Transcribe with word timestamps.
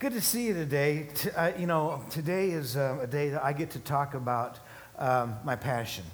Good 0.00 0.12
to 0.12 0.20
see 0.20 0.46
you 0.46 0.54
today. 0.54 1.08
T- 1.12 1.30
uh, 1.30 1.58
you 1.58 1.66
know, 1.66 2.04
today 2.08 2.50
is 2.50 2.76
uh, 2.76 3.00
a 3.02 3.06
day 3.08 3.30
that 3.30 3.42
I 3.42 3.52
get 3.52 3.70
to 3.70 3.80
talk 3.80 4.14
about 4.14 4.60
um, 4.96 5.34
my 5.42 5.56
passion. 5.56 6.04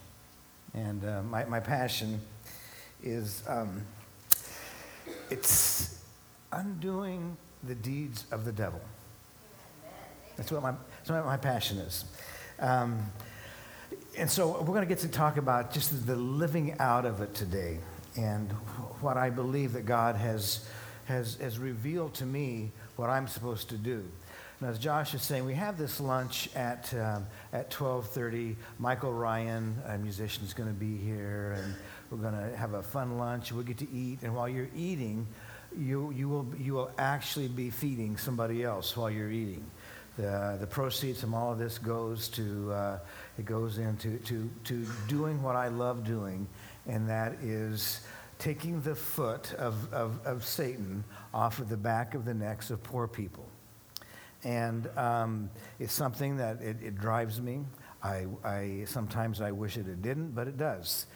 And 0.73 1.05
uh, 1.05 1.23
my, 1.25 1.45
my 1.45 1.61
passion 1.61 2.19
is 3.03 3.43
um, 3.47 3.83
it's 5.29 6.03
undoing 6.51 7.37
the 7.63 7.75
deeds 7.75 8.25
of 8.31 8.47
the 8.47 8.53
devil. 8.53 8.81
That's 10.39 10.51
what 10.51 10.63
my, 10.63 10.73
that's 10.97 11.11
what 11.11 11.27
my 11.27 11.37
passion 11.37 11.77
is. 11.77 12.07
Um, 12.61 13.05
and 14.17 14.31
so 14.31 14.63
we're 14.63 14.69
going 14.69 14.81
to 14.81 14.87
get 14.87 15.01
to 15.01 15.09
talk 15.09 15.37
about 15.37 15.75
just 15.75 16.07
the 16.07 16.17
living 16.17 16.75
out 16.79 17.05
of 17.05 17.21
it 17.21 17.35
today 17.35 17.81
and 18.17 18.51
what 19.03 19.19
I 19.19 19.29
believe 19.29 19.75
that 19.75 19.85
God 19.85 20.17
has, 20.17 20.67
has, 21.05 21.35
has 21.35 21.59
revealed 21.59 22.15
to 22.15 22.25
me 22.25 22.73
what 22.97 23.11
I'm 23.11 23.29
supposed 23.29 23.69
to 23.71 23.77
do. 23.77 24.05
And 24.61 24.71
as 24.71 24.79
Josh 24.79 25.15
is 25.15 25.23
saying, 25.23 25.45
we 25.45 25.55
have 25.55 25.77
this 25.77 26.01
lunch 26.01 26.49
at, 26.55 26.93
um, 26.95 27.27
at 27.53 27.71
12.30. 27.71 28.55
Michael 28.79 29.13
Ryan, 29.13 29.77
a 29.87 29.99
musician, 29.99 30.45
is 30.45 30.55
going 30.55 30.69
to 30.69 30.75
be 30.75 30.97
here, 30.97 31.57
and 31.59 31.75
we're 32.11 32.31
going 32.31 32.51
to 32.51 32.57
have 32.57 32.75
a 32.75 32.83
fun 32.83 33.19
lunch. 33.19 33.53
We'll 33.53 33.65
get 33.65 33.79
to 33.79 33.91
eat, 33.91 34.23
and 34.23 34.35
while 34.35 34.49
you're 34.49 34.71
eating, 34.77 35.27
you, 35.77 36.13
you, 36.13 36.29
will, 36.29 36.47
you 36.59 36.75
will 36.75 36.91
actually 36.99 37.49
be 37.49 37.71
feeding 37.71 38.17
somebody 38.17 38.63
else 38.63 38.97
while 38.97 39.11
you're 39.11 39.31
eating. 39.31 39.65
The, 40.17 40.57
the 40.61 40.67
proceeds 40.67 41.21
from 41.21 41.35
all 41.35 41.53
of 41.53 41.59
this 41.59 41.79
goes 41.79 42.29
to, 42.29 42.73
uh, 42.73 42.99
it 43.37 43.45
goes 43.45 43.79
into 43.79 44.19
to, 44.19 44.49
to 44.65 44.87
doing 45.09 45.43
what 45.43 45.57
I 45.57 45.69
love 45.69 46.05
doing, 46.05 46.47
and 46.87 47.09
that 47.09 47.35
is 47.43 48.01
taking 48.39 48.81
the 48.83 48.95
foot 48.95 49.53
of, 49.55 49.93
of, 49.93 50.25
of 50.27 50.45
Satan 50.45 51.05
off 51.33 51.59
of 51.59 51.69
the 51.69 51.77
back 51.77 52.15
of 52.15 52.25
the 52.25 52.35
necks 52.35 52.71
of 52.71 52.83
poor 52.83 53.07
people. 53.07 53.47
And 54.43 54.89
um, 54.97 55.51
it's 55.79 55.93
something 55.93 56.37
that 56.37 56.61
it, 56.61 56.77
it 56.83 56.99
drives 56.99 57.41
me. 57.41 57.65
I, 58.03 58.27
I, 58.45 58.85
sometimes 58.87 59.41
I 59.41 59.51
wish 59.51 59.79
it, 59.79 59.89
it 59.89 60.03
didn't, 60.03 60.35
but 60.35 60.47
it 60.47 60.59
does. 60.59 61.07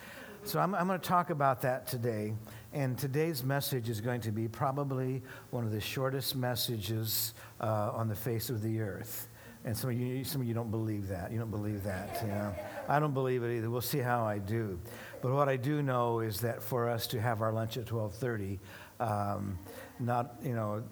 So 0.45 0.59
I'm, 0.61 0.75
I'm 0.75 0.87
going 0.87 0.99
to 0.99 1.07
talk 1.07 1.31
about 1.31 1.61
that 1.63 1.87
today. 1.87 2.33
And 2.73 2.97
today's 2.97 3.45
message 3.45 3.91
is 3.91 4.01
going 4.01 4.23
to 4.23 4.33
be 4.33 4.49
probably 4.49 5.23
one 5.51 5.65
of 5.65 5.73
the 5.73 5.81
shortest 5.81 6.37
messages 6.37 7.35
uh, 7.61 7.91
on 7.93 8.09
the 8.09 8.15
face 8.15 8.49
of 8.49 8.63
the 8.63 8.81
earth. 8.81 9.29
And 9.65 9.77
some 9.77 9.91
of 9.91 9.99
you, 9.99 10.25
some 10.25 10.41
of 10.41 10.47
you 10.47 10.55
don't 10.55 10.71
believe 10.71 11.09
that. 11.09 11.31
You 11.31 11.39
don't 11.39 11.51
believe 11.51 11.83
that. 11.85 12.21
You 12.23 12.29
know? 12.29 12.55
I 12.89 12.99
don't 12.99 13.13
believe 13.13 13.43
it 13.43 13.57
either. 13.57 13.69
We'll 13.69 13.81
see 13.81 13.99
how 13.99 14.25
I 14.25 14.39
do. 14.39 14.79
But 15.21 15.33
what 15.33 15.49
I 15.49 15.57
do 15.57 15.83
know 15.83 16.21
is 16.21 16.41
that 16.41 16.63
for 16.63 16.89
us 16.89 17.07
to 17.09 17.21
have 17.21 17.43
our 17.43 17.53
lunch 17.53 17.77
at 17.77 17.87
12:30, 17.87 18.59
um, 19.01 19.59
not 19.99 20.37
you 20.43 20.55
know, 20.55 20.83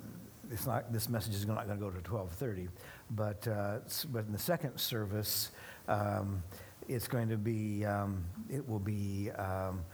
it's 0.50 0.66
not 0.66 0.92
this 0.92 1.08
message 1.08 1.34
is 1.34 1.46
not 1.46 1.66
going 1.66 1.78
to 1.78 1.84
go 1.84 1.90
to 1.90 2.00
12:30, 2.00 2.68
but 3.10 3.46
uh, 3.46 3.78
but 4.10 4.26
in 4.26 4.32
the 4.32 4.38
second 4.38 4.78
service, 4.78 5.50
um, 5.88 6.42
it's 6.88 7.08
going 7.08 7.28
to 7.28 7.36
be 7.36 7.84
um, 7.84 8.24
it 8.50 8.68
will 8.68 8.80
be 8.80 9.30
um, 9.32 9.84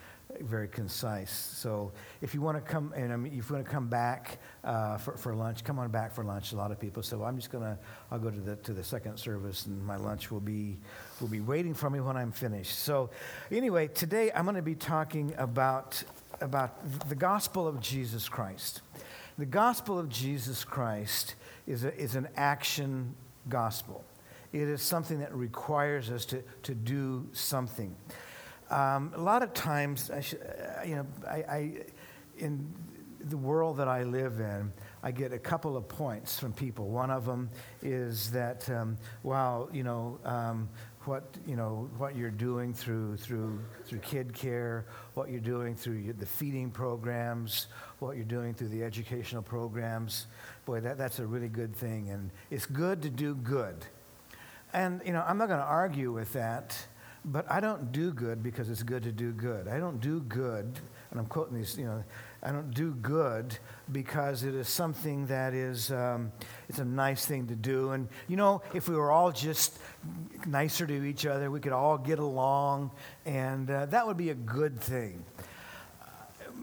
very 0.41 0.69
concise. 0.69 1.31
So 1.31 1.93
if 2.21 2.35
you 2.35 2.41
want 2.41 2.57
to 2.57 2.61
come, 2.61 2.93
and 2.97 3.13
I 3.13 3.17
mean, 3.17 3.33
if 3.39 3.49
you 3.49 3.55
want 3.55 3.67
to 3.67 3.71
come 3.71 3.89
back 3.89 4.39
uh, 4.65 4.97
for, 4.97 5.17
for 5.17 5.35
lunch, 5.35 5.65
come 5.65 5.79
on 5.79 5.91
back 5.91 6.13
for 6.13 6.25
lunch. 6.25 6.53
A 6.53 6.57
lot 6.57 6.71
of 6.71 6.81
people. 6.81 7.03
So 7.03 7.23
I'm 7.23 7.37
just 7.37 7.51
gonna, 7.51 7.79
I'll 8.11 8.19
go 8.19 8.31
to 8.31 8.41
the 8.41 8.57
to 8.57 8.73
the 8.73 8.85
second 8.85 9.19
service, 9.19 9.67
and 9.67 9.85
my 9.85 9.97
lunch 9.97 10.31
will 10.31 10.41
be 10.41 10.79
will 11.21 11.29
be 11.29 11.41
waiting 11.41 11.75
for 11.75 11.91
me 11.91 12.01
when 12.01 12.17
I'm 12.17 12.33
finished. 12.33 12.79
So 12.79 13.11
anyway, 13.51 13.89
today 13.89 14.33
I'm 14.35 14.45
going 14.45 14.57
to 14.57 14.63
be 14.63 14.75
talking 14.75 15.35
about 15.39 16.03
about 16.41 17.09
the 17.09 17.15
gospel 17.15 17.69
of 17.69 17.81
Jesus 17.81 18.29
Christ. 18.29 18.83
The 19.39 19.47
gospel 19.47 19.99
of 19.99 20.09
Jesus 20.09 20.65
Christ 20.65 21.37
is 21.67 21.85
a, 21.85 21.97
is 21.97 22.17
an 22.17 22.29
action 22.37 23.15
gospel. 23.49 24.05
It 24.53 24.69
is 24.69 24.83
something 24.83 25.21
that 25.21 25.35
requires 25.35 26.11
us 26.11 26.27
to, 26.27 26.43
to 26.65 26.75
do 26.75 27.27
something. 27.33 27.97
Um, 28.73 29.13
a 29.15 29.21
lot 29.21 29.43
of 29.43 29.53
times, 29.53 30.11
I 30.11 30.21
should, 30.23 30.41
uh, 30.41 30.83
you 30.85 30.97
know, 30.97 31.07
I, 31.29 31.37
I, 31.37 31.73
in 32.39 32.73
the 33.21 33.37
world 33.37 33.77
that 33.77 33.87
I 33.87 34.03
live 34.05 34.41
in, 34.41 34.73
I 35.03 35.11
get 35.11 35.35
a 35.35 35.39
couple 35.39 35.77
of 35.77 35.87
points 35.89 36.39
from 36.39 36.55
people. 36.55 36.89
One 36.89 37.11
of 37.11 37.27
them 37.27 37.51
is 37.83 38.31
that, 38.31 38.69
um, 38.71 38.97
you 39.73 39.83
know, 39.83 40.19
um, 40.25 40.71
what 41.05 41.37
you 41.47 41.55
know, 41.55 41.91
what 41.99 42.17
you're 42.17 42.31
doing 42.31 42.73
through 42.73 43.19
through 43.19 43.61
through 43.85 43.99
kid 43.99 44.33
care, 44.33 44.87
what 45.13 45.29
you're 45.29 45.41
doing 45.41 45.75
through 45.75 46.15
the 46.15 46.25
feeding 46.25 46.71
programs, 46.71 47.67
what 47.99 48.17
you're 48.17 48.25
doing 48.25 48.55
through 48.55 48.69
the 48.69 48.83
educational 48.83 49.43
programs. 49.43 50.29
Boy, 50.65 50.81
that, 50.81 50.97
that's 50.97 51.19
a 51.19 51.27
really 51.27 51.49
good 51.49 51.77
thing, 51.77 52.09
and 52.09 52.31
it's 52.51 52.67
good 52.67 53.03
to 53.03 53.11
do 53.11 53.35
good. 53.35 53.85
And 54.73 55.03
you 55.05 55.13
know, 55.13 55.23
I'm 55.27 55.37
not 55.37 55.49
going 55.49 55.61
to 55.61 55.67
argue 55.67 56.11
with 56.11 56.33
that. 56.33 56.87
But 57.25 57.49
I 57.51 57.61
don't 57.61 57.93
do 57.93 58.13
good 58.13 58.43
because 58.43 58.69
it's 58.69 58.83
good 58.83 59.05
to 59.05 59.13
do 59.13 59.31
good. 59.31 59.69
I 59.69 59.79
don't 59.79 60.01
do 60.01 60.21
good, 60.23 60.81
and 61.11 61.21
I'm 61.21 61.27
quoting 61.27 61.57
these, 61.57 61.79
you 61.79 61.85
know, 61.85 62.03
I 62.43 62.51
don't 62.51 62.73
do 62.75 62.95
good 62.95 63.57
because 63.93 64.43
it 64.43 64.57
is 64.57 64.69
something 64.69 65.27
that 65.27 65.55
is, 65.55 65.93
um, 65.93 66.33
it's 66.69 66.81
a 66.81 66.85
nice 66.85 67.25
thing 67.25 67.47
to 67.47 67.55
do. 67.55 67.93
And, 67.93 68.09
you 68.27 68.37
know, 68.37 68.63
if 68.75 68.89
we 68.89 68.97
were 68.97 69.13
all 69.13 69.31
just 69.31 69.79
nicer 70.47 70.85
to 70.85 71.05
each 71.05 71.25
other, 71.25 71.49
we 71.49 71.61
could 71.61 71.73
all 71.73 71.97
get 71.97 72.19
along, 72.19 72.91
and 73.25 73.71
uh, 73.71 73.87
that 73.87 74.05
would 74.05 74.17
be 74.17 74.31
a 74.31 74.35
good 74.35 74.81
thing. 74.81 75.25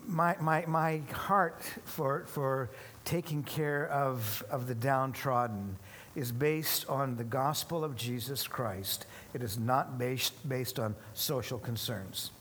My, 0.05 0.35
my, 0.41 0.65
my 0.65 1.01
heart 1.13 1.63
for, 1.85 2.25
for 2.27 2.69
taking 3.05 3.43
care 3.43 3.87
of, 3.87 4.43
of 4.49 4.67
the 4.67 4.75
downtrodden 4.75 5.77
is 6.15 6.31
based 6.31 6.89
on 6.89 7.15
the 7.15 7.23
gospel 7.23 7.83
of 7.83 7.95
Jesus 7.95 8.47
Christ. 8.47 9.05
It 9.33 9.43
is 9.43 9.57
not 9.57 9.97
based, 9.97 10.47
based 10.47 10.79
on 10.79 10.95
social 11.13 11.59
concerns. 11.59 12.31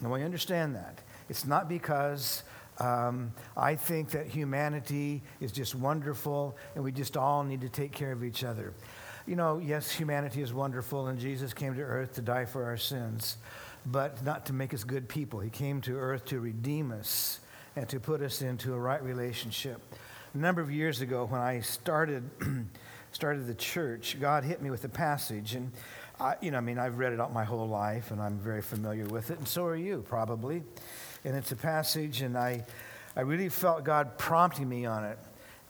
Now, 0.00 0.14
I 0.14 0.22
understand 0.22 0.74
that. 0.76 1.00
It's 1.28 1.44
not 1.44 1.68
because 1.68 2.42
um, 2.78 3.32
I 3.56 3.74
think 3.74 4.10
that 4.10 4.26
humanity 4.26 5.22
is 5.40 5.52
just 5.52 5.74
wonderful 5.74 6.56
and 6.74 6.84
we 6.84 6.92
just 6.92 7.16
all 7.16 7.42
need 7.42 7.60
to 7.62 7.68
take 7.68 7.92
care 7.92 8.12
of 8.12 8.24
each 8.24 8.44
other. 8.44 8.72
You 9.26 9.36
know, 9.36 9.58
yes, 9.58 9.90
humanity 9.90 10.40
is 10.40 10.52
wonderful 10.52 11.08
and 11.08 11.18
Jesus 11.18 11.52
came 11.52 11.74
to 11.74 11.82
earth 11.82 12.14
to 12.14 12.22
die 12.22 12.44
for 12.44 12.64
our 12.64 12.76
sins, 12.76 13.36
but 13.84 14.24
not 14.24 14.46
to 14.46 14.52
make 14.52 14.72
us 14.72 14.84
good 14.84 15.08
people. 15.08 15.40
He 15.40 15.50
came 15.50 15.80
to 15.82 15.96
earth 15.96 16.24
to 16.26 16.40
redeem 16.40 16.92
us 16.92 17.40
and 17.76 17.88
to 17.88 18.00
put 18.00 18.22
us 18.22 18.40
into 18.40 18.72
a 18.72 18.78
right 18.78 19.02
relationship 19.02 19.82
a 20.34 20.38
number 20.38 20.60
of 20.60 20.70
years 20.70 21.00
ago 21.00 21.24
when 21.26 21.40
I 21.40 21.60
started, 21.60 22.22
started 23.12 23.46
the 23.46 23.54
church, 23.54 24.18
God 24.20 24.44
hit 24.44 24.62
me 24.62 24.70
with 24.70 24.84
a 24.84 24.88
passage. 24.88 25.54
And, 25.54 25.72
I, 26.20 26.34
you 26.40 26.50
know, 26.50 26.58
I 26.58 26.60
mean, 26.60 26.78
I've 26.78 26.98
read 26.98 27.12
it 27.12 27.20
out 27.20 27.32
my 27.32 27.44
whole 27.44 27.68
life 27.68 28.10
and 28.10 28.20
I'm 28.20 28.38
very 28.38 28.62
familiar 28.62 29.06
with 29.06 29.30
it, 29.30 29.38
and 29.38 29.46
so 29.46 29.64
are 29.64 29.76
you 29.76 30.04
probably. 30.08 30.62
And 31.24 31.36
it's 31.36 31.52
a 31.52 31.56
passage, 31.56 32.22
and 32.22 32.36
I, 32.36 32.64
I 33.16 33.22
really 33.22 33.48
felt 33.48 33.84
God 33.84 34.18
prompting 34.18 34.68
me 34.68 34.86
on 34.86 35.04
it. 35.04 35.18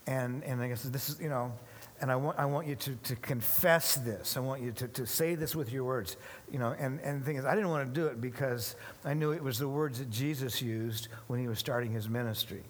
And, 0.06 0.42
and 0.44 0.60
I 0.62 0.68
guess 0.68 0.82
this 0.82 1.10
is, 1.10 1.20
you 1.20 1.28
know, 1.28 1.52
and 2.00 2.12
I 2.12 2.16
want, 2.16 2.38
I 2.38 2.44
want 2.44 2.66
you 2.66 2.76
to, 2.76 2.94
to 2.94 3.16
confess 3.16 3.96
this. 3.96 4.36
I 4.36 4.40
want 4.40 4.62
you 4.62 4.70
to, 4.72 4.88
to 4.88 5.06
say 5.06 5.34
this 5.34 5.56
with 5.56 5.72
your 5.72 5.84
words. 5.84 6.16
You 6.50 6.58
know, 6.58 6.74
and, 6.78 7.00
and 7.00 7.20
the 7.20 7.26
thing 7.26 7.36
is, 7.36 7.44
I 7.44 7.54
didn't 7.54 7.70
want 7.70 7.92
to 7.92 8.00
do 8.00 8.06
it 8.06 8.20
because 8.20 8.76
I 9.04 9.14
knew 9.14 9.32
it 9.32 9.42
was 9.42 9.58
the 9.58 9.68
words 9.68 9.98
that 9.98 10.10
Jesus 10.10 10.62
used 10.62 11.08
when 11.26 11.40
he 11.40 11.48
was 11.48 11.58
starting 11.58 11.90
his 11.90 12.08
ministry. 12.08 12.62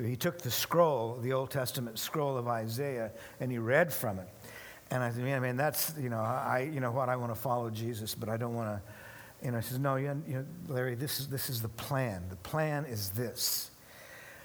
He 0.00 0.16
took 0.16 0.38
the 0.38 0.50
scroll, 0.50 1.18
the 1.20 1.32
Old 1.32 1.50
Testament 1.50 1.98
scroll 1.98 2.36
of 2.36 2.48
Isaiah, 2.48 3.12
and 3.40 3.52
he 3.52 3.58
read 3.58 3.92
from 3.92 4.18
it. 4.18 4.28
And 4.90 5.02
I 5.02 5.10
said, 5.10 5.24
man, 5.24 5.42
man, 5.42 5.56
that's, 5.56 5.94
you 5.98 6.08
know, 6.08 6.18
I, 6.18 6.70
you 6.72 6.80
know 6.80 6.90
what, 6.90 7.08
I 7.08 7.16
want 7.16 7.34
to 7.34 7.40
follow 7.40 7.70
Jesus, 7.70 8.14
but 8.14 8.28
I 8.28 8.36
don't 8.36 8.54
want 8.54 8.68
to, 8.68 8.82
you 9.44 9.50
know, 9.50 9.58
he 9.58 9.64
says, 9.64 9.78
no, 9.78 9.96
you 9.96 10.22
know, 10.28 10.44
Larry, 10.68 10.94
this 10.94 11.20
is, 11.20 11.28
this 11.28 11.50
is 11.50 11.60
the 11.60 11.68
plan. 11.68 12.22
The 12.30 12.36
plan 12.36 12.84
is 12.84 13.10
this. 13.10 13.70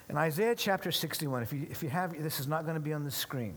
In 0.09 0.17
Isaiah 0.17 0.55
chapter 0.55 0.91
61, 0.91 1.43
if 1.43 1.51
you, 1.51 1.67
if 1.69 1.83
you 1.83 1.89
have, 1.89 2.21
this 2.21 2.39
is 2.39 2.47
not 2.47 2.63
going 2.63 2.75
to 2.75 2.81
be 2.81 2.93
on 2.93 3.03
the 3.03 3.11
screen. 3.11 3.55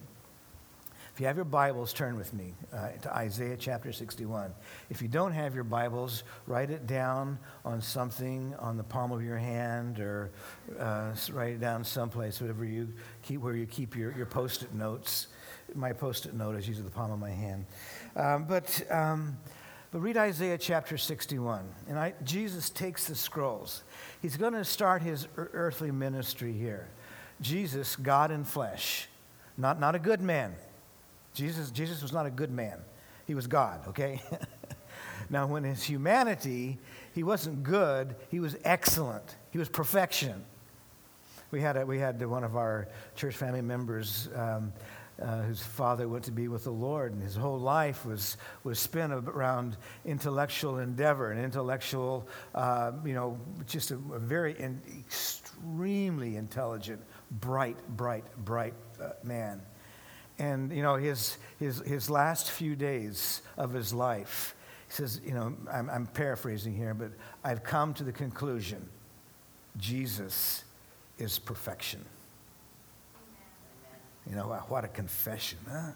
If 1.13 1.21
you 1.21 1.27
have 1.27 1.37
your 1.37 1.45
Bibles, 1.45 1.93
turn 1.93 2.17
with 2.17 2.33
me 2.33 2.55
uh, 2.73 2.91
to 3.03 3.15
Isaiah 3.15 3.57
chapter 3.59 3.93
61. 3.93 4.55
If 4.91 5.03
you 5.03 5.09
don't 5.09 5.33
have 5.33 5.55
your 5.55 5.65
Bibles, 5.65 6.23
write 6.47 6.71
it 6.71 6.87
down 6.87 7.39
on 7.65 7.81
something 7.83 8.55
on 8.61 8.77
the 8.77 8.85
palm 8.85 9.11
of 9.11 9.23
your 9.23 9.37
hand 9.37 9.99
or 9.99 10.31
uh, 10.79 11.13
write 11.33 11.55
it 11.55 11.61
down 11.61 11.83
someplace, 11.85 12.41
whatever 12.41 12.65
you 12.65 12.89
keep, 13.23 13.41
where 13.41 13.55
you 13.55 13.67
keep 13.67 13.97
your, 13.97 14.17
your 14.17 14.25
post 14.25 14.63
it 14.63 14.73
notes. 14.73 15.27
My 15.75 15.93
post 15.93 16.27
it 16.27 16.35
note 16.35 16.55
is 16.55 16.69
usually 16.69 16.87
the 16.87 16.95
palm 16.95 17.11
of 17.11 17.19
my 17.19 17.31
hand. 17.31 17.67
Um, 18.15 18.45
but, 18.45 18.81
um, 18.91 19.37
but 19.91 19.99
read 19.99 20.17
Isaiah 20.17 20.59
chapter 20.59 20.97
61. 20.97 21.69
And 21.89 21.99
I, 21.99 22.15
Jesus 22.23 22.71
takes 22.71 23.09
the 23.09 23.17
scrolls. 23.17 23.83
He's 24.23 24.37
going 24.37 24.55
to 24.55 24.65
start 24.65 25.03
his 25.03 25.27
earthly 25.37 25.91
ministry 25.91 26.53
here. 26.53 26.89
Jesus, 27.41 27.97
God 27.97 28.31
in 28.31 28.45
flesh, 28.45 29.09
not, 29.59 29.81
not 29.81 29.97
a 29.97 29.99
good 29.99 30.21
man 30.21 30.55
Jesus, 31.41 31.71
Jesus 31.71 32.03
was 32.03 32.13
not 32.13 32.27
a 32.27 32.31
good 32.31 32.51
man. 32.51 32.79
He 33.27 33.35
was 33.35 33.47
God, 33.47 33.89
okay? 33.89 34.21
now, 35.31 35.47
when 35.47 35.65
his 35.65 35.83
humanity, 35.83 36.79
he 37.15 37.23
wasn't 37.23 37.63
good, 37.63 38.15
he 38.29 38.41
was 38.41 38.57
excellent. 38.63 39.37
He 39.51 39.57
was 39.57 39.67
perfection. 39.67 40.45
We 41.51 41.63
had, 41.63 41.79
a, 41.79 41.87
we 41.87 41.99
had 41.99 42.23
one 42.27 42.45
of 42.45 42.57
our 42.57 42.89
church 43.17 43.37
family 43.37 43.63
members 43.63 44.29
um, 44.35 44.71
uh, 45.23 45.41
whose 45.45 45.63
father 45.63 46.09
went 46.09 46.25
to 46.25 46.31
be 46.31 46.49
with 46.49 46.65
the 46.65 46.73
Lord, 46.73 47.15
and 47.15 47.23
his 47.23 47.37
whole 47.37 47.59
life 47.59 48.05
was, 48.05 48.37
was 48.63 48.79
spent 48.79 49.11
around 49.11 49.79
intellectual 50.05 50.81
endeavor 50.81 51.33
and 51.33 51.43
intellectual, 51.43 52.29
uh, 52.55 52.93
you 53.03 53.15
know, 53.15 53.41
just 53.67 53.93
a, 53.93 53.95
a 53.95 54.19
very 54.19 54.59
in, 54.59 54.79
extremely 54.99 56.37
intelligent, 56.37 57.01
bright, 57.31 57.79
bright, 57.97 58.27
bright 58.45 58.75
uh, 59.03 59.13
man. 59.25 59.63
And, 60.41 60.73
you 60.73 60.83
know, 60.83 60.97
his, 60.97 61.37
his, 61.59 61.81
his 61.81 62.09
last 62.09 62.51
few 62.51 62.75
days 62.75 63.43
of 63.59 63.75
his 63.75 63.93
life, 63.93 64.57
he 64.89 64.95
says, 64.95 65.21
you 65.23 65.35
know, 65.35 65.55
I'm, 65.71 65.91
I'm 65.91 66.07
paraphrasing 66.07 66.75
here, 66.75 66.95
but 66.95 67.11
I've 67.45 67.63
come 67.63 67.93
to 67.95 68.05
the 68.05 68.11
conclusion 68.11 68.89
Jesus 69.77 70.65
is 71.19 71.39
perfection. 71.39 72.03
You 74.29 74.35
know, 74.35 74.47
what 74.69 74.85
a 74.85 74.89
confession, 74.89 75.59
huh? 75.71 75.93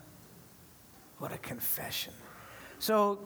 What 1.18 1.32
a 1.32 1.38
confession. 1.38 2.12
So 2.78 3.18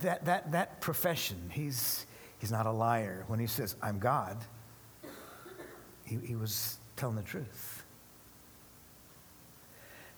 that, 0.00 0.24
that, 0.24 0.52
that 0.52 0.80
profession, 0.80 1.50
he's, 1.52 2.06
he's 2.38 2.52
not 2.52 2.66
a 2.66 2.72
liar. 2.72 3.24
When 3.26 3.40
he 3.40 3.48
says, 3.48 3.74
I'm 3.82 3.98
God, 3.98 4.36
he, 6.04 6.16
he 6.24 6.36
was 6.36 6.78
telling 6.94 7.16
the 7.16 7.22
truth. 7.22 7.79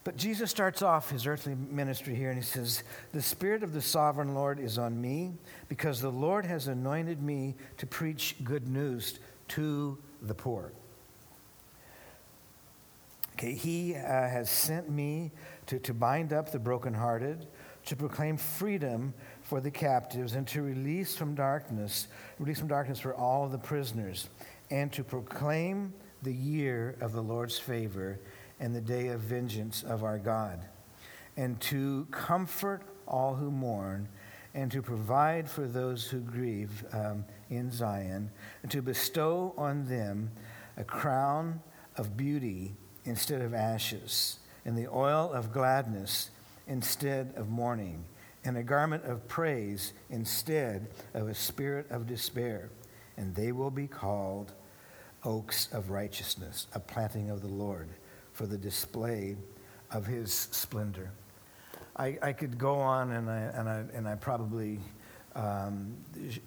But 0.04 0.16
Jesus 0.16 0.50
starts 0.50 0.82
off 0.82 1.10
his 1.10 1.26
earthly 1.26 1.54
ministry 1.54 2.14
here 2.14 2.30
and 2.30 2.38
he 2.38 2.44
says, 2.44 2.82
The 3.12 3.22
Spirit 3.22 3.62
of 3.62 3.72
the 3.72 3.80
sovereign 3.80 4.34
Lord 4.34 4.58
is 4.58 4.76
on 4.76 5.00
me 5.00 5.34
because 5.68 6.00
the 6.00 6.10
Lord 6.10 6.44
has 6.44 6.66
anointed 6.66 7.22
me 7.22 7.54
to 7.78 7.86
preach 7.86 8.36
good 8.42 8.66
news 8.66 9.20
to 9.48 9.98
the 10.20 10.34
poor. 10.34 10.72
Okay, 13.34 13.54
he 13.54 13.94
uh, 13.94 13.98
has 13.98 14.50
sent 14.50 14.90
me 14.90 15.30
to, 15.66 15.78
to 15.80 15.94
bind 15.94 16.32
up 16.32 16.50
the 16.50 16.58
brokenhearted, 16.58 17.46
to 17.86 17.96
proclaim 17.96 18.36
freedom 18.36 19.14
for 19.40 19.60
the 19.60 19.70
captives, 19.70 20.34
and 20.34 20.46
to 20.48 20.62
release 20.62 21.16
from 21.16 21.34
darkness, 21.34 22.08
release 22.38 22.58
from 22.58 22.68
darkness 22.68 23.00
for 23.00 23.14
all 23.14 23.48
the 23.48 23.58
prisoners, 23.58 24.28
and 24.70 24.92
to 24.92 25.02
proclaim 25.02 25.92
the 26.22 26.32
year 26.32 26.96
of 27.00 27.12
the 27.12 27.22
Lord's 27.22 27.58
favor 27.58 28.20
and 28.62 28.74
the 28.76 28.80
day 28.80 29.08
of 29.08 29.20
vengeance 29.20 29.82
of 29.82 30.04
our 30.04 30.18
God, 30.18 30.64
and 31.36 31.60
to 31.60 32.06
comfort 32.12 32.82
all 33.08 33.34
who 33.34 33.50
mourn, 33.50 34.08
and 34.54 34.70
to 34.70 34.80
provide 34.80 35.50
for 35.50 35.66
those 35.66 36.04
who 36.06 36.20
grieve 36.20 36.84
um, 36.92 37.24
in 37.50 37.72
Zion, 37.72 38.30
and 38.62 38.70
to 38.70 38.80
bestow 38.80 39.52
on 39.58 39.88
them 39.88 40.30
a 40.76 40.84
crown 40.84 41.60
of 41.96 42.16
beauty 42.16 42.76
instead 43.04 43.42
of 43.42 43.52
ashes, 43.52 44.38
and 44.64 44.78
the 44.78 44.86
oil 44.86 45.32
of 45.32 45.52
gladness 45.52 46.30
instead 46.68 47.34
of 47.34 47.48
mourning, 47.48 48.04
and 48.44 48.56
a 48.56 48.62
garment 48.62 49.04
of 49.04 49.26
praise 49.26 49.92
instead 50.08 50.86
of 51.14 51.26
a 51.26 51.34
spirit 51.34 51.90
of 51.90 52.06
despair. 52.06 52.70
And 53.16 53.34
they 53.34 53.50
will 53.50 53.72
be 53.72 53.88
called 53.88 54.52
oaks 55.24 55.68
of 55.72 55.90
righteousness, 55.90 56.68
a 56.74 56.78
planting 56.78 57.28
of 57.28 57.42
the 57.42 57.48
Lord, 57.48 57.88
for 58.32 58.46
the 58.46 58.58
display 58.58 59.36
of 59.90 60.06
his 60.06 60.32
splendor. 60.32 61.10
I, 61.96 62.18
I 62.22 62.32
could 62.32 62.58
go 62.58 62.76
on, 62.76 63.12
and 63.12 63.30
I, 63.30 63.40
and 63.40 63.68
I, 63.68 63.84
and 63.94 64.08
I 64.08 64.14
probably 64.14 64.80
um, 65.34 65.94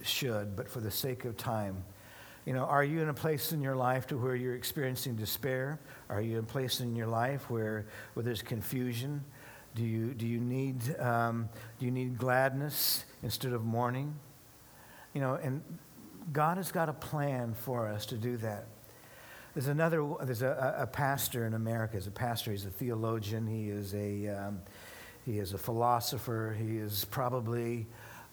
should, 0.02 0.56
but 0.56 0.68
for 0.68 0.80
the 0.80 0.92
sake 0.92 1.26
of 1.26 1.38
time, 1.38 1.84
you 2.46 2.54
know, 2.54 2.64
are 2.64 2.84
you 2.84 3.02
in 3.02 3.10
a 3.10 3.14
place 3.14 3.52
in 3.52 3.62
your 3.62 3.76
life 3.76 4.06
to 4.08 4.18
where 4.18 4.36
you're 4.36 4.56
experiencing 4.56 5.16
despair? 5.16 5.80
Are 6.10 6.22
you 6.22 6.38
in 6.38 6.44
a 6.44 6.48
place 6.48 6.80
in 6.80 6.96
your 6.96 7.08
life 7.08 7.50
where, 7.50 7.88
where 8.14 8.24
there's 8.24 8.44
confusion? 8.44 9.24
Do 9.74 9.84
you, 9.84 10.14
do, 10.14 10.28
you 10.28 10.40
need, 10.40 10.98
um, 11.00 11.50
do 11.80 11.86
you 11.86 11.92
need 11.92 12.18
gladness 12.18 13.04
instead 13.24 13.54
of 13.54 13.66
mourning? 13.66 14.16
You 15.14 15.22
know, 15.22 15.36
and 15.36 15.64
God 16.32 16.58
has 16.58 16.72
got 16.72 16.88
a 16.88 16.94
plan 16.94 17.56
for 17.56 17.88
us 17.88 18.06
to 18.08 18.16
do 18.16 18.38
that. 18.38 18.68
There's 19.56 19.68
another, 19.68 20.06
there's 20.22 20.42
a, 20.42 20.76
a 20.80 20.86
pastor 20.86 21.48
in 21.48 21.54
America. 21.54 21.96
He's 21.96 22.08
a 22.08 22.12
pastor, 22.12 22.52
he's 22.52 22.66
a 22.66 22.70
theologian, 22.70 23.48
he 23.48 23.70
is 23.70 23.96
a, 23.96 24.28
um, 24.28 24.62
he 25.26 25.40
is 25.40 25.54
a 25.54 25.58
philosopher, 25.58 26.54
he 26.60 26.78
is 26.78 27.06
probably, 27.06 27.88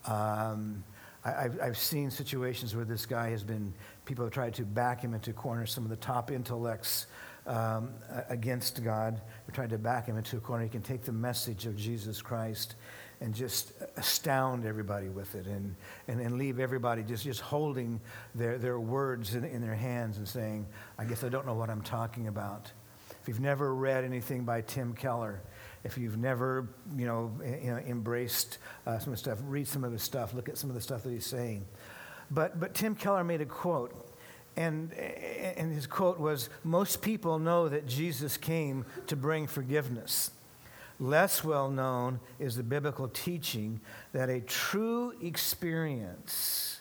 um, 0.04 0.82
I, 1.24 1.48
have 1.62 1.78
seen 1.78 2.10
situations 2.10 2.74
where 2.74 2.84
this 2.84 3.06
guy 3.06 3.30
has 3.30 3.44
been 3.44 3.72
people 4.04 4.24
have 4.24 4.34
tried 4.34 4.54
to 4.54 4.64
back 4.64 5.00
him 5.00 5.14
into 5.14 5.30
a 5.30 5.34
corner. 5.34 5.64
Some 5.64 5.84
of 5.84 5.90
the 5.90 5.96
top 5.96 6.32
intellects 6.32 7.06
um, 7.46 7.90
against 8.28 8.82
God 8.82 9.20
have 9.46 9.54
tried 9.54 9.70
to 9.70 9.78
back 9.78 10.06
him 10.06 10.16
into 10.16 10.38
a 10.38 10.40
corner. 10.40 10.64
He 10.64 10.70
can 10.70 10.82
take 10.82 11.02
the 11.02 11.12
message 11.12 11.66
of 11.66 11.76
Jesus 11.76 12.20
Christ 12.20 12.74
and 13.22 13.32
just 13.32 13.72
astound 13.96 14.66
everybody 14.66 15.08
with 15.08 15.36
it 15.36 15.46
and, 15.46 15.76
and, 16.08 16.20
and 16.20 16.38
leave 16.38 16.58
everybody 16.58 17.04
just, 17.04 17.22
just 17.22 17.40
holding 17.40 18.00
their, 18.34 18.58
their 18.58 18.80
words 18.80 19.36
in, 19.36 19.44
in 19.44 19.62
their 19.62 19.76
hands 19.76 20.18
and 20.18 20.26
saying, 20.26 20.66
I 20.98 21.04
guess 21.04 21.22
I 21.22 21.28
don't 21.28 21.46
know 21.46 21.54
what 21.54 21.70
I'm 21.70 21.82
talking 21.82 22.26
about. 22.26 22.72
If 23.20 23.28
you've 23.28 23.40
never 23.40 23.76
read 23.76 24.02
anything 24.02 24.44
by 24.44 24.62
Tim 24.62 24.92
Keller, 24.92 25.40
if 25.84 25.96
you've 25.96 26.16
never, 26.16 26.68
you 26.96 27.06
know, 27.06 27.32
you 27.44 27.70
know 27.70 27.78
embraced 27.78 28.58
uh, 28.86 28.98
some 28.98 29.12
of 29.12 29.18
the 29.18 29.22
stuff, 29.22 29.38
read 29.44 29.68
some 29.68 29.84
of 29.84 29.92
his 29.92 30.02
stuff, 30.02 30.34
look 30.34 30.48
at 30.48 30.58
some 30.58 30.68
of 30.68 30.74
the 30.74 30.82
stuff 30.82 31.04
that 31.04 31.10
he's 31.10 31.26
saying. 31.26 31.64
But, 32.28 32.58
but 32.58 32.74
Tim 32.74 32.96
Keller 32.96 33.22
made 33.22 33.40
a 33.40 33.46
quote, 33.46 33.94
and, 34.56 34.92
and 34.92 35.72
his 35.72 35.86
quote 35.86 36.18
was 36.18 36.50
Most 36.64 37.02
people 37.02 37.38
know 37.38 37.68
that 37.68 37.86
Jesus 37.86 38.36
came 38.36 38.84
to 39.06 39.14
bring 39.14 39.46
forgiveness. 39.46 40.32
Less 41.02 41.42
well 41.42 41.68
known 41.68 42.20
is 42.38 42.54
the 42.54 42.62
biblical 42.62 43.08
teaching 43.08 43.80
that 44.12 44.30
a 44.30 44.40
true 44.40 45.12
experience 45.20 46.80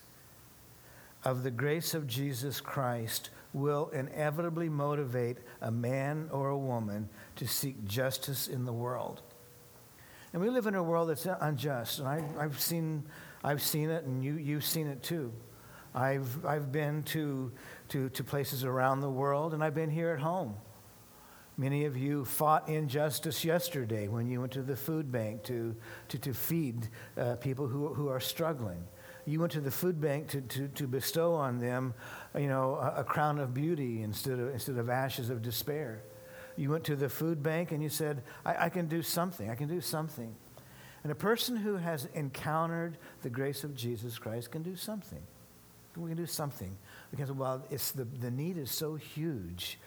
of 1.23 1.41
the 1.41 1.49
grace 1.49 1.95
of 1.95 2.05
Jesus 2.05 2.61
Christ 2.61 3.31
will 3.51 3.89
inevitably 3.89 4.69
motivate 4.69 5.39
a 5.59 5.71
man 5.71 6.29
or 6.31 6.49
a 6.49 6.57
woman 6.57 7.09
to 7.37 7.47
seek 7.47 7.83
justice 7.87 8.47
in 8.47 8.63
the 8.63 8.71
world. 8.71 9.23
And 10.33 10.41
we 10.43 10.51
live 10.51 10.67
in 10.67 10.75
a 10.75 10.83
world 10.83 11.09
that's 11.09 11.25
unjust, 11.25 11.97
and 11.97 12.07
I, 12.07 12.21
have 12.43 12.61
seen 12.61 13.03
I've 13.43 13.63
seen 13.63 13.89
it, 13.89 14.03
and 14.03 14.23
you, 14.23 14.35
you've 14.35 14.65
seen 14.65 14.85
it 14.85 15.01
too. 15.01 15.33
I've, 15.95 16.45
I've 16.45 16.71
been 16.71 17.01
to, 17.05 17.51
to, 17.89 18.09
to 18.09 18.23
places 18.23 18.65
around 18.65 19.01
the 19.01 19.09
world, 19.09 19.55
and 19.55 19.63
I've 19.63 19.73
been 19.73 19.89
here 19.89 20.11
at 20.11 20.19
home. 20.19 20.57
Many 21.61 21.85
of 21.85 21.95
you 21.95 22.25
fought 22.25 22.67
injustice 22.69 23.45
yesterday 23.45 24.07
when 24.07 24.27
you 24.27 24.39
went 24.39 24.51
to 24.53 24.63
the 24.63 24.75
food 24.75 25.11
bank 25.11 25.43
to, 25.43 25.75
to, 26.07 26.17
to 26.17 26.33
feed 26.33 26.89
uh, 27.15 27.35
people 27.35 27.67
who, 27.67 27.93
who 27.93 28.07
are 28.07 28.19
struggling. 28.19 28.83
You 29.27 29.39
went 29.39 29.51
to 29.51 29.61
the 29.61 29.69
food 29.69 30.01
bank 30.01 30.27
to, 30.29 30.41
to, 30.41 30.67
to 30.69 30.87
bestow 30.87 31.35
on 31.35 31.59
them, 31.59 31.93
you 32.35 32.47
know, 32.47 32.77
a, 32.77 33.01
a 33.01 33.03
crown 33.03 33.37
of 33.37 33.53
beauty 33.53 34.01
instead 34.01 34.39
of, 34.39 34.49
instead 34.49 34.77
of 34.77 34.89
ashes 34.89 35.29
of 35.29 35.43
despair. 35.43 36.01
You 36.57 36.71
went 36.71 36.83
to 36.85 36.95
the 36.95 37.09
food 37.09 37.43
bank 37.43 37.71
and 37.71 37.83
you 37.83 37.89
said, 37.89 38.23
I, 38.43 38.65
I 38.65 38.69
can 38.69 38.87
do 38.87 39.03
something. 39.03 39.47
I 39.51 39.53
can 39.53 39.67
do 39.67 39.81
something. 39.81 40.33
And 41.03 41.11
a 41.11 41.15
person 41.15 41.55
who 41.55 41.75
has 41.75 42.07
encountered 42.15 42.97
the 43.21 43.29
grace 43.29 43.63
of 43.63 43.75
Jesus 43.75 44.17
Christ 44.17 44.49
can 44.49 44.63
do 44.63 44.75
something. 44.75 45.21
We 45.95 46.09
can 46.09 46.17
do 46.17 46.25
something. 46.25 46.75
Because, 47.11 47.31
well, 47.31 47.63
it's 47.69 47.91
the, 47.91 48.05
the 48.05 48.31
need 48.31 48.57
is 48.57 48.71
so 48.71 48.95
huge. 48.95 49.77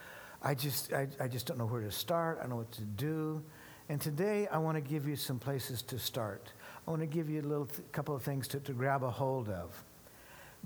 I 0.44 0.54
just, 0.54 0.92
I, 0.92 1.08
I 1.18 1.26
just 1.26 1.46
don't 1.46 1.58
know 1.58 1.66
where 1.66 1.80
to 1.80 1.90
start. 1.90 2.36
I 2.38 2.42
don't 2.42 2.50
know 2.50 2.56
what 2.56 2.72
to 2.72 2.82
do. 2.82 3.42
And 3.88 4.00
today, 4.00 4.46
I 4.46 4.58
want 4.58 4.76
to 4.76 4.80
give 4.80 5.08
you 5.08 5.16
some 5.16 5.38
places 5.38 5.82
to 5.82 5.98
start. 5.98 6.52
I 6.86 6.90
want 6.90 7.00
to 7.00 7.06
give 7.06 7.30
you 7.30 7.40
a 7.40 7.42
little 7.42 7.66
th- 7.66 7.80
couple 7.92 8.14
of 8.14 8.22
things 8.22 8.46
to, 8.48 8.60
to 8.60 8.72
grab 8.72 9.02
a 9.02 9.10
hold 9.10 9.48
of. 9.48 9.82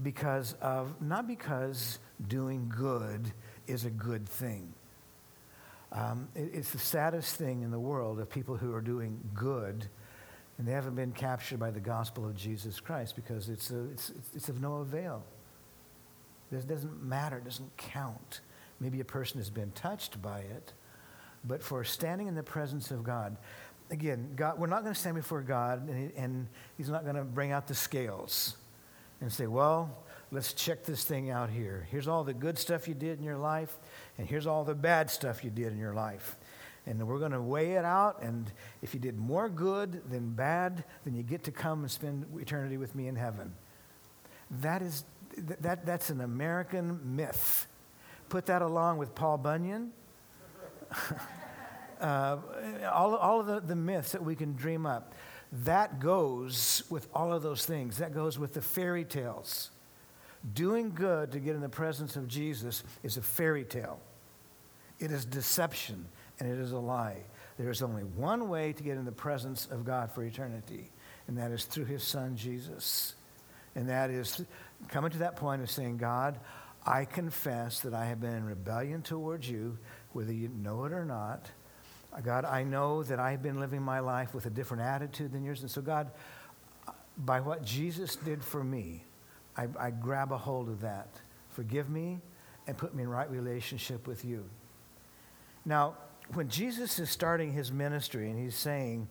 Because 0.03 0.55
of, 0.61 1.01
not 1.01 1.29
because 1.29 1.99
doing 2.27 2.73
good 2.77 3.33
is 3.67 3.85
a 3.85 3.91
good 3.91 4.29
thing. 4.29 4.75
Um, 5.93 6.29
it, 6.35 6.51
it's 6.55 6.71
the 6.71 6.79
saddest 6.79 7.37
thing 7.37 7.63
in 7.63 7.71
the 7.71 7.81
world 7.81 8.21
of 8.21 8.29
people 8.29 8.57
who 8.57 8.75
are 8.75 8.81
doing 8.81 9.21
good 9.35 9.89
and 10.59 10.67
they 10.67 10.73
haven't 10.73 10.97
been 10.97 11.13
captured 11.13 11.61
by 11.61 11.71
the 11.71 11.81
gospel 11.81 12.27
of 12.27 12.37
Jesus 12.37 12.81
Christ 12.81 13.15
because 13.15 13.49
it's, 13.49 13.71
a, 13.71 13.85
it's, 13.91 14.13
it's 14.35 14.49
of 14.49 14.61
no 14.61 14.79
avail. 14.79 15.23
It 16.51 16.67
doesn't 16.67 17.03
matter, 17.03 17.39
it 17.39 17.45
doesn't 17.45 17.77
count. 17.77 18.41
Maybe 18.81 19.01
a 19.01 19.05
person 19.05 19.39
has 19.39 19.51
been 19.51 19.71
touched 19.73 20.21
by 20.23 20.41
it, 20.41 20.73
but 21.45 21.63
for 21.63 21.83
standing 21.85 22.27
in 22.27 22.35
the 22.35 22.43
presence 22.43 22.91
of 22.91 23.03
God, 23.03 23.37
again, 23.91 24.33
God, 24.37 24.59
we're 24.59 24.67
not 24.67 24.83
going 24.83 24.95
to 24.95 25.01
stand 25.01 25.17
before 25.17 25.43
God 25.43 25.89
and, 25.89 26.13
and 26.17 26.47
He's 26.77 26.89
not 26.89 27.05
going 27.05 27.17
to 27.17 27.25
bring 27.25 27.53
out 27.53 27.67
the 27.67 27.75
scales 27.75 28.57
and 29.21 29.33
say, 29.33 29.47
well, 29.47 30.05
let's 30.31 30.53
check 30.53 30.85
this 30.85 31.05
thing 31.05 31.31
out 31.31 31.51
here. 31.51 31.87
Here's 31.91 32.07
all 32.07 32.23
the 32.23 32.35
good 32.35 32.59
stuff 32.59 32.87
you 32.87 32.95
did 32.95 33.19
in 33.19 33.25
your 33.25 33.39
life, 33.39 33.77
and 34.17 34.29
here's 34.29 34.47
all 34.47 34.65
the 34.65 34.75
bad 34.75 35.11
stuff 35.11 35.43
you 35.43 35.51
did 35.51 35.73
in 35.73 35.79
your 35.79 35.95
life 35.95 36.37
and 36.89 37.07
we're 37.07 37.19
going 37.19 37.33
to 37.33 37.41
weigh 37.41 37.73
it 37.73 37.85
out. 37.85 38.23
And 38.23 38.51
if 38.81 38.95
you 38.95 39.01
did 39.01 39.19
more 39.19 39.49
good 39.49 40.11
than 40.11 40.31
bad, 40.33 40.85
then 41.05 41.15
you 41.15 41.23
get 41.23 41.45
to 41.45 41.51
come 41.51 41.81
and 41.81 41.91
spend 41.91 42.25
eternity 42.41 42.79
with 42.79 42.95
me 42.95 43.09
in 43.09 43.15
heaven. 43.15 43.53
That 44.51 44.81
is, 44.81 45.05
that, 45.37 45.85
that's 45.85 46.09
an 46.09 46.23
American 46.23 47.17
myth. 47.17 47.67
Put 48.29 48.47
that 48.47 48.63
along 48.63 48.99
with 48.99 49.15
Paul 49.15 49.39
Bunyan. 49.39 49.93
uh, 52.01 52.37
all, 52.93 53.17
all 53.17 53.41
of 53.41 53.47
the, 53.47 53.61
the 53.61 53.77
myths 53.77 54.13
that 54.13 54.23
we 54.23 54.35
can 54.35 54.55
dream 54.55 54.87
up. 54.87 55.15
That 55.65 55.99
goes 55.99 56.83
with 56.91 57.09
all 57.15 57.33
of 57.33 57.43
those 57.43 57.65
things. 57.65 57.99
That 57.99 58.15
goes 58.15 58.39
with 58.39 58.55
the 58.55 58.63
fairy 58.63 59.05
tales. 59.05 59.71
Doing 60.55 60.93
good 60.95 61.33
to 61.33 61.41
get 61.41 61.55
in 61.55 61.61
the 61.61 61.69
presence 61.69 62.17
of 62.17 62.29
Jesus 62.29 62.85
is 63.03 63.17
a 63.17 63.23
fairy 63.23 63.65
tale. 63.65 64.01
It 64.99 65.11
is 65.11 65.25
deception 65.25 66.07
and 66.39 66.51
it 66.51 66.59
is 66.59 66.73
a 66.73 66.79
lie. 66.79 67.19
There 67.59 67.71
is 67.71 67.83
only 67.83 68.05
one 68.05 68.49
way 68.49 68.73
to 68.73 68.83
get 68.83 68.97
in 68.97 69.05
the 69.05 69.13
presence 69.13 69.67
of 69.71 69.85
God 69.85 70.13
for 70.13 70.23
eternity, 70.23 70.91
and 71.27 71.37
that 71.39 71.51
is 71.51 71.65
through 71.65 71.87
his 71.87 72.05
son 72.05 72.37
Jesus. 72.37 73.15
And 73.75 73.89
that 73.89 74.11
is 74.11 74.45
coming 74.89 75.11
to 75.11 75.19
that 75.19 75.37
point 75.37 75.63
of 75.63 75.71
saying, 75.71 75.97
God, 75.97 76.39
I 76.89 77.05
confess 77.05 77.81
that 77.81 77.93
I 77.93 78.07
have 78.07 78.19
been 78.19 78.33
in 78.33 78.47
rebellion 78.47 79.03
towards 79.03 79.49
you, 79.49 79.77
whether 80.13 80.33
you 80.33 80.49
know 80.49 80.87
it 80.87 80.93
or 80.93 81.05
not. 81.05 81.51
God, 82.23 82.47
I 82.47 82.65
know 82.65 83.03
that 83.03 83.21
I've 83.21 83.43
been 83.43 83.61
living 83.61 83.83
my 83.83 84.01
life 84.01 84.33
with 84.33 84.47
a 84.47 84.51
different 84.51 84.83
attitude 84.83 85.33
than 85.33 85.45
yours. 85.45 85.61
And 85.61 85.71
so, 85.71 85.83
God, 85.83 86.11
by 87.19 87.41
what 87.41 87.63
Jesus 87.63 88.17
did 88.17 88.43
for 88.43 88.65
me, 88.65 89.05
I, 89.55 89.69
I 89.79 89.91
grab 89.91 90.33
a 90.33 90.39
hold 90.39 90.71
of 90.71 90.81
that. 90.81 91.09
Forgive 91.51 91.91
me 91.91 92.21
and 92.67 92.75
put 92.75 92.95
me 92.95 93.03
in 93.03 93.11
right 93.11 93.31
relationship 93.31 94.07
with 94.07 94.25
you. 94.25 94.49
Now, 95.67 95.95
when 96.33 96.49
Jesus 96.49 96.99
is 96.99 97.11
starting 97.11 97.53
his 97.53 97.71
ministry 97.71 98.31
and 98.31 98.39
he's 98.39 98.57
saying 98.57 99.09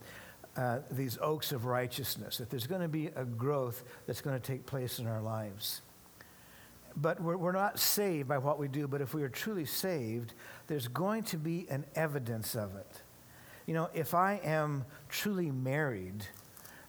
uh, 0.56 0.80
these 0.90 1.16
oaks 1.22 1.52
of 1.52 1.64
righteousness, 1.64 2.38
that 2.38 2.50
there's 2.50 2.66
going 2.66 2.82
to 2.82 2.88
be 2.88 3.06
a 3.14 3.24
growth 3.24 3.84
that's 4.06 4.20
going 4.20 4.34
to 4.34 4.44
take 4.44 4.66
place 4.66 4.98
in 4.98 5.06
our 5.06 5.22
lives. 5.22 5.82
But 6.96 7.20
we're, 7.20 7.36
we're 7.36 7.52
not 7.52 7.78
saved 7.78 8.28
by 8.28 8.38
what 8.38 8.58
we 8.58 8.68
do, 8.68 8.88
but 8.88 9.00
if 9.00 9.14
we 9.14 9.22
are 9.22 9.28
truly 9.28 9.64
saved, 9.64 10.34
there's 10.66 10.88
going 10.88 11.22
to 11.24 11.36
be 11.36 11.66
an 11.70 11.84
evidence 11.94 12.54
of 12.54 12.76
it. 12.76 13.02
You 13.66 13.74
know, 13.74 13.90
if 13.94 14.14
I 14.14 14.40
am 14.42 14.84
truly 15.08 15.50
married, 15.50 16.24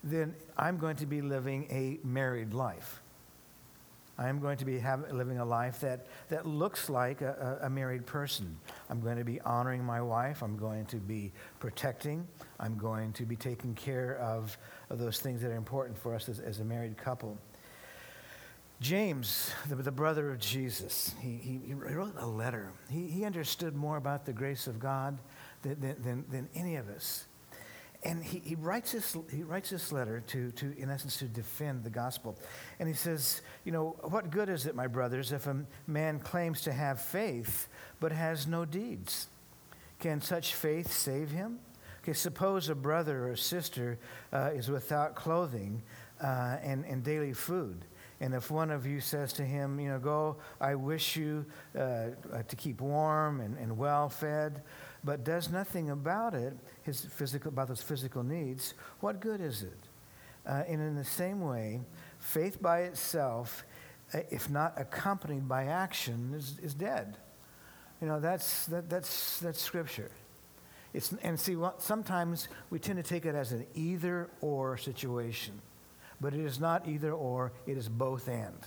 then 0.04 0.34
I'm 0.58 0.78
going 0.78 0.96
to 0.98 1.06
be 1.06 1.22
living 1.22 1.68
a 1.70 2.00
married 2.06 2.54
life. 2.54 3.02
I 4.20 4.28
am 4.28 4.40
going 4.40 4.58
to 4.58 4.66
be 4.66 4.78
have, 4.80 5.10
living 5.14 5.40
a 5.40 5.46
life 5.46 5.80
that, 5.80 6.08
that 6.28 6.46
looks 6.46 6.90
like 6.90 7.22
a, 7.22 7.60
a, 7.62 7.70
married 7.70 8.06
person. 8.06 8.58
I'm 8.90 9.00
going 9.00 9.18
to 9.18 9.24
be 9.24 9.40
honoring 9.42 9.82
my 9.82 10.02
wife. 10.02 10.42
I'm 10.42 10.58
going 10.58 10.86
to 10.88 10.98
be 10.98 11.32
protecting. 11.62 12.28
I'm 12.60 12.78
going 12.78 13.14
to 13.14 13.26
be 13.26 13.38
taking 13.38 13.74
care 13.76 14.18
of, 14.18 14.58
of 14.90 15.00
those 15.00 15.20
things 15.20 15.42
that 15.42 15.52
are 15.52 15.56
important 15.56 15.98
for 15.98 16.14
us 16.14 16.28
as, 16.28 16.42
as 16.42 16.60
a 16.60 16.66
married 16.66 16.98
couple. 16.98 17.38
James, 18.82 19.52
the, 19.68 19.76
the 19.76 19.92
brother 19.92 20.32
of 20.32 20.40
Jesus, 20.40 21.14
he, 21.20 21.36
he, 21.36 21.60
he, 21.68 21.74
wrote 21.74 22.16
a 22.18 22.26
letter. 22.26 22.72
He, 22.90 23.08
he 23.08 23.26
understood 23.26 23.76
more 23.76 23.98
about 23.98 24.26
the 24.26 24.32
grace 24.32 24.68
of 24.68 24.80
God 24.80 25.18
than, 25.64 25.98
than, 26.02 26.26
than 26.30 26.50
any 26.56 26.78
of 26.78 26.88
us. 26.88 27.26
And 28.04 28.24
he, 28.24 28.40
he, 28.40 28.56
writes 28.56 28.94
this, 28.94 29.18
he 29.30 29.44
writes 29.44 29.72
this 29.72 29.92
letter 29.92 30.22
to, 30.28 30.52
to, 30.52 30.74
in 30.78 30.90
essence, 30.90 31.18
to 31.18 31.26
defend 31.26 31.84
the 31.84 31.90
gospel. 31.90 32.38
And 32.80 32.88
he 32.88 32.96
says, 32.96 33.42
You 33.66 33.74
know, 33.74 33.98
what 34.02 34.30
good 34.30 34.48
is 34.48 34.66
it, 34.66 34.76
my 34.76 34.88
brothers, 34.88 35.34
if 35.34 35.48
a 35.48 35.66
man 35.86 36.20
claims 36.20 36.62
to 36.62 36.72
have 36.72 37.02
faith 37.02 37.68
but 38.00 38.14
has 38.14 38.48
no 38.48 38.64
deeds? 38.64 39.28
Can 40.00 40.22
such 40.22 40.56
faith 40.56 40.90
save 40.90 41.32
him? 41.32 41.60
Okay, 42.02 42.14
suppose 42.14 42.70
a 42.70 42.76
brother 42.76 43.30
or 43.30 43.36
sister 43.36 44.00
uh, 44.32 44.52
is 44.54 44.70
without 44.70 45.16
clothing 45.16 45.84
uh, 46.24 46.56
and, 46.64 46.86
and 46.86 47.04
daily 47.04 47.34
food. 47.34 47.84
And 48.22 48.34
if 48.34 48.52
one 48.52 48.70
of 48.70 48.86
you 48.86 49.00
says 49.00 49.32
to 49.34 49.44
him, 49.44 49.80
You 49.80 49.90
know, 49.90 50.00
go, 50.00 50.38
I 50.60 50.76
wish 50.76 51.16
you 51.16 51.46
uh, 51.76 51.80
uh 51.80 52.44
to 52.48 52.56
keep 52.56 52.82
warm 52.82 53.40
and, 53.42 53.58
and 53.58 53.78
well 53.78 54.10
fed, 54.10 54.62
but 55.04 55.24
does 55.24 55.50
nothing 55.50 55.92
about 55.92 56.34
it, 56.34 56.58
his 56.84 57.06
physical, 57.06 57.50
about 57.50 57.70
those 57.70 57.82
physical 57.82 58.24
needs, 58.24 58.74
what 59.00 59.20
good 59.20 59.40
is 59.40 59.64
it? 59.64 59.80
Uh, 60.46 60.64
and 60.68 60.82
in 60.82 60.96
the 60.96 61.06
same 61.06 61.42
way, 61.42 61.82
faith 62.20 62.62
by 62.62 62.82
itself, 62.82 63.64
uh, 64.14 64.20
if 64.30 64.50
not 64.50 64.74
accompanied 64.78 65.48
by 65.48 65.66
action, 65.66 66.34
is, 66.36 66.58
is 66.62 66.74
dead. 66.74 67.18
You 68.02 68.08
know, 68.08 68.20
that's, 68.20 68.66
that, 68.68 68.90
that's, 68.90 69.40
that's 69.40 69.62
scripture. 69.62 70.12
It's, 70.94 71.14
and 71.22 71.40
see, 71.40 71.56
sometimes 71.78 72.48
we 72.70 72.80
tend 72.80 72.98
to 72.98 73.08
take 73.08 73.26
it 73.26 73.36
as 73.36 73.52
an 73.52 73.66
either 73.76 74.30
or 74.42 74.78
situation. 74.78 75.62
But 76.22 76.34
it 76.34 76.42
is 76.42 76.60
not 76.60 76.88
either 76.88 77.14
or, 77.14 77.52
it 77.66 77.78
is 77.78 77.88
both 77.88 78.28
and. 78.28 78.58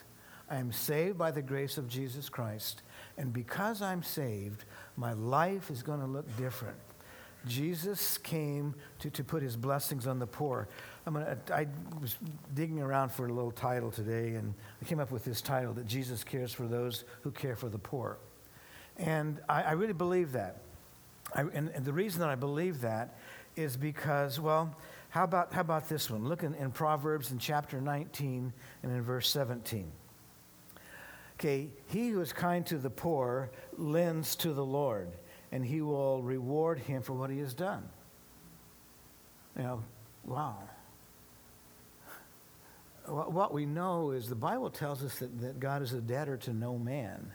I 0.50 0.56
am 0.56 0.72
saved 0.72 1.16
by 1.16 1.30
the 1.30 1.42
grace 1.42 1.78
of 1.78 1.88
Jesus 1.88 2.28
Christ, 2.28 2.82
and 3.16 3.32
because 3.32 3.80
I'm 3.80 4.02
saved, 4.02 4.64
my 4.96 5.12
life 5.14 5.70
is 5.70 5.82
going 5.82 6.00
to 6.00 6.06
look 6.06 6.26
different. 6.36 6.76
Jesus 7.46 8.18
came 8.18 8.74
to, 9.00 9.10
to 9.10 9.24
put 9.24 9.42
his 9.42 9.56
blessings 9.56 10.06
on 10.06 10.18
the 10.18 10.26
poor. 10.26 10.68
I'm 11.06 11.14
gonna, 11.14 11.36
I 11.52 11.66
was 12.00 12.16
digging 12.54 12.80
around 12.80 13.10
for 13.10 13.26
a 13.26 13.32
little 13.32 13.50
title 13.50 13.90
today, 13.90 14.34
and 14.34 14.54
I 14.80 14.84
came 14.84 15.00
up 15.00 15.10
with 15.10 15.24
this 15.24 15.40
title 15.40 15.72
that 15.74 15.86
Jesus 15.86 16.22
cares 16.22 16.52
for 16.52 16.64
those 16.64 17.04
who 17.22 17.30
care 17.30 17.56
for 17.56 17.68
the 17.68 17.78
poor. 17.78 18.18
And 18.96 19.40
I, 19.48 19.62
I 19.62 19.72
really 19.72 19.92
believe 19.92 20.32
that. 20.32 20.58
I, 21.34 21.42
and, 21.42 21.70
and, 21.70 21.84
the 21.84 21.92
reason 21.92 22.20
that 22.20 22.28
I 22.28 22.34
believe 22.34 22.82
that 22.82 23.16
is 23.56 23.76
because, 23.76 24.38
well, 24.38 24.76
how 25.12 25.24
about, 25.24 25.52
how 25.52 25.60
about 25.60 25.90
this 25.90 26.08
one? 26.08 26.24
Look 26.24 26.42
in, 26.42 26.54
in 26.54 26.70
Proverbs 26.70 27.32
in 27.32 27.38
chapter 27.38 27.82
19 27.82 28.50
and 28.82 28.92
in 28.92 29.02
verse 29.02 29.28
17. 29.28 29.92
Okay, 31.34 31.68
he 31.88 32.08
who 32.08 32.22
is 32.22 32.32
kind 32.32 32.64
to 32.64 32.78
the 32.78 32.88
poor 32.88 33.50
lends 33.76 34.34
to 34.36 34.54
the 34.54 34.64
Lord, 34.64 35.10
and 35.52 35.66
he 35.66 35.82
will 35.82 36.22
reward 36.22 36.78
him 36.78 37.02
for 37.02 37.12
what 37.12 37.28
he 37.28 37.40
has 37.40 37.52
done. 37.52 37.86
You 39.54 39.64
know, 39.64 39.84
wow. 40.24 40.56
What 43.06 43.52
we 43.52 43.66
know 43.66 44.12
is 44.12 44.30
the 44.30 44.34
Bible 44.34 44.70
tells 44.70 45.04
us 45.04 45.18
that, 45.18 45.42
that 45.42 45.60
God 45.60 45.82
is 45.82 45.92
a 45.92 46.00
debtor 46.00 46.38
to 46.38 46.54
no 46.54 46.78
man. 46.78 47.30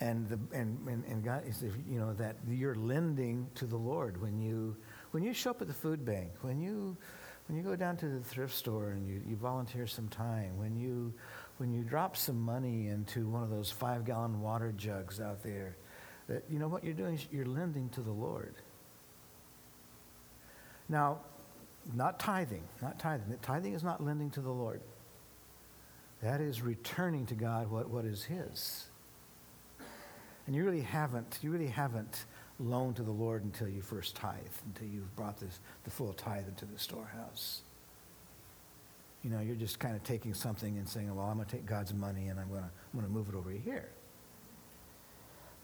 And, 0.00 0.28
the, 0.28 0.38
and, 0.54 0.86
and, 0.86 1.02
and 1.06 1.24
God 1.24 1.44
is, 1.48 1.62
you 1.62 1.98
know, 1.98 2.12
that 2.12 2.36
you're 2.46 2.74
lending 2.74 3.48
to 3.54 3.64
the 3.64 3.78
Lord 3.78 4.20
when 4.20 4.38
you, 4.38 4.76
when 5.14 5.22
you 5.22 5.32
show 5.32 5.50
up 5.50 5.62
at 5.62 5.68
the 5.68 5.72
food 5.72 6.04
bank, 6.04 6.32
when 6.40 6.58
you, 6.58 6.96
when 7.46 7.56
you 7.56 7.62
go 7.62 7.76
down 7.76 7.96
to 7.98 8.08
the 8.08 8.18
thrift 8.18 8.52
store 8.52 8.90
and 8.90 9.06
you, 9.06 9.22
you 9.24 9.36
volunteer 9.36 9.86
some 9.86 10.08
time, 10.08 10.58
when 10.58 10.76
you, 10.76 11.14
when 11.58 11.72
you 11.72 11.84
drop 11.84 12.16
some 12.16 12.40
money 12.40 12.88
into 12.88 13.28
one 13.28 13.44
of 13.44 13.48
those 13.48 13.70
five 13.70 14.04
gallon 14.04 14.42
water 14.42 14.74
jugs 14.76 15.20
out 15.20 15.40
there, 15.44 15.76
that 16.26 16.42
you 16.50 16.58
know 16.58 16.66
what 16.66 16.82
you're 16.82 16.94
doing 16.94 17.14
is 17.14 17.28
you're 17.30 17.46
lending 17.46 17.88
to 17.90 18.00
the 18.00 18.10
Lord. 18.10 18.56
Now, 20.88 21.20
not 21.94 22.18
tithing, 22.18 22.64
not 22.82 22.98
tithing. 22.98 23.38
Tithing 23.40 23.74
is 23.74 23.84
not 23.84 24.02
lending 24.02 24.30
to 24.30 24.40
the 24.40 24.50
Lord. 24.50 24.80
That 26.24 26.40
is 26.40 26.60
returning 26.60 27.26
to 27.26 27.36
God 27.36 27.70
what, 27.70 27.88
what 27.88 28.04
is 28.04 28.24
His. 28.24 28.86
And 30.48 30.56
you 30.56 30.64
really 30.64 30.80
haven't, 30.80 31.38
you 31.40 31.52
really 31.52 31.68
haven't 31.68 32.24
loaned 32.60 32.96
to 32.96 33.02
the 33.02 33.10
Lord 33.10 33.44
until 33.44 33.68
you 33.68 33.82
first 33.82 34.14
tithe, 34.14 34.36
until 34.66 34.86
you've 34.86 35.14
brought 35.16 35.38
this, 35.38 35.60
the 35.84 35.90
full 35.90 36.12
tithe 36.12 36.46
into 36.48 36.64
the 36.64 36.78
storehouse 36.78 37.62
you 39.24 39.30
know, 39.30 39.40
you're 39.40 39.56
just 39.56 39.78
kind 39.78 39.96
of 39.96 40.04
taking 40.04 40.34
something 40.34 40.76
and 40.76 40.86
saying, 40.86 41.12
well, 41.14 41.24
I'm 41.24 41.36
going 41.36 41.48
to 41.48 41.56
take 41.56 41.64
God's 41.64 41.94
money 41.94 42.28
and 42.28 42.38
I'm 42.38 42.48
going 42.48 42.60
to, 42.60 42.68
I'm 42.68 43.00
going 43.00 43.06
to 43.06 43.12
move 43.12 43.30
it 43.30 43.34
over 43.34 43.50
here. 43.50 43.88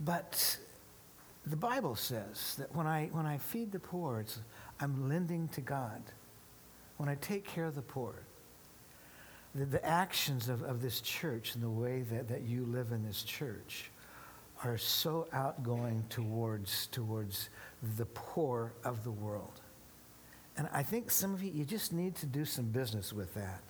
But 0.00 0.58
the 1.44 1.56
Bible 1.56 1.94
says 1.94 2.54
that 2.58 2.74
when 2.74 2.86
I, 2.86 3.10
when 3.12 3.26
I 3.26 3.36
feed 3.36 3.70
the 3.70 3.78
poor, 3.78 4.20
it's, 4.20 4.38
I'm 4.80 5.10
lending 5.10 5.48
to 5.48 5.60
God. 5.60 6.02
When 6.96 7.10
I 7.10 7.16
take 7.16 7.44
care 7.44 7.66
of 7.66 7.74
the 7.74 7.82
poor, 7.82 8.14
the, 9.54 9.66
the 9.66 9.84
actions 9.84 10.48
of, 10.48 10.62
of 10.62 10.80
this 10.80 11.02
church 11.02 11.54
and 11.54 11.62
the 11.62 11.68
way 11.68 12.00
that, 12.10 12.28
that 12.28 12.42
you 12.42 12.64
live 12.64 12.92
in 12.92 13.04
this 13.04 13.22
church 13.22 13.90
are 14.64 14.78
so 14.78 15.26
outgoing 15.32 16.04
towards, 16.08 16.86
towards 16.88 17.48
the 17.96 18.06
poor 18.06 18.72
of 18.84 19.04
the 19.04 19.10
world. 19.10 19.60
And 20.56 20.68
I 20.72 20.82
think 20.82 21.10
some 21.10 21.32
of 21.32 21.42
you, 21.42 21.50
you 21.52 21.64
just 21.64 21.92
need 21.92 22.14
to 22.16 22.26
do 22.26 22.44
some 22.44 22.66
business 22.66 23.12
with 23.12 23.32
that. 23.34 23.62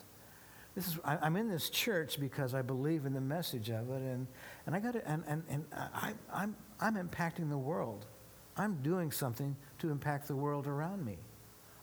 This 0.74 0.88
is, 0.88 0.98
I, 1.04 1.26
am 1.26 1.36
in 1.36 1.48
this 1.48 1.68
church 1.70 2.18
because 2.18 2.54
I 2.54 2.62
believe 2.62 3.04
in 3.06 3.12
the 3.12 3.20
message 3.20 3.70
of 3.70 3.90
it, 3.90 4.02
and, 4.02 4.26
and 4.66 4.74
I 4.74 4.80
got 4.80 4.94
to, 4.94 5.08
and, 5.08 5.22
and, 5.26 5.42
and 5.48 5.64
I, 5.72 6.12
I'm, 6.32 6.56
I'm 6.80 6.94
impacting 6.94 7.48
the 7.50 7.58
world. 7.58 8.06
I'm 8.56 8.76
doing 8.82 9.10
something 9.10 9.56
to 9.78 9.90
impact 9.90 10.28
the 10.28 10.36
world 10.36 10.66
around 10.66 11.04
me. 11.04 11.18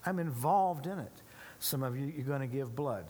I'm 0.06 0.20
involved 0.20 0.88
in 0.88 1.00
it. 1.00 1.12
Some 1.60 1.84
of 1.84 1.98
you, 1.98 2.06
you're 2.06 2.26
going 2.26 2.42
to 2.42 2.48
give 2.48 2.76
blood. 2.76 3.06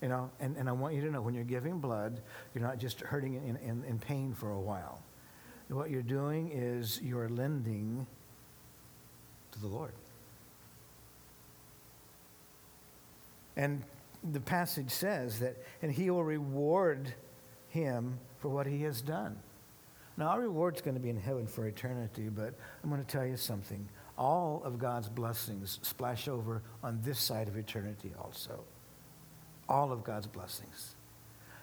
You 0.00 0.08
know, 0.08 0.30
and, 0.38 0.56
and 0.56 0.68
I 0.68 0.72
want 0.72 0.94
you 0.94 1.00
to 1.02 1.10
know 1.10 1.20
when 1.20 1.34
you're 1.34 1.44
giving 1.44 1.78
blood, 1.78 2.20
you're 2.54 2.62
not 2.62 2.78
just 2.78 3.00
hurting 3.00 3.34
in, 3.34 3.56
in, 3.56 3.84
in 3.84 3.98
pain 3.98 4.32
for 4.32 4.52
a 4.52 4.60
while. 4.60 5.02
What 5.68 5.90
you're 5.90 6.02
doing 6.02 6.50
is 6.52 7.00
you're 7.02 7.28
lending 7.28 8.06
to 9.52 9.60
the 9.60 9.66
Lord. 9.66 9.92
And 13.56 13.82
the 14.32 14.40
passage 14.40 14.90
says 14.90 15.40
that, 15.40 15.56
and 15.82 15.92
he 15.92 16.10
will 16.10 16.24
reward 16.24 17.12
him 17.68 18.18
for 18.38 18.48
what 18.48 18.66
he 18.66 18.82
has 18.82 19.02
done. 19.02 19.36
Now, 20.16 20.28
our 20.28 20.40
reward's 20.40 20.80
going 20.80 20.94
to 20.94 21.00
be 21.00 21.10
in 21.10 21.20
heaven 21.20 21.46
for 21.46 21.66
eternity, 21.66 22.28
but 22.28 22.54
I'm 22.82 22.90
going 22.90 23.04
to 23.04 23.10
tell 23.10 23.26
you 23.26 23.36
something. 23.36 23.88
All 24.16 24.62
of 24.64 24.78
God's 24.78 25.08
blessings 25.08 25.78
splash 25.82 26.28
over 26.28 26.62
on 26.82 27.00
this 27.04 27.20
side 27.20 27.46
of 27.46 27.56
eternity 27.56 28.12
also. 28.18 28.64
All 29.68 29.92
of 29.92 30.04
God's 30.04 30.26
blessings. 30.26 30.94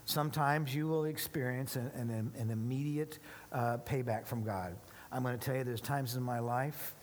Sometimes 0.05 0.73
you 0.73 0.87
will 0.87 1.05
experience 1.05 1.75
an, 1.75 1.91
an, 1.95 2.31
an 2.37 2.51
immediate 2.51 3.17
uh, 3.51 3.77
payback 3.85 4.27
from 4.27 4.43
God. 4.43 4.75
I'm 5.11 5.23
going 5.23 5.37
to 5.37 5.43
tell 5.43 5.55
you 5.55 5.63
there's 5.63 5.81
times 5.81 6.15
in 6.15 6.21
my 6.21 6.39
life 6.39 6.93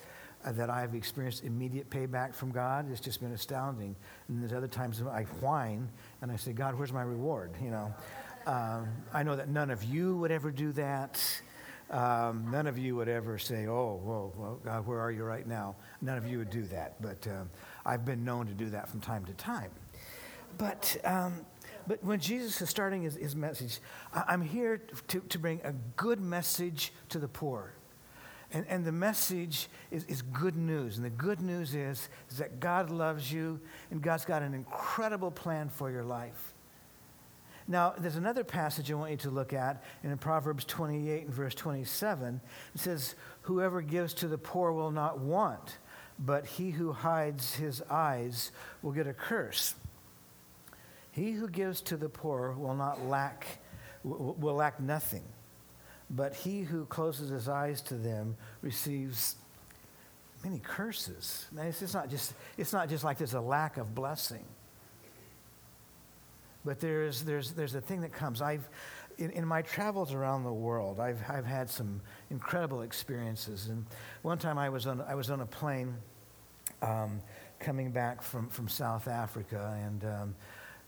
uh, 0.44 0.52
that 0.52 0.71
I've 0.71 0.94
experienced 0.94 1.44
immediate 1.44 1.90
payback 1.90 2.35
from 2.35 2.52
God. 2.52 2.90
It's 2.90 3.00
just 3.00 3.21
been 3.21 3.32
astounding. 3.32 3.97
And 4.28 4.40
there's 4.40 4.52
other 4.52 4.68
times 4.68 5.02
I 5.02 5.23
whine 5.40 5.88
and 6.21 6.30
I 6.30 6.37
say, 6.37 6.52
God, 6.52 6.76
where's 6.76 6.92
my 6.92 7.02
reward? 7.02 7.52
You 7.62 7.71
know, 7.71 7.94
um, 8.47 8.88
I 9.12 9.23
know 9.23 9.35
that 9.35 9.49
none 9.49 9.71
of 9.71 9.82
you 9.82 10.16
would 10.18 10.30
ever 10.30 10.50
do 10.50 10.73
that. 10.73 11.21
Um, 11.90 12.50
none 12.50 12.66
of 12.66 12.78
you 12.78 12.97
would 12.97 13.09
ever 13.09 13.37
say, 13.38 13.66
oh, 13.66 14.00
whoa, 14.02 14.32
well, 14.37 14.61
God, 14.64 14.87
where 14.87 15.00
are 15.00 15.11
you 15.11 15.25
right 15.25 15.47
now? 15.47 15.76
None 16.00 16.16
of 16.16 16.26
you 16.26 16.38
would 16.38 16.50
do 16.50 16.62
that. 16.64 17.00
But 17.02 17.26
um, 17.26 17.50
I've 17.85 18.04
been 18.04 18.25
known 18.25 18.47
to 18.47 18.54
do 18.54 18.71
that 18.71 18.88
from 18.88 19.00
time 19.00 19.25
to 19.26 19.32
time. 19.35 19.71
But 20.59 20.97
um, 21.04 21.47
but 21.87 22.02
when 22.04 22.21
Jesus 22.21 22.61
is 22.61 22.71
starting 22.71 23.02
his, 23.02 23.16
his 23.16 23.35
message, 23.35 23.80
I'm 24.14 24.42
here 24.42 24.82
to, 25.09 25.21
to 25.21 25.38
bring 25.38 25.61
a 25.64 25.73
good 25.97 26.21
message 26.21 26.92
to 27.09 27.18
the 27.18 27.28
poor. 27.28 27.73
And, 28.52 28.66
and 28.68 28.85
the 28.85 28.92
message 28.92 29.68
is, 29.90 30.04
is 30.04 30.23
good 30.23 30.56
news. 30.56 30.97
And 30.97 31.04
the 31.04 31.11
good 31.11 31.40
news 31.40 31.75
is, 31.75 32.09
is 32.30 32.38
that 32.38 32.61
God 32.61 32.90
loves 32.90 33.32
you 33.32 33.61
and 33.90 34.02
God's 34.02 34.25
got 34.25 34.42
an 34.42 34.54
incredible 34.54 35.30
plan 35.30 35.68
for 35.68 35.90
your 35.90 36.04
life. 36.04 36.54
Now, 37.66 37.94
there's 37.97 38.16
another 38.16 38.44
passage 38.44 38.90
I 38.90 38.94
want 38.94 39.12
you 39.12 39.16
to 39.18 39.30
look 39.30 39.52
at 39.52 39.82
in 40.02 40.16
Proverbs 40.18 40.64
28 40.64 41.26
and 41.26 41.35
verse 41.35 41.54
27. 41.54 42.40
It 42.75 42.80
says, 42.80 43.14
Whoever 43.42 43.80
gives 43.80 44.14
to 44.14 44.28
the 44.28 44.37
poor 44.37 44.73
will 44.73 44.90
not 44.90 45.21
want, 45.21 45.78
but 46.18 46.44
he 46.44 46.71
who 46.71 46.92
hides 46.92 47.54
his 47.54 47.80
eyes 47.88 48.50
will 48.82 48.92
get 48.92 49.06
a 49.06 49.12
curse. 49.12 49.75
He 51.12 51.33
who 51.33 51.49
gives 51.49 51.81
to 51.83 51.97
the 51.97 52.09
poor 52.09 52.52
will 52.52 52.75
not 52.75 53.07
lack, 53.07 53.47
will 54.02 54.54
lack 54.54 54.81
nothing, 54.81 55.25
but 56.11 56.35
he 56.35 56.62
who 56.62 56.87
closes 56.87 57.31
his 57.31 57.49
eyes 57.49 57.81
to 57.83 57.95
them 57.95 58.37
receives 58.62 59.37
many 60.42 60.59
curses. 60.59 61.47
It's, 61.57 61.83
it's, 61.83 61.95
not 61.95 62.11
just, 62.11 62.35
it's 62.59 62.73
not 62.73 62.88
just 62.88 63.04
like 63.04 63.19
there's 63.19 63.35
a 63.35 63.40
lack 63.40 63.76
of 63.76 63.95
blessing. 63.95 64.45
But 66.64 66.81
there's, 66.81 67.23
there's, 67.23 67.52
there's 67.52 67.75
a 67.75 67.81
thing 67.81 68.00
that 68.02 68.12
comes. 68.12 68.40
I've, 68.40 68.69
in, 69.19 69.31
in, 69.31 69.47
my 69.47 69.62
travels 69.62 70.14
around 70.14 70.45
the 70.45 70.52
world, 70.52 71.00
I've, 71.00 71.21
I've 71.28 71.45
had 71.45 71.69
some 71.69 72.00
incredible 72.31 72.83
experiences. 72.83 73.66
And 73.69 73.85
one 74.23 74.38
time 74.38 74.59
I 74.59 74.69
was 74.69 74.87
on, 74.87 75.00
I 75.02 75.14
was 75.14 75.31
on 75.31 75.40
a 75.40 75.47
plane 75.47 75.95
um, 76.81 77.21
coming 77.59 77.90
back 77.90 78.23
from, 78.23 78.49
from 78.49 78.69
South 78.69 79.09
Africa, 79.09 79.78
and 79.85 80.04
um, 80.04 80.35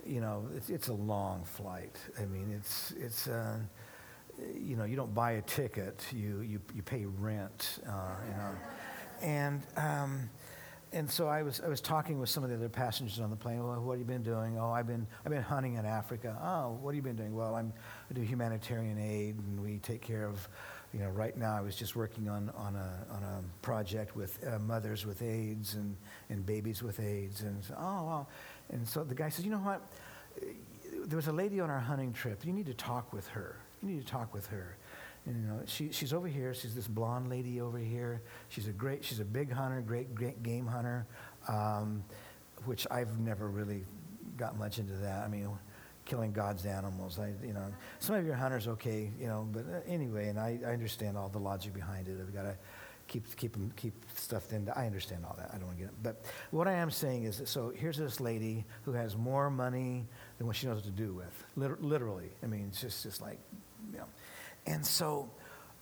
you 0.06 0.20
know, 0.20 0.46
it's, 0.56 0.70
it's, 0.70 0.88
a 0.88 0.92
long 0.94 1.44
flight. 1.44 1.96
I 2.20 2.26
mean, 2.26 2.52
it's, 2.56 2.92
it's 2.92 3.26
uh, 3.26 3.58
you 4.56 4.76
know, 4.76 4.84
you 4.84 4.96
don't 4.96 5.14
buy 5.14 5.32
a 5.32 5.42
ticket, 5.42 6.04
you, 6.12 6.40
you, 6.40 6.61
you 6.75 6.82
pay 6.82 7.04
rent, 7.04 7.78
uh, 7.88 8.16
you 8.28 8.37
know. 8.37 8.50
And, 9.23 9.62
um, 9.76 10.30
and 10.92 11.11
so 11.11 11.26
I 11.26 11.42
was, 11.42 11.61
I 11.61 11.68
was 11.68 11.80
talking 11.80 12.20
with 12.20 12.28
some 12.28 12.44
of 12.44 12.50
the 12.50 12.56
other 12.56 12.68
passengers 12.68 13.18
on 13.18 13.28
the 13.30 13.37
plane. 13.37 13.64
Well, 13.64 13.80
what 13.80 13.94
have 13.94 13.99
you 13.99 14.04
been 14.04 14.23
doing? 14.23 14.58
Oh, 14.58 14.70
I've 14.70 14.87
been, 14.87 15.06
I've 15.25 15.32
been 15.32 15.42
hunting 15.42 15.75
in 15.75 15.84
Africa. 15.84 16.38
Oh, 16.40 16.78
what 16.80 16.92
have 16.92 16.96
you 16.96 17.02
been 17.02 17.16
doing? 17.16 17.34
Well, 17.34 17.56
I'm, 17.56 17.73
I 18.08 18.14
do 18.14 18.20
humanitarian 18.20 18.99
aid, 18.99 19.37
and 19.37 19.61
we 19.61 19.78
take 19.78 20.02
care 20.02 20.25
of, 20.25 20.49
you 20.92 21.00
know, 21.00 21.08
right 21.08 21.37
now 21.37 21.56
I 21.56 21.62
was 21.62 21.75
just 21.75 21.96
working 21.96 22.28
on, 22.28 22.50
on, 22.56 22.76
a, 22.76 23.06
on 23.12 23.23
a 23.25 23.42
project 23.61 24.14
with 24.14 24.38
uh, 24.46 24.61
mothers 24.61 25.04
with 25.04 25.20
AIDS 25.20 25.75
and, 25.75 25.96
and 26.30 26.46
babies 26.46 26.80
with 26.80 27.00
AIDS. 27.00 27.43
And 27.43 27.64
so, 27.64 27.75
oh, 27.76 28.04
well, 28.06 28.28
and 28.70 28.86
so 28.86 29.04
the 29.04 29.14
guy 29.14 29.28
says, 29.28 29.44
You 29.44 29.50
know 29.50 29.58
what? 29.58 29.82
There 31.06 31.16
was 31.16 31.28
a 31.28 31.32
lady 31.32 31.60
on 31.60 31.70
our 31.70 31.80
hunting 31.80 32.12
trip. 32.12 32.44
You 32.44 32.52
need 32.52 32.66
to 32.66 32.74
talk 32.74 33.12
with 33.12 33.26
her. 33.28 33.56
You 33.82 33.88
need 33.88 34.00
to 34.04 34.10
talk 34.10 34.32
with 34.32 34.46
her. 34.46 34.76
And, 35.26 35.42
you 35.42 35.48
know, 35.48 35.60
she, 35.66 35.90
she's 35.90 36.12
over 36.12 36.28
here. 36.28 36.54
She's 36.54 36.74
this 36.74 36.88
blonde 36.88 37.30
lady 37.30 37.60
over 37.60 37.78
here. 37.78 38.22
She's 38.48 38.68
a 38.68 38.72
great, 38.72 39.04
she's 39.04 39.20
a 39.20 39.24
big 39.24 39.50
hunter, 39.50 39.80
great, 39.80 40.14
great 40.14 40.42
game 40.42 40.66
hunter, 40.66 41.06
um, 41.48 42.04
which 42.64 42.86
I've 42.90 43.18
never 43.18 43.48
really 43.48 43.84
got 44.36 44.58
much 44.58 44.78
into 44.78 44.94
that. 44.94 45.24
I 45.24 45.28
mean, 45.28 45.48
killing 46.04 46.32
God's 46.32 46.66
animals. 46.66 47.18
I, 47.18 47.32
you 47.44 47.52
know, 47.52 47.64
some 47.98 48.16
of 48.16 48.26
your 48.26 48.34
hunters, 48.34 48.68
okay, 48.68 49.10
you 49.18 49.26
know, 49.26 49.48
but 49.50 49.60
uh, 49.62 49.80
anyway, 49.86 50.28
and 50.28 50.38
I, 50.38 50.58
I 50.64 50.72
understand 50.72 51.16
all 51.16 51.28
the 51.28 51.38
logic 51.38 51.72
behind 51.72 52.08
it. 52.08 52.18
I've 52.20 52.34
got 52.34 52.42
to 52.42 52.56
keep, 53.06 53.36
keep, 53.36 53.52
them, 53.52 53.73
keep 53.76 53.95
stuff 54.14 54.52
in. 54.52 54.69
I 54.75 54.86
understand 54.86 55.25
all 55.25 55.34
that. 55.38 55.50
I 55.52 55.58
don't 55.58 55.67
want 55.67 55.78
to 55.78 55.84
get 55.84 55.90
it. 55.90 56.02
But 56.02 56.25
what 56.50 56.69
I 56.69 56.73
am 56.73 56.90
saying 56.90 57.25
is 57.25 57.38
that, 57.38 57.49
so 57.49 57.73
here's 57.75 57.97
this 57.97 58.21
lady 58.21 58.64
who 58.82 58.93
has 58.93 59.17
more 59.17 59.50
money 59.50 60.06
than 60.38 60.47
what 60.47 60.56
she 60.56 60.67
knows 60.67 60.76
what 60.76 60.84
to 60.84 60.90
do 60.90 61.14
with. 61.14 61.45
Liter- 61.56 61.78
literally. 61.80 62.30
I 62.43 62.47
mean, 62.47 62.67
it's 62.69 62.80
just, 62.80 63.02
just 63.02 63.21
like, 63.21 63.38
you 63.93 63.99
know. 63.99 64.06
And 64.67 64.84
so, 64.84 65.30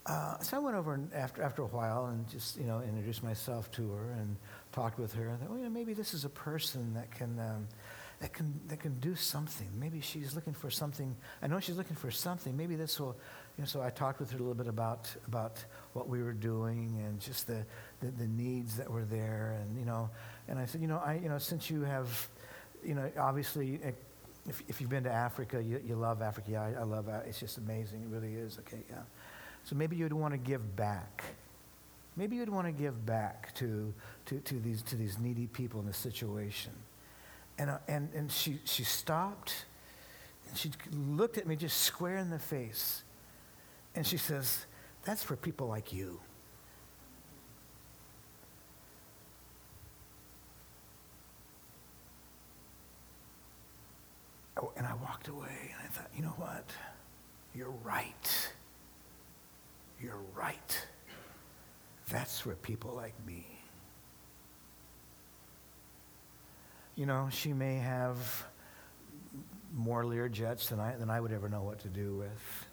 uh, 0.06 0.38
so 0.38 0.56
I 0.56 0.60
went 0.60 0.76
over 0.76 0.94
and 0.94 1.12
after, 1.14 1.42
after 1.42 1.62
a 1.62 1.66
while 1.66 2.06
and 2.06 2.28
just, 2.28 2.56
you 2.56 2.64
know, 2.64 2.80
introduced 2.80 3.22
myself 3.22 3.70
to 3.72 3.90
her 3.92 4.10
and 4.12 4.36
talked 4.72 4.98
with 4.98 5.14
her. 5.14 5.28
And 5.28 5.38
thought, 5.38 5.50
well, 5.50 5.58
you 5.58 5.64
know, 5.64 5.70
maybe 5.70 5.94
this 5.94 6.14
is 6.14 6.24
a 6.24 6.28
person 6.28 6.94
that 6.94 7.10
can, 7.10 7.38
um, 7.38 7.68
that 8.20 8.32
can, 8.32 8.60
that 8.68 8.80
can 8.80 8.94
do 9.00 9.14
something. 9.16 9.68
Maybe 9.78 10.00
she's 10.00 10.34
looking 10.34 10.54
for 10.54 10.70
something. 10.70 11.16
I 11.42 11.48
know 11.48 11.60
she's 11.60 11.76
looking 11.76 11.96
for 11.96 12.10
something. 12.10 12.56
Maybe 12.56 12.76
this 12.76 12.98
will 13.00 13.16
so 13.64 13.82
I 13.82 13.90
talked 13.90 14.18
with 14.18 14.30
her 14.30 14.38
a 14.38 14.40
little 14.40 14.54
bit 14.54 14.66
about, 14.66 15.14
about 15.26 15.64
what 15.92 16.08
we 16.08 16.22
were 16.22 16.32
doing 16.32 17.00
and 17.06 17.20
just 17.20 17.46
the, 17.46 17.64
the, 18.00 18.10
the, 18.10 18.26
needs 18.26 18.76
that 18.76 18.90
were 18.90 19.04
there. 19.04 19.56
And, 19.60 19.78
you 19.78 19.84
know, 19.84 20.10
and 20.48 20.58
I 20.58 20.64
said, 20.64 20.80
you 20.80 20.88
know, 20.88 21.00
I, 21.04 21.14
you 21.22 21.28
know, 21.28 21.38
since 21.38 21.70
you 21.70 21.82
have, 21.82 22.28
you 22.84 22.94
know, 22.94 23.10
obviously, 23.18 23.78
eh, 23.84 23.90
if, 24.48 24.62
if 24.68 24.80
you've 24.80 24.90
been 24.90 25.04
to 25.04 25.12
Africa, 25.12 25.62
you, 25.62 25.80
you 25.86 25.94
love 25.94 26.22
Africa. 26.22 26.50
Yeah, 26.50 26.62
I, 26.62 26.80
I 26.80 26.82
love 26.82 27.08
it. 27.08 27.24
It's 27.28 27.38
just 27.38 27.58
amazing. 27.58 28.02
It 28.02 28.08
really 28.08 28.34
is. 28.34 28.58
Okay, 28.60 28.82
yeah. 28.90 29.02
So 29.64 29.76
maybe 29.76 29.96
you'd 29.96 30.12
want 30.12 30.32
to 30.32 30.38
give 30.38 30.74
back. 30.74 31.22
Maybe 32.16 32.36
you'd 32.36 32.48
want 32.48 32.66
to 32.66 32.72
give 32.72 33.06
back 33.06 33.54
to, 33.56 33.92
to, 34.26 34.40
to, 34.40 34.54
these, 34.60 34.82
to 34.82 34.96
these 34.96 35.18
needy 35.18 35.46
people 35.46 35.80
in 35.80 35.86
this 35.86 35.96
situation. 35.96 36.72
And, 37.58 37.70
uh, 37.70 37.78
and, 37.86 38.08
and 38.14 38.32
she, 38.32 38.58
she 38.64 38.82
stopped 38.82 39.66
and 40.48 40.58
she 40.58 40.70
looked 40.92 41.38
at 41.38 41.46
me 41.46 41.54
just 41.54 41.78
square 41.78 42.16
in 42.16 42.30
the 42.30 42.38
face 42.38 43.02
and 43.94 44.06
she 44.06 44.16
says, 44.16 44.66
That's 45.04 45.22
for 45.22 45.36
people 45.36 45.68
like 45.68 45.92
you. 45.92 46.20
Oh, 54.62 54.70
and 54.76 54.86
I 54.86 54.94
walked 54.94 55.28
away 55.28 55.72
and 55.72 55.82
I 55.82 55.88
thought, 55.88 56.08
you 56.14 56.22
know 56.22 56.34
what? 56.36 56.70
You're 57.54 57.74
right. 57.82 58.52
You're 60.00 60.20
right. 60.36 60.86
That's 62.10 62.40
for 62.40 62.54
people 62.54 62.94
like 62.94 63.14
me. 63.26 63.46
You 66.94 67.06
know, 67.06 67.28
she 67.30 67.52
may 67.52 67.76
have 67.76 68.46
more 69.74 70.04
Learjets 70.04 70.68
than 70.68 70.78
I, 70.78 70.94
than 70.96 71.08
I 71.08 71.20
would 71.20 71.32
ever 71.32 71.48
know 71.48 71.62
what 71.62 71.80
to 71.80 71.88
do 71.88 72.14
with. 72.16 72.66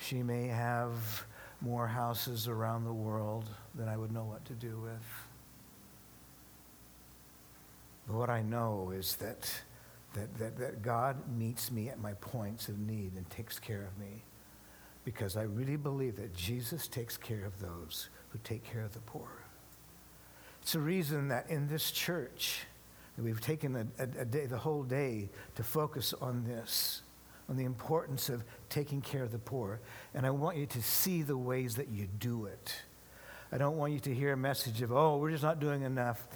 She 0.00 0.22
may 0.22 0.46
have 0.46 1.26
more 1.60 1.86
houses 1.86 2.48
around 2.48 2.84
the 2.84 2.92
world 2.92 3.44
than 3.74 3.88
I 3.88 3.96
would 3.96 4.12
know 4.12 4.24
what 4.24 4.44
to 4.46 4.54
do 4.54 4.78
with. 4.82 5.06
But 8.06 8.16
what 8.16 8.30
I 8.30 8.42
know 8.42 8.92
is 8.96 9.16
that, 9.16 9.52
that, 10.14 10.38
that, 10.38 10.58
that 10.58 10.82
God 10.82 11.16
meets 11.36 11.70
me 11.70 11.90
at 11.90 12.00
my 12.00 12.14
points 12.14 12.68
of 12.68 12.78
need 12.78 13.12
and 13.14 13.28
takes 13.30 13.58
care 13.58 13.82
of 13.82 13.98
me 13.98 14.22
because 15.04 15.36
I 15.36 15.42
really 15.42 15.76
believe 15.76 16.16
that 16.16 16.34
Jesus 16.34 16.88
takes 16.88 17.16
care 17.16 17.44
of 17.44 17.60
those 17.60 18.08
who 18.30 18.38
take 18.42 18.64
care 18.64 18.82
of 18.82 18.92
the 18.94 19.00
poor. 19.00 19.28
It's 20.62 20.74
a 20.74 20.80
reason 20.80 21.28
that 21.28 21.48
in 21.50 21.68
this 21.68 21.90
church, 21.90 22.60
we've 23.18 23.40
taken 23.40 23.76
a, 23.76 23.86
a, 23.98 24.22
a 24.22 24.24
day, 24.24 24.46
the 24.46 24.58
whole 24.58 24.82
day 24.82 25.28
to 25.56 25.62
focus 25.62 26.14
on 26.20 26.44
this 26.44 27.02
on 27.50 27.56
the 27.56 27.64
importance 27.64 28.28
of 28.28 28.44
taking 28.68 29.02
care 29.02 29.24
of 29.24 29.32
the 29.32 29.38
poor. 29.38 29.80
And 30.14 30.24
I 30.24 30.30
want 30.30 30.56
you 30.56 30.66
to 30.66 30.82
see 30.82 31.22
the 31.22 31.36
ways 31.36 31.74
that 31.76 31.88
you 31.88 32.06
do 32.06 32.46
it. 32.46 32.74
I 33.52 33.58
don't 33.58 33.76
want 33.76 33.92
you 33.92 33.98
to 33.98 34.14
hear 34.14 34.32
a 34.32 34.36
message 34.36 34.80
of, 34.80 34.92
oh, 34.92 35.16
we're 35.16 35.32
just 35.32 35.42
not 35.42 35.58
doing 35.58 35.82
enough. 35.82 36.28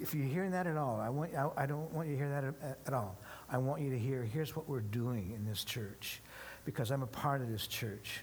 If 0.00 0.14
you're 0.14 0.24
hearing 0.24 0.52
that 0.52 0.68
at 0.68 0.76
all, 0.76 1.00
I, 1.00 1.08
want, 1.08 1.34
I, 1.34 1.48
I 1.56 1.66
don't 1.66 1.92
want 1.92 2.06
you 2.06 2.14
to 2.14 2.18
hear 2.18 2.30
that 2.30 2.44
at, 2.44 2.78
at 2.86 2.94
all. 2.94 3.18
I 3.50 3.58
want 3.58 3.82
you 3.82 3.90
to 3.90 3.98
hear, 3.98 4.22
here's 4.22 4.54
what 4.54 4.68
we're 4.68 4.80
doing 4.80 5.32
in 5.34 5.44
this 5.44 5.64
church, 5.64 6.22
because 6.64 6.92
I'm 6.92 7.02
a 7.02 7.08
part 7.08 7.42
of 7.42 7.50
this 7.50 7.66
church. 7.66 8.20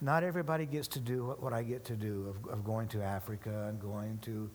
Not 0.00 0.22
everybody 0.22 0.66
gets 0.66 0.86
to 0.88 1.00
do 1.00 1.24
what, 1.24 1.42
what 1.42 1.52
I 1.52 1.64
get 1.64 1.84
to 1.86 1.96
do 1.96 2.28
of, 2.28 2.52
of 2.52 2.64
going 2.64 2.86
to 2.88 3.02
Africa 3.02 3.66
and 3.68 3.80
going 3.80 4.18
to, 4.22 4.48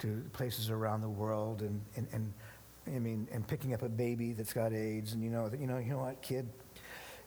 to 0.00 0.22
places 0.34 0.68
around 0.68 1.00
the 1.00 1.08
world 1.08 1.62
and, 1.62 1.80
and, 1.96 2.06
and 2.12 2.34
I 2.94 2.98
mean, 2.98 3.28
and 3.32 3.46
picking 3.46 3.74
up 3.74 3.82
a 3.82 3.88
baby 3.88 4.32
that's 4.32 4.52
got 4.52 4.72
AIDS, 4.72 5.12
and 5.12 5.22
you 5.22 5.30
know, 5.30 5.50
you 5.58 5.66
know, 5.66 5.78
you 5.78 5.90
know 5.90 5.98
what, 5.98 6.22
kid, 6.22 6.48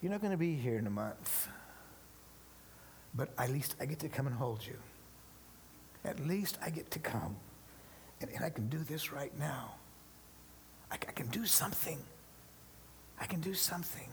You're 0.02 0.12
not 0.12 0.21
going 0.21 0.32
to 0.32 0.38
be 0.38 0.56
here 0.56 0.78
in 0.78 0.88
a 0.88 0.91
month. 0.91 1.47
But 3.13 3.30
at 3.38 3.50
least 3.50 3.76
I 3.80 3.86
get 3.86 4.00
to 4.00 4.10
come 4.10 4.28
and 4.28 4.36
hold 4.36 4.65
you. 4.65 4.78
At 6.06 6.19
least 6.26 6.58
I 6.63 6.69
get 6.69 6.89
to 6.91 7.00
come. 7.00 7.36
And, 8.21 8.30
and 8.32 8.43
I 8.43 8.50
can 8.50 8.67
do 8.67 8.80
this 8.80 9.12
right 9.12 9.38
now. 9.38 9.76
I, 10.91 10.95
I 10.95 11.12
can 11.12 11.28
do 11.28 11.45
something. 11.45 12.00
I 13.19 13.26
can 13.26 13.41
do 13.41 13.54
something. 13.54 14.10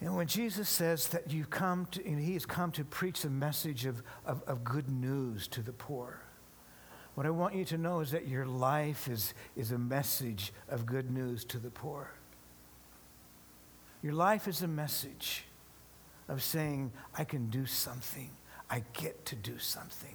And 0.00 0.14
when 0.14 0.26
Jesus 0.26 0.68
says 0.68 1.08
that 1.08 1.32
you 1.32 1.46
come 1.46 1.86
to, 1.92 2.06
and 2.06 2.20
he 2.20 2.34
has 2.34 2.44
come 2.44 2.70
to 2.72 2.84
preach 2.84 3.22
the 3.22 3.30
message 3.30 3.86
of, 3.86 4.02
of, 4.26 4.42
of, 4.46 4.62
good 4.62 4.90
news 4.90 5.48
to 5.48 5.62
the 5.62 5.72
poor, 5.72 6.20
what 7.16 7.24
I 7.24 7.30
want 7.30 7.54
you 7.54 7.64
to 7.64 7.78
know 7.78 8.00
is 8.00 8.10
that 8.10 8.28
your 8.28 8.44
life 8.44 9.08
is, 9.08 9.32
is 9.56 9.72
a 9.72 9.78
message 9.78 10.52
of 10.68 10.84
good 10.84 11.10
news 11.10 11.44
to 11.46 11.58
the 11.58 11.70
poor. 11.70 12.10
Your 14.02 14.12
life 14.12 14.46
is 14.46 14.60
a 14.60 14.68
message 14.68 15.44
of 16.28 16.42
saying, 16.42 16.92
I 17.16 17.24
can 17.24 17.48
do 17.48 17.64
something. 17.64 18.28
I 18.68 18.84
get 18.92 19.24
to 19.26 19.34
do 19.34 19.58
something. 19.58 20.14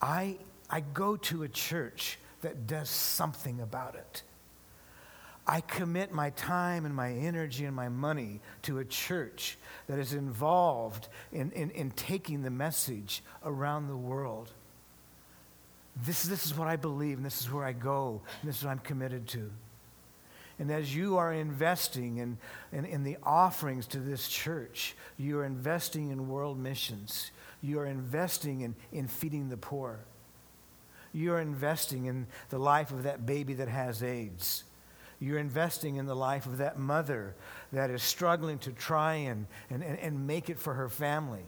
I, 0.00 0.36
I 0.70 0.84
go 0.94 1.16
to 1.16 1.42
a 1.42 1.48
church 1.48 2.20
that 2.42 2.68
does 2.68 2.88
something 2.88 3.60
about 3.60 3.96
it. 3.96 4.22
I 5.44 5.60
commit 5.60 6.12
my 6.12 6.30
time 6.30 6.84
and 6.84 6.94
my 6.94 7.10
energy 7.10 7.64
and 7.64 7.74
my 7.74 7.88
money 7.88 8.40
to 8.62 8.78
a 8.78 8.84
church 8.84 9.58
that 9.88 9.98
is 9.98 10.12
involved 10.12 11.08
in, 11.32 11.50
in, 11.50 11.70
in 11.70 11.90
taking 11.90 12.42
the 12.42 12.50
message 12.50 13.24
around 13.44 13.88
the 13.88 13.96
world. 13.96 14.52
This, 15.96 16.22
this 16.22 16.46
is 16.46 16.56
what 16.56 16.68
I 16.68 16.76
believe, 16.76 17.18
and 17.18 17.26
this 17.26 17.40
is 17.40 17.50
where 17.50 17.64
I 17.64 17.72
go, 17.72 18.22
and 18.40 18.48
this 18.48 18.58
is 18.58 18.64
what 18.64 18.70
I'm 18.70 18.78
committed 18.78 19.28
to. 19.28 19.50
And 20.58 20.70
as 20.70 20.94
you 20.94 21.16
are 21.18 21.32
investing 21.32 22.18
in, 22.18 22.38
in, 22.72 22.84
in, 22.84 23.02
the 23.04 23.16
offerings 23.22 23.86
to 23.88 23.98
this 23.98 24.28
church, 24.28 24.94
you 25.16 25.38
are 25.38 25.44
investing 25.44 26.10
in 26.10 26.28
world 26.28 26.58
missions. 26.58 27.30
You 27.62 27.80
are 27.80 27.86
investing 27.86 28.60
in, 28.60 28.74
in 28.92 29.08
feeding 29.08 29.48
the 29.48 29.56
poor. 29.56 30.00
You 31.12 31.32
are 31.32 31.40
investing 31.40 32.06
in 32.06 32.26
the 32.50 32.58
life 32.58 32.90
of 32.90 33.02
that 33.02 33.26
baby 33.26 33.54
that 33.54 33.68
has 33.68 34.02
AIDS. 34.02 34.64
You're 35.20 35.38
investing 35.38 35.96
in 35.96 36.06
the 36.06 36.16
life 36.16 36.46
of 36.46 36.58
that 36.58 36.78
mother 36.78 37.34
that 37.72 37.90
is 37.90 38.02
struggling 38.02 38.58
to 38.60 38.72
try 38.72 39.14
and, 39.14 39.46
and, 39.70 39.82
and 39.82 40.26
make 40.26 40.50
it 40.50 40.58
for 40.58 40.74
her 40.74 40.88
family. 40.88 41.44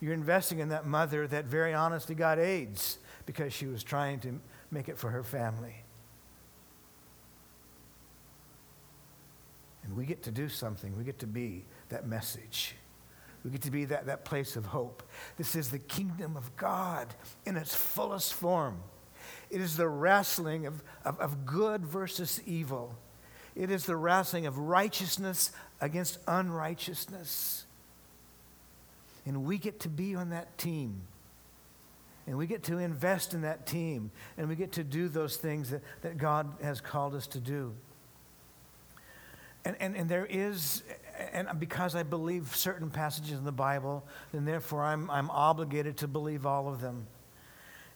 You're 0.00 0.14
investing 0.14 0.60
in 0.60 0.68
that 0.70 0.86
mother 0.86 1.26
that 1.26 1.44
very 1.46 1.74
honestly 1.74 2.14
got 2.14 2.38
AIDS 2.38 2.98
because 3.26 3.52
she 3.52 3.66
was 3.66 3.82
trying 3.82 4.20
to 4.20 4.40
make 4.70 4.88
it 4.88 4.98
for 4.98 5.10
her 5.10 5.22
family. 5.22 5.74
And 9.84 9.96
we 9.96 10.06
get 10.06 10.22
to 10.24 10.30
do 10.30 10.48
something. 10.48 10.96
We 10.96 11.04
get 11.04 11.18
to 11.20 11.26
be 11.26 11.64
that 11.88 12.06
message. 12.06 12.74
We 13.44 13.50
get 13.50 13.62
to 13.62 13.70
be 13.70 13.86
that, 13.86 14.06
that 14.06 14.24
place 14.24 14.56
of 14.56 14.66
hope. 14.66 15.02
This 15.36 15.56
is 15.56 15.70
the 15.70 15.78
kingdom 15.78 16.36
of 16.36 16.54
God 16.56 17.14
in 17.46 17.56
its 17.56 17.74
fullest 17.74 18.34
form. 18.34 18.82
It 19.50 19.60
is 19.60 19.76
the 19.76 19.88
wrestling 19.88 20.66
of, 20.66 20.82
of, 21.04 21.18
of 21.18 21.46
good 21.46 21.84
versus 21.84 22.40
evil. 22.46 22.96
It 23.56 23.70
is 23.70 23.84
the 23.84 23.96
wrestling 23.96 24.46
of 24.46 24.58
righteousness 24.58 25.52
against 25.80 26.18
unrighteousness. 26.28 27.64
And 29.26 29.44
we 29.44 29.58
get 29.58 29.80
to 29.80 29.88
be 29.88 30.14
on 30.14 30.30
that 30.30 30.56
team. 30.58 31.02
And 32.30 32.38
we 32.38 32.46
get 32.46 32.62
to 32.64 32.78
invest 32.78 33.34
in 33.34 33.40
that 33.40 33.66
team. 33.66 34.12
And 34.38 34.48
we 34.48 34.54
get 34.54 34.70
to 34.72 34.84
do 34.84 35.08
those 35.08 35.36
things 35.36 35.70
that, 35.70 35.82
that 36.02 36.16
God 36.16 36.54
has 36.62 36.80
called 36.80 37.12
us 37.16 37.26
to 37.26 37.40
do. 37.40 37.74
And, 39.64 39.74
and, 39.80 39.96
and 39.96 40.08
there 40.08 40.28
is, 40.30 40.84
and 41.32 41.48
because 41.58 41.96
I 41.96 42.04
believe 42.04 42.54
certain 42.54 42.88
passages 42.88 43.32
in 43.32 43.44
the 43.44 43.50
Bible, 43.50 44.06
then 44.30 44.44
therefore 44.44 44.84
I'm, 44.84 45.10
I'm 45.10 45.28
obligated 45.28 45.96
to 45.98 46.08
believe 46.08 46.46
all 46.46 46.68
of 46.68 46.80
them. 46.80 47.08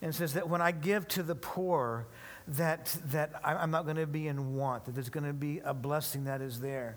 And 0.02 0.10
it 0.10 0.16
says 0.16 0.34
that 0.34 0.48
when 0.48 0.60
I 0.60 0.72
give 0.72 1.06
to 1.08 1.22
the 1.22 1.36
poor, 1.36 2.08
that, 2.48 2.98
that 3.12 3.40
I'm 3.44 3.70
not 3.70 3.84
going 3.84 3.98
to 3.98 4.06
be 4.06 4.26
in 4.26 4.56
want, 4.56 4.86
that 4.86 4.96
there's 4.96 5.10
going 5.10 5.26
to 5.26 5.32
be 5.32 5.60
a 5.60 5.72
blessing 5.72 6.24
that 6.24 6.40
is 6.40 6.58
there. 6.58 6.96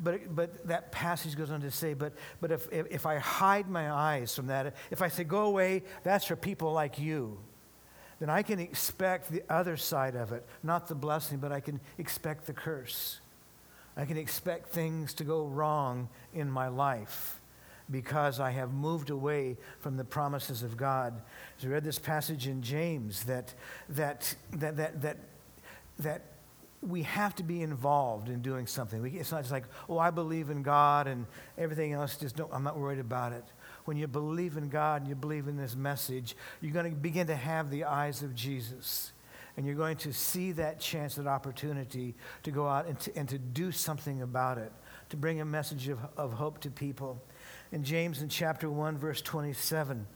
But, 0.00 0.34
but 0.34 0.66
that 0.66 0.90
passage 0.90 1.36
goes 1.36 1.50
on 1.50 1.60
to 1.60 1.70
say, 1.70 1.94
but, 1.94 2.12
but 2.40 2.50
if, 2.50 2.70
if, 2.72 2.86
if 2.90 3.06
I 3.06 3.18
hide 3.18 3.68
my 3.68 3.90
eyes 3.90 4.34
from 4.34 4.48
that, 4.48 4.74
if 4.90 5.00
I 5.00 5.08
say, 5.08 5.24
go 5.24 5.44
away, 5.44 5.82
that's 6.02 6.26
for 6.26 6.36
people 6.36 6.72
like 6.72 6.98
you, 6.98 7.38
then 8.18 8.30
I 8.30 8.42
can 8.42 8.58
expect 8.58 9.30
the 9.30 9.42
other 9.48 9.76
side 9.76 10.16
of 10.16 10.32
it, 10.32 10.44
not 10.62 10.88
the 10.88 10.94
blessing, 10.94 11.38
but 11.38 11.52
I 11.52 11.60
can 11.60 11.80
expect 11.98 12.46
the 12.46 12.52
curse. 12.52 13.20
I 13.96 14.04
can 14.04 14.16
expect 14.16 14.70
things 14.70 15.14
to 15.14 15.24
go 15.24 15.44
wrong 15.44 16.08
in 16.32 16.50
my 16.50 16.68
life 16.68 17.40
because 17.90 18.40
I 18.40 18.50
have 18.50 18.72
moved 18.72 19.10
away 19.10 19.56
from 19.80 19.96
the 19.96 20.04
promises 20.04 20.62
of 20.62 20.76
God. 20.76 21.20
As 21.58 21.64
we 21.64 21.72
read 21.72 21.84
this 21.84 21.98
passage 21.98 22.46
in 22.46 22.62
James, 22.62 23.24
that, 23.24 23.54
that, 23.90 24.34
that, 24.52 24.76
that, 24.76 25.02
that, 25.02 25.16
that 25.98 26.22
we 26.86 27.02
have 27.02 27.34
to 27.36 27.42
be 27.42 27.62
involved 27.62 28.28
in 28.28 28.42
doing 28.42 28.66
something. 28.66 29.00
We, 29.00 29.10
it's 29.12 29.32
not 29.32 29.40
just 29.42 29.52
like, 29.52 29.64
oh, 29.88 29.98
I 29.98 30.10
believe 30.10 30.50
in 30.50 30.62
God 30.62 31.06
and 31.06 31.26
everything 31.56 31.92
else, 31.92 32.16
just 32.16 32.36
don't, 32.36 32.52
I'm 32.52 32.62
not 32.62 32.78
worried 32.78 32.98
about 32.98 33.32
it. 33.32 33.44
When 33.84 33.96
you 33.96 34.06
believe 34.06 34.56
in 34.56 34.68
God 34.68 35.02
and 35.02 35.08
you 35.08 35.14
believe 35.14 35.48
in 35.48 35.56
this 35.56 35.76
message, 35.76 36.36
you're 36.60 36.72
going 36.72 36.90
to 36.90 36.96
begin 36.96 37.26
to 37.28 37.36
have 37.36 37.70
the 37.70 37.84
eyes 37.84 38.22
of 38.22 38.34
Jesus 38.34 39.12
and 39.56 39.64
you're 39.64 39.76
going 39.76 39.96
to 39.98 40.12
see 40.12 40.52
that 40.52 40.80
chance, 40.80 41.14
that 41.14 41.26
opportunity 41.26 42.14
to 42.42 42.50
go 42.50 42.66
out 42.66 42.86
and 42.86 42.98
to, 43.00 43.16
and 43.16 43.28
to 43.28 43.38
do 43.38 43.70
something 43.70 44.22
about 44.22 44.58
it, 44.58 44.72
to 45.10 45.16
bring 45.16 45.40
a 45.40 45.44
message 45.44 45.88
of, 45.88 45.98
of 46.16 46.32
hope 46.32 46.60
to 46.60 46.70
people. 46.70 47.22
In 47.70 47.84
James, 47.84 48.20
in 48.20 48.28
chapter 48.28 48.68
1, 48.68 48.98
verse 48.98 49.22
27, 49.22 50.06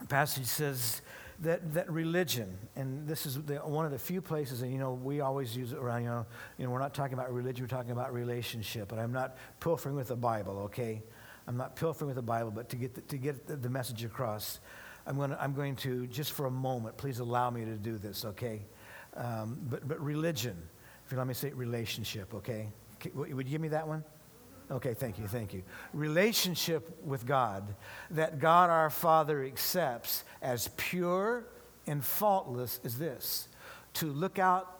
the 0.00 0.06
passage 0.06 0.46
says 0.46 1.02
that, 1.40 1.74
that 1.74 1.90
religion, 1.90 2.56
and 2.76 3.06
this 3.06 3.26
is 3.26 3.42
the, 3.42 3.56
one 3.56 3.84
of 3.84 3.92
the 3.92 3.98
few 3.98 4.20
places, 4.20 4.62
and 4.62 4.72
you 4.72 4.78
know, 4.78 4.94
we 4.94 5.20
always 5.20 5.56
use 5.56 5.72
it 5.72 5.78
around, 5.78 6.02
you 6.02 6.08
know, 6.08 6.26
you 6.58 6.64
know, 6.64 6.70
we're 6.70 6.78
not 6.78 6.94
talking 6.94 7.14
about 7.14 7.32
religion, 7.32 7.64
we're 7.64 7.68
talking 7.68 7.92
about 7.92 8.12
relationship, 8.12 8.88
but 8.88 8.98
I'm 8.98 9.12
not 9.12 9.36
pilfering 9.60 9.94
with 9.94 10.08
the 10.08 10.16
Bible, 10.16 10.58
okay? 10.60 11.02
I'm 11.46 11.56
not 11.56 11.76
pilfering 11.76 12.08
with 12.08 12.16
the 12.16 12.22
Bible, 12.22 12.50
but 12.50 12.68
to 12.70 12.76
get 12.76 12.94
the, 12.94 13.02
to 13.02 13.18
get 13.18 13.46
the, 13.46 13.56
the 13.56 13.70
message 13.70 14.04
across. 14.04 14.60
I'm 15.06 15.18
to, 15.18 15.40
I'm 15.40 15.54
going 15.54 15.76
to, 15.76 16.06
just 16.08 16.32
for 16.32 16.46
a 16.46 16.50
moment, 16.50 16.96
please 16.96 17.20
allow 17.20 17.50
me 17.50 17.64
to 17.64 17.76
do 17.76 17.98
this, 17.98 18.24
okay? 18.24 18.62
Um, 19.14 19.58
but, 19.70 19.86
but 19.86 20.00
religion, 20.00 20.56
if 21.04 21.12
you 21.12 21.18
let 21.18 21.26
me 21.26 21.34
say 21.34 21.50
relationship, 21.50 22.34
okay? 22.34 22.68
Would 23.14 23.46
you 23.46 23.52
give 23.52 23.60
me 23.60 23.68
that 23.68 23.86
one? 23.86 24.02
Okay, 24.70 24.94
thank 24.94 25.18
you, 25.18 25.28
thank 25.28 25.54
you. 25.54 25.62
Relationship 25.92 26.98
with 27.04 27.24
God 27.24 27.74
that 28.10 28.40
God 28.40 28.68
our 28.68 28.90
Father 28.90 29.44
accepts 29.44 30.24
as 30.42 30.68
pure 30.76 31.44
and 31.86 32.04
faultless 32.04 32.80
is 32.82 32.98
this 32.98 33.48
to 33.94 34.06
look 34.06 34.38
out, 34.38 34.78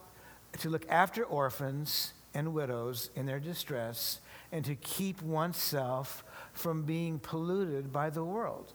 to 0.59 0.69
look 0.69 0.85
after 0.91 1.25
orphans 1.25 2.13
and 2.35 2.53
widows 2.53 3.11
in 3.15 3.27
their 3.27 3.41
distress, 3.41 4.21
and 4.53 4.65
to 4.65 4.75
keep 4.75 5.23
oneself 5.23 6.25
from 6.53 6.83
being 6.83 7.19
polluted 7.19 7.93
by 7.93 8.11
the 8.11 8.25
world. 8.25 8.73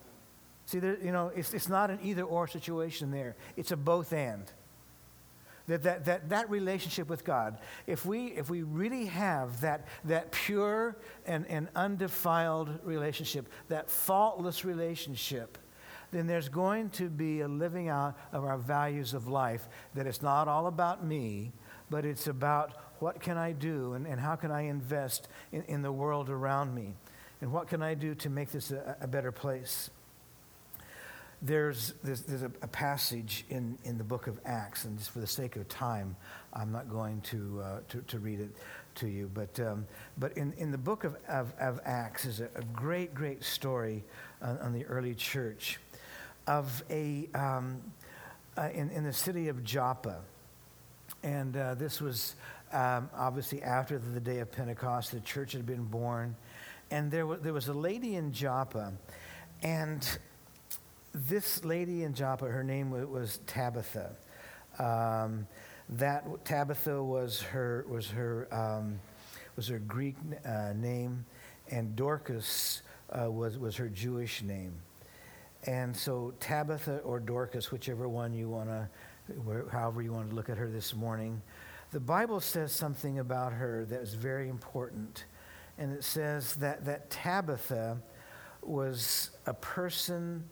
See, 0.66 0.80
there, 0.80 0.98
you 1.04 1.12
know, 1.12 1.32
it's, 1.36 1.54
it's 1.54 1.70
not 1.70 1.92
an 1.92 2.00
either 2.02 2.24
or 2.24 2.48
situation 2.48 3.12
there, 3.12 3.36
it's 3.58 3.72
a 3.72 3.78
both 3.78 4.14
and. 4.14 4.46
That, 5.68 5.84
that, 5.84 6.06
that, 6.06 6.30
that 6.30 6.50
relationship 6.50 7.08
with 7.08 7.24
God, 7.24 7.60
if 7.88 8.06
we, 8.06 8.28
if 8.28 8.50
we 8.50 8.64
really 8.64 9.06
have 9.06 9.62
that, 9.62 9.88
that 10.06 10.32
pure 10.32 10.98
and, 11.26 11.46
and 11.48 11.70
undefiled 11.76 12.80
relationship, 12.84 13.48
that 13.70 13.90
faultless 13.90 14.66
relationship, 14.66 15.58
then 16.12 16.28
there's 16.28 16.50
going 16.50 16.90
to 16.90 17.10
be 17.10 17.42
a 17.42 17.48
living 17.48 17.88
out 17.88 18.18
of 18.34 18.44
our 18.44 18.58
values 18.58 19.14
of 19.14 19.28
life 19.28 19.70
that 19.94 20.06
it's 20.06 20.22
not 20.22 20.48
all 20.48 20.68
about 20.68 21.06
me, 21.06 21.52
but 21.90 22.06
it's 22.06 22.28
about 22.28 22.74
what 23.00 23.20
can 23.20 23.38
I 23.38 23.52
do 23.54 23.94
and, 23.94 24.06
and 24.06 24.20
how 24.20 24.36
can 24.36 24.52
I 24.52 24.62
invest 24.62 25.28
in, 25.52 25.64
in 25.64 25.82
the 25.82 25.92
world 25.92 26.30
around 26.30 26.76
me? 26.76 26.94
And 27.40 27.52
what 27.52 27.68
can 27.68 27.82
I 27.82 27.96
do 27.96 28.14
to 28.16 28.30
make 28.30 28.52
this 28.52 28.72
a, 28.72 28.98
a 29.02 29.08
better 29.08 29.32
place? 29.32 29.90
There's, 31.42 31.94
there's, 32.04 32.22
there's 32.22 32.44
a, 32.44 32.52
a, 32.62 32.68
passage 32.68 33.46
in, 33.50 33.78
in 33.84 33.98
the 33.98 34.04
book 34.04 34.28
of 34.28 34.40
Acts, 34.46 34.86
and 34.86 34.98
just 34.98 35.10
for 35.10 35.20
the 35.20 35.28
sake 35.28 35.56
of 35.56 35.68
time, 35.68 36.16
I'm 36.54 36.72
not 36.72 36.90
going 36.90 37.22
to, 37.22 37.62
uh, 37.64 37.80
to, 37.90 38.02
to, 38.02 38.20
read 38.20 38.40
it 38.40 38.52
to 38.96 39.08
you. 39.08 39.30
But, 39.34 39.60
um, 39.60 39.88
but 40.20 40.38
in, 40.38 40.54
in 40.54 40.72
the 40.72 40.78
book 40.78 41.04
of, 41.04 41.16
of, 41.28 41.52
of 41.60 41.80
Acts 41.84 42.26
is 42.26 42.42
a, 42.42 42.50
a, 42.56 42.64
great, 42.74 43.16
great 43.16 43.44
story 43.44 44.04
on, 44.42 44.58
on, 44.60 44.74
the 44.74 44.86
early 44.86 45.16
church 45.16 45.80
of 46.46 46.84
a, 46.92 47.28
um, 47.34 47.82
uh, 48.56 48.70
in, 48.74 48.92
in 48.92 49.04
the 49.04 49.14
city 49.14 49.48
of 49.48 49.64
Joppa. 49.64 50.20
And 51.24 51.58
uh, 51.58 51.74
this 51.74 52.02
was 52.02 52.36
um, 52.72 53.10
obviously 53.16 53.64
after 53.64 53.98
the 53.98 54.20
day 54.20 54.40
of 54.40 54.52
Pentecost, 54.52 55.12
the 55.12 55.20
church 55.22 55.54
had 55.54 55.66
been 55.66 55.84
born. 55.86 56.36
And 56.92 57.10
there, 57.10 57.22
w- 57.22 57.40
there 57.42 57.54
was 57.54 57.68
a 57.68 57.74
lady 57.74 58.16
in 58.16 58.32
Joppa, 58.32 58.94
and 59.64 60.08
this 61.14 61.66
lady 61.66 62.04
in 62.04 62.14
Joppa, 62.14 62.46
her 62.46 62.64
name 62.64 62.92
was 62.92 63.40
Tabitha. 63.48 64.16
Um, 64.80 65.48
that 65.90 66.46
Tabitha 66.46 67.04
was 67.04 67.42
her 67.42 67.86
was 67.90 68.10
her 68.12 68.48
um, 68.52 69.00
was 69.56 69.68
her 69.68 69.80
Greek 69.80 70.16
uh, 70.46 70.74
name, 70.74 71.26
and 71.70 71.96
Dorcas 71.96 72.82
uh, 73.12 73.30
was, 73.30 73.58
was 73.58 73.76
her 73.76 73.90
Jewish 73.90 74.42
name. 74.42 74.74
And 75.66 75.96
so 75.96 76.34
Tabitha 76.40 77.00
or 77.00 77.20
Dorcas, 77.20 77.72
whichever 77.72 78.08
one 78.08 78.34
you 78.34 78.50
want 78.50 78.70
to, 78.70 78.90
however 79.72 80.02
you 80.02 80.14
want 80.14 80.30
to 80.30 80.36
look 80.36 80.50
at 80.50 80.58
her 80.58 80.70
this 80.70 80.96
morning, 80.96 81.42
the 81.92 82.00
Bible 82.00 82.40
says 82.40 82.72
something 82.72 83.20
about 83.20 83.54
her 83.54 83.86
that 83.86 84.02
is 84.02 84.14
very 84.14 84.50
important. 84.50 85.26
And 85.78 85.94
it 85.94 86.04
says 86.04 86.56
that, 86.56 86.86
that 86.86 87.10
Tabitha 87.10 88.02
was 88.62 89.32
a 89.46 89.54
person 89.54 90.46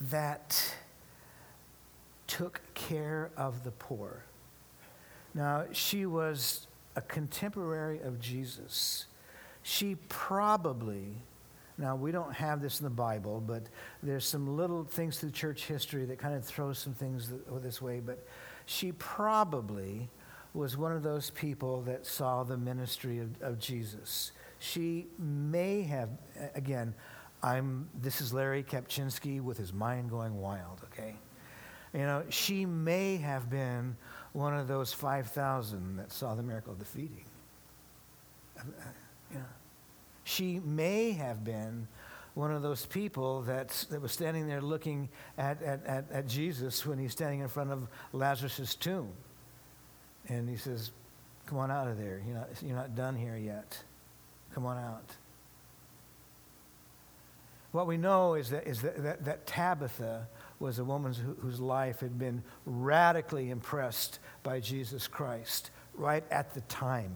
that 0.00 0.74
took 2.26 2.60
care 2.74 3.30
of 3.36 3.64
the 3.64 3.70
poor. 3.72 4.24
Now, 5.34 5.66
she 5.72 6.06
was 6.06 6.66
a 6.96 7.00
contemporary 7.00 8.00
of 8.00 8.20
Jesus. 8.20 9.06
She 9.62 9.96
probably, 10.08 11.16
now 11.76 11.96
we 11.96 12.12
don't 12.12 12.34
have 12.34 12.60
this 12.60 12.80
in 12.80 12.84
the 12.84 12.90
Bible, 12.90 13.42
but 13.46 13.64
there's 14.02 14.24
some 14.24 14.56
little 14.56 14.84
things 14.84 15.18
through 15.18 15.30
church 15.30 15.66
history 15.66 16.04
that 16.06 16.18
kind 16.18 16.34
of 16.34 16.44
throw 16.44 16.72
some 16.72 16.94
things 16.94 17.32
this 17.62 17.82
way, 17.82 18.00
but 18.00 18.26
she 18.66 18.92
probably 18.92 20.08
was 20.54 20.76
one 20.76 20.92
of 20.92 21.02
those 21.02 21.30
people 21.30 21.82
that 21.82 22.06
saw 22.06 22.42
the 22.42 22.56
ministry 22.56 23.18
of, 23.18 23.30
of 23.40 23.58
Jesus. 23.58 24.32
She 24.58 25.06
may 25.18 25.82
have, 25.82 26.10
again, 26.54 26.94
I'm, 27.42 27.88
this 28.00 28.20
is 28.20 28.32
Larry 28.32 28.62
Kapchinsky 28.62 29.40
with 29.40 29.56
his 29.56 29.72
mind 29.72 30.10
going 30.10 30.40
wild, 30.40 30.80
okay? 30.84 31.16
You 31.92 32.00
know, 32.00 32.22
she 32.28 32.66
may 32.66 33.16
have 33.16 33.50
been 33.50 33.96
one 34.32 34.56
of 34.56 34.68
those 34.68 34.92
5,000 34.92 35.96
that 35.96 36.12
saw 36.12 36.34
the 36.34 36.42
miracle 36.42 36.72
of 36.72 36.78
the 36.78 36.84
feeding. 36.84 37.24
Uh, 38.56 38.62
uh, 38.62 38.84
you 39.32 39.38
know, 39.38 39.44
she 40.24 40.60
may 40.60 41.12
have 41.12 41.44
been 41.44 41.88
one 42.34 42.52
of 42.52 42.62
those 42.62 42.86
people 42.86 43.42
that, 43.42 43.68
that 43.90 44.00
was 44.00 44.12
standing 44.12 44.46
there 44.46 44.60
looking 44.60 45.08
at, 45.36 45.60
at, 45.62 45.84
at, 45.84 46.04
at 46.12 46.28
Jesus 46.28 46.86
when 46.86 46.98
he's 46.98 47.12
standing 47.12 47.40
in 47.40 47.48
front 47.48 47.70
of 47.72 47.88
Lazarus' 48.12 48.74
tomb. 48.74 49.10
And 50.28 50.48
he 50.48 50.56
says, 50.56 50.92
Come 51.46 51.58
on 51.58 51.70
out 51.72 51.88
of 51.88 51.98
there. 51.98 52.22
You're 52.24 52.36
not, 52.36 52.48
you're 52.62 52.76
not 52.76 52.94
done 52.94 53.16
here 53.16 53.36
yet. 53.36 53.76
Come 54.54 54.66
on 54.66 54.78
out. 54.78 55.16
What 57.72 57.86
we 57.86 57.96
know 57.96 58.34
is 58.34 58.50
that, 58.50 58.66
is 58.66 58.82
that, 58.82 59.02
that, 59.02 59.24
that 59.24 59.46
Tabitha 59.46 60.26
was 60.58 60.78
a 60.78 60.84
woman 60.84 61.14
who, 61.14 61.34
whose 61.40 61.60
life 61.60 62.00
had 62.00 62.18
been 62.18 62.42
radically 62.66 63.50
impressed 63.50 64.18
by 64.42 64.60
Jesus 64.60 65.06
Christ 65.06 65.70
right 65.94 66.24
at 66.30 66.52
the 66.54 66.60
time. 66.62 67.14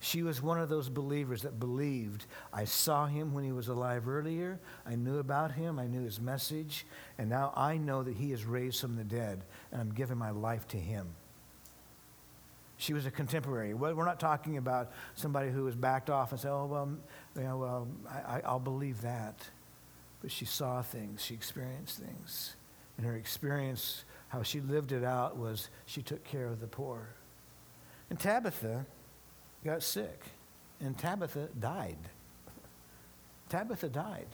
She 0.00 0.22
was 0.22 0.40
one 0.40 0.60
of 0.60 0.68
those 0.68 0.88
believers 0.88 1.42
that 1.42 1.58
believed, 1.58 2.26
I 2.52 2.64
saw 2.64 3.06
him 3.06 3.34
when 3.34 3.42
he 3.42 3.50
was 3.50 3.68
alive 3.68 4.08
earlier. 4.08 4.60
I 4.86 4.94
knew 4.94 5.18
about 5.18 5.52
him. 5.52 5.78
I 5.78 5.86
knew 5.86 6.04
his 6.04 6.20
message. 6.20 6.86
And 7.18 7.28
now 7.28 7.52
I 7.56 7.78
know 7.78 8.04
that 8.04 8.14
he 8.14 8.32
is 8.32 8.44
raised 8.44 8.80
from 8.80 8.96
the 8.96 9.02
dead, 9.02 9.42
and 9.72 9.80
I'm 9.80 9.92
giving 9.92 10.16
my 10.16 10.30
life 10.30 10.68
to 10.68 10.76
him. 10.76 11.08
She 12.78 12.94
was 12.94 13.06
a 13.06 13.10
contemporary. 13.10 13.74
We're 13.74 14.04
not 14.04 14.20
talking 14.20 14.56
about 14.56 14.92
somebody 15.16 15.50
who 15.50 15.64
was 15.64 15.74
backed 15.74 16.10
off 16.10 16.30
and 16.30 16.40
said, 16.40 16.52
oh, 16.52 16.66
well, 16.66 16.88
you 17.34 17.42
know, 17.42 17.56
well 17.58 17.88
I, 18.08 18.40
I'll 18.44 18.60
believe 18.60 19.02
that. 19.02 19.42
But 20.22 20.30
she 20.30 20.44
saw 20.44 20.80
things, 20.80 21.22
she 21.22 21.34
experienced 21.34 21.98
things. 21.98 22.54
And 22.96 23.04
her 23.04 23.16
experience, 23.16 24.04
how 24.28 24.44
she 24.44 24.60
lived 24.60 24.92
it 24.92 25.02
out, 25.02 25.36
was 25.36 25.70
she 25.86 26.02
took 26.02 26.22
care 26.24 26.46
of 26.46 26.60
the 26.60 26.68
poor. 26.68 27.08
And 28.10 28.18
Tabitha 28.18 28.86
got 29.64 29.82
sick, 29.82 30.22
and 30.80 30.96
Tabitha 30.96 31.48
died. 31.58 31.98
Tabitha 33.48 33.88
died. 33.88 34.28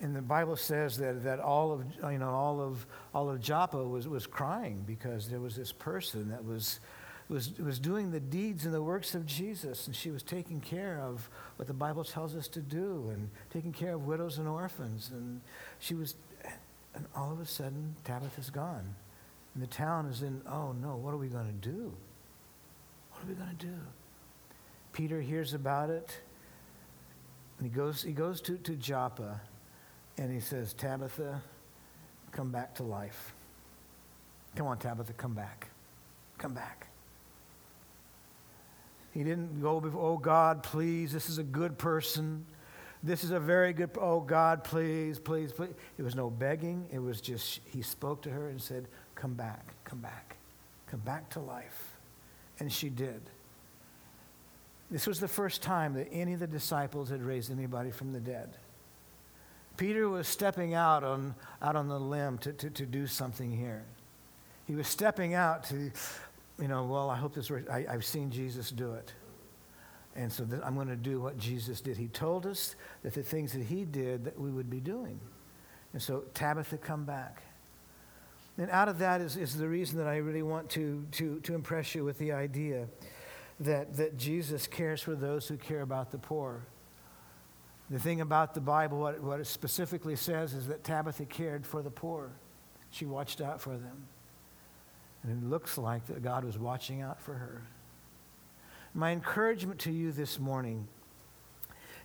And 0.00 0.14
the 0.14 0.22
Bible 0.22 0.56
says 0.56 0.98
that, 0.98 1.22
that 1.24 1.40
all 1.40 1.72
of 1.72 1.84
you 2.12 2.18
know 2.18 2.30
all 2.30 2.60
of 2.60 2.86
all 3.14 3.30
of 3.30 3.40
Joppa 3.40 3.82
was, 3.82 4.08
was 4.08 4.26
crying 4.26 4.82
because 4.86 5.28
there 5.28 5.40
was 5.40 5.56
this 5.56 5.72
person 5.72 6.28
that 6.30 6.44
was 6.44 6.80
was, 7.28 7.58
was 7.58 7.78
doing 7.78 8.10
the 8.10 8.20
deeds 8.20 8.64
and 8.64 8.74
the 8.74 8.82
works 8.82 9.14
of 9.14 9.26
Jesus, 9.26 9.86
and 9.86 9.96
she 9.96 10.10
was 10.10 10.22
taking 10.22 10.60
care 10.60 11.00
of 11.00 11.28
what 11.56 11.66
the 11.66 11.74
Bible 11.74 12.04
tells 12.04 12.36
us 12.36 12.48
to 12.48 12.60
do 12.60 13.10
and 13.12 13.30
taking 13.52 13.72
care 13.72 13.94
of 13.94 14.06
widows 14.06 14.38
and 14.38 14.46
orphans. 14.46 15.10
And 15.12 15.40
she 15.78 15.94
was, 15.94 16.16
and 16.94 17.06
all 17.16 17.32
of 17.32 17.40
a 17.40 17.46
sudden, 17.46 17.96
Tabitha's 18.04 18.50
gone. 18.50 18.94
And 19.54 19.62
the 19.62 19.68
town 19.68 20.06
is 20.06 20.22
in, 20.22 20.42
oh 20.46 20.72
no, 20.72 20.96
what 20.96 21.14
are 21.14 21.18
we 21.18 21.28
going 21.28 21.46
to 21.46 21.68
do? 21.68 21.92
What 23.12 23.24
are 23.24 23.28
we 23.28 23.34
going 23.34 23.56
to 23.56 23.66
do? 23.66 23.78
Peter 24.92 25.20
hears 25.20 25.54
about 25.54 25.90
it, 25.90 26.20
and 27.58 27.68
he 27.68 27.74
goes, 27.74 28.02
he 28.02 28.12
goes 28.12 28.40
to, 28.42 28.56
to 28.58 28.76
Joppa, 28.76 29.40
and 30.16 30.32
he 30.32 30.40
says, 30.40 30.72
Tabitha, 30.72 31.42
come 32.32 32.50
back 32.50 32.74
to 32.76 32.82
life. 32.82 33.34
Come 34.56 34.66
on, 34.66 34.78
Tabitha, 34.78 35.12
come 35.14 35.34
back. 35.34 35.68
Come 36.38 36.54
back. 36.54 36.88
He 39.12 39.22
didn't 39.22 39.60
go 39.60 39.80
before, 39.80 40.12
oh 40.12 40.18
God, 40.18 40.62
please, 40.62 41.12
this 41.12 41.28
is 41.28 41.38
a 41.38 41.44
good 41.44 41.78
person. 41.78 42.44
This 43.02 43.22
is 43.22 43.30
a 43.30 43.38
very 43.38 43.72
good, 43.72 43.90
oh 44.00 44.20
God, 44.20 44.64
please, 44.64 45.18
please, 45.18 45.52
please. 45.52 45.74
It 45.98 46.02
was 46.02 46.14
no 46.14 46.30
begging. 46.30 46.86
It 46.90 46.98
was 46.98 47.20
just, 47.20 47.60
he 47.66 47.82
spoke 47.82 48.22
to 48.22 48.30
her 48.30 48.48
and 48.48 48.60
said, 48.60 48.88
come 49.14 49.34
back, 49.34 49.74
come 49.84 50.00
back, 50.00 50.36
come 50.86 51.00
back 51.00 51.28
to 51.30 51.40
life. 51.40 51.98
And 52.58 52.72
she 52.72 52.88
did. 52.88 53.20
This 54.90 55.06
was 55.06 55.20
the 55.20 55.28
first 55.28 55.62
time 55.62 55.94
that 55.94 56.08
any 56.12 56.34
of 56.34 56.40
the 56.40 56.46
disciples 56.46 57.10
had 57.10 57.22
raised 57.22 57.50
anybody 57.50 57.90
from 57.90 58.12
the 58.12 58.20
dead. 58.20 58.56
Peter 59.76 60.08
was 60.08 60.28
stepping 60.28 60.74
out 60.74 61.02
on, 61.04 61.34
out 61.60 61.76
on 61.76 61.88
the 61.88 61.98
limb 61.98 62.38
to, 62.38 62.52
to, 62.52 62.70
to 62.70 62.86
do 62.86 63.06
something 63.06 63.50
here. 63.50 63.84
He 64.66 64.74
was 64.74 64.86
stepping 64.86 65.34
out 65.34 65.64
to 65.64 65.90
you 66.58 66.68
know, 66.68 66.84
well, 66.84 67.10
I 67.10 67.16
hope 67.16 67.34
this, 67.34 67.50
I, 67.50 67.86
I've 67.88 68.04
seen 68.04 68.30
Jesus 68.30 68.70
do 68.70 68.94
it. 68.94 69.12
And 70.16 70.32
so 70.32 70.46
I'm 70.62 70.76
going 70.76 70.88
to 70.88 70.96
do 70.96 71.20
what 71.20 71.38
Jesus 71.38 71.80
did. 71.80 71.96
He 71.96 72.06
told 72.06 72.46
us 72.46 72.76
that 73.02 73.14
the 73.14 73.22
things 73.22 73.52
that 73.52 73.64
he 73.64 73.84
did 73.84 74.24
that 74.24 74.38
we 74.38 74.50
would 74.50 74.70
be 74.70 74.78
doing. 74.78 75.18
And 75.92 76.00
so 76.00 76.24
Tabitha, 76.34 76.78
come 76.78 77.04
back. 77.04 77.42
And 78.56 78.70
out 78.70 78.88
of 78.88 78.98
that 79.00 79.20
is, 79.20 79.36
is 79.36 79.56
the 79.56 79.66
reason 79.66 79.98
that 79.98 80.06
I 80.06 80.18
really 80.18 80.42
want 80.42 80.70
to, 80.70 81.04
to, 81.12 81.40
to 81.40 81.54
impress 81.56 81.96
you 81.96 82.04
with 82.04 82.18
the 82.18 82.30
idea 82.30 82.86
that, 83.58 83.96
that 83.96 84.16
Jesus 84.16 84.68
cares 84.68 85.00
for 85.00 85.16
those 85.16 85.48
who 85.48 85.56
care 85.56 85.80
about 85.80 86.12
the 86.12 86.18
poor. 86.18 86.62
The 87.90 87.98
thing 87.98 88.20
about 88.20 88.54
the 88.54 88.60
Bible, 88.60 88.98
what, 88.98 89.20
what 89.20 89.40
it 89.40 89.46
specifically 89.46 90.16
says, 90.16 90.54
is 90.54 90.68
that 90.68 90.84
Tabitha 90.84 91.26
cared 91.26 91.66
for 91.66 91.82
the 91.82 91.90
poor. 91.90 92.30
She 92.90 93.04
watched 93.04 93.40
out 93.40 93.60
for 93.60 93.76
them. 93.76 94.06
And 95.22 95.42
it 95.42 95.48
looks 95.48 95.76
like 95.78 96.06
that 96.06 96.22
God 96.22 96.44
was 96.44 96.58
watching 96.58 97.02
out 97.02 97.20
for 97.20 97.34
her. 97.34 97.62
My 98.94 99.12
encouragement 99.12 99.80
to 99.80 99.90
you 99.90 100.12
this 100.12 100.38
morning 100.38 100.86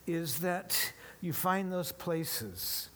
is 0.06 0.40
that 0.40 0.92
you 1.20 1.32
find 1.32 1.72
those 1.72 1.92
places 1.92 2.88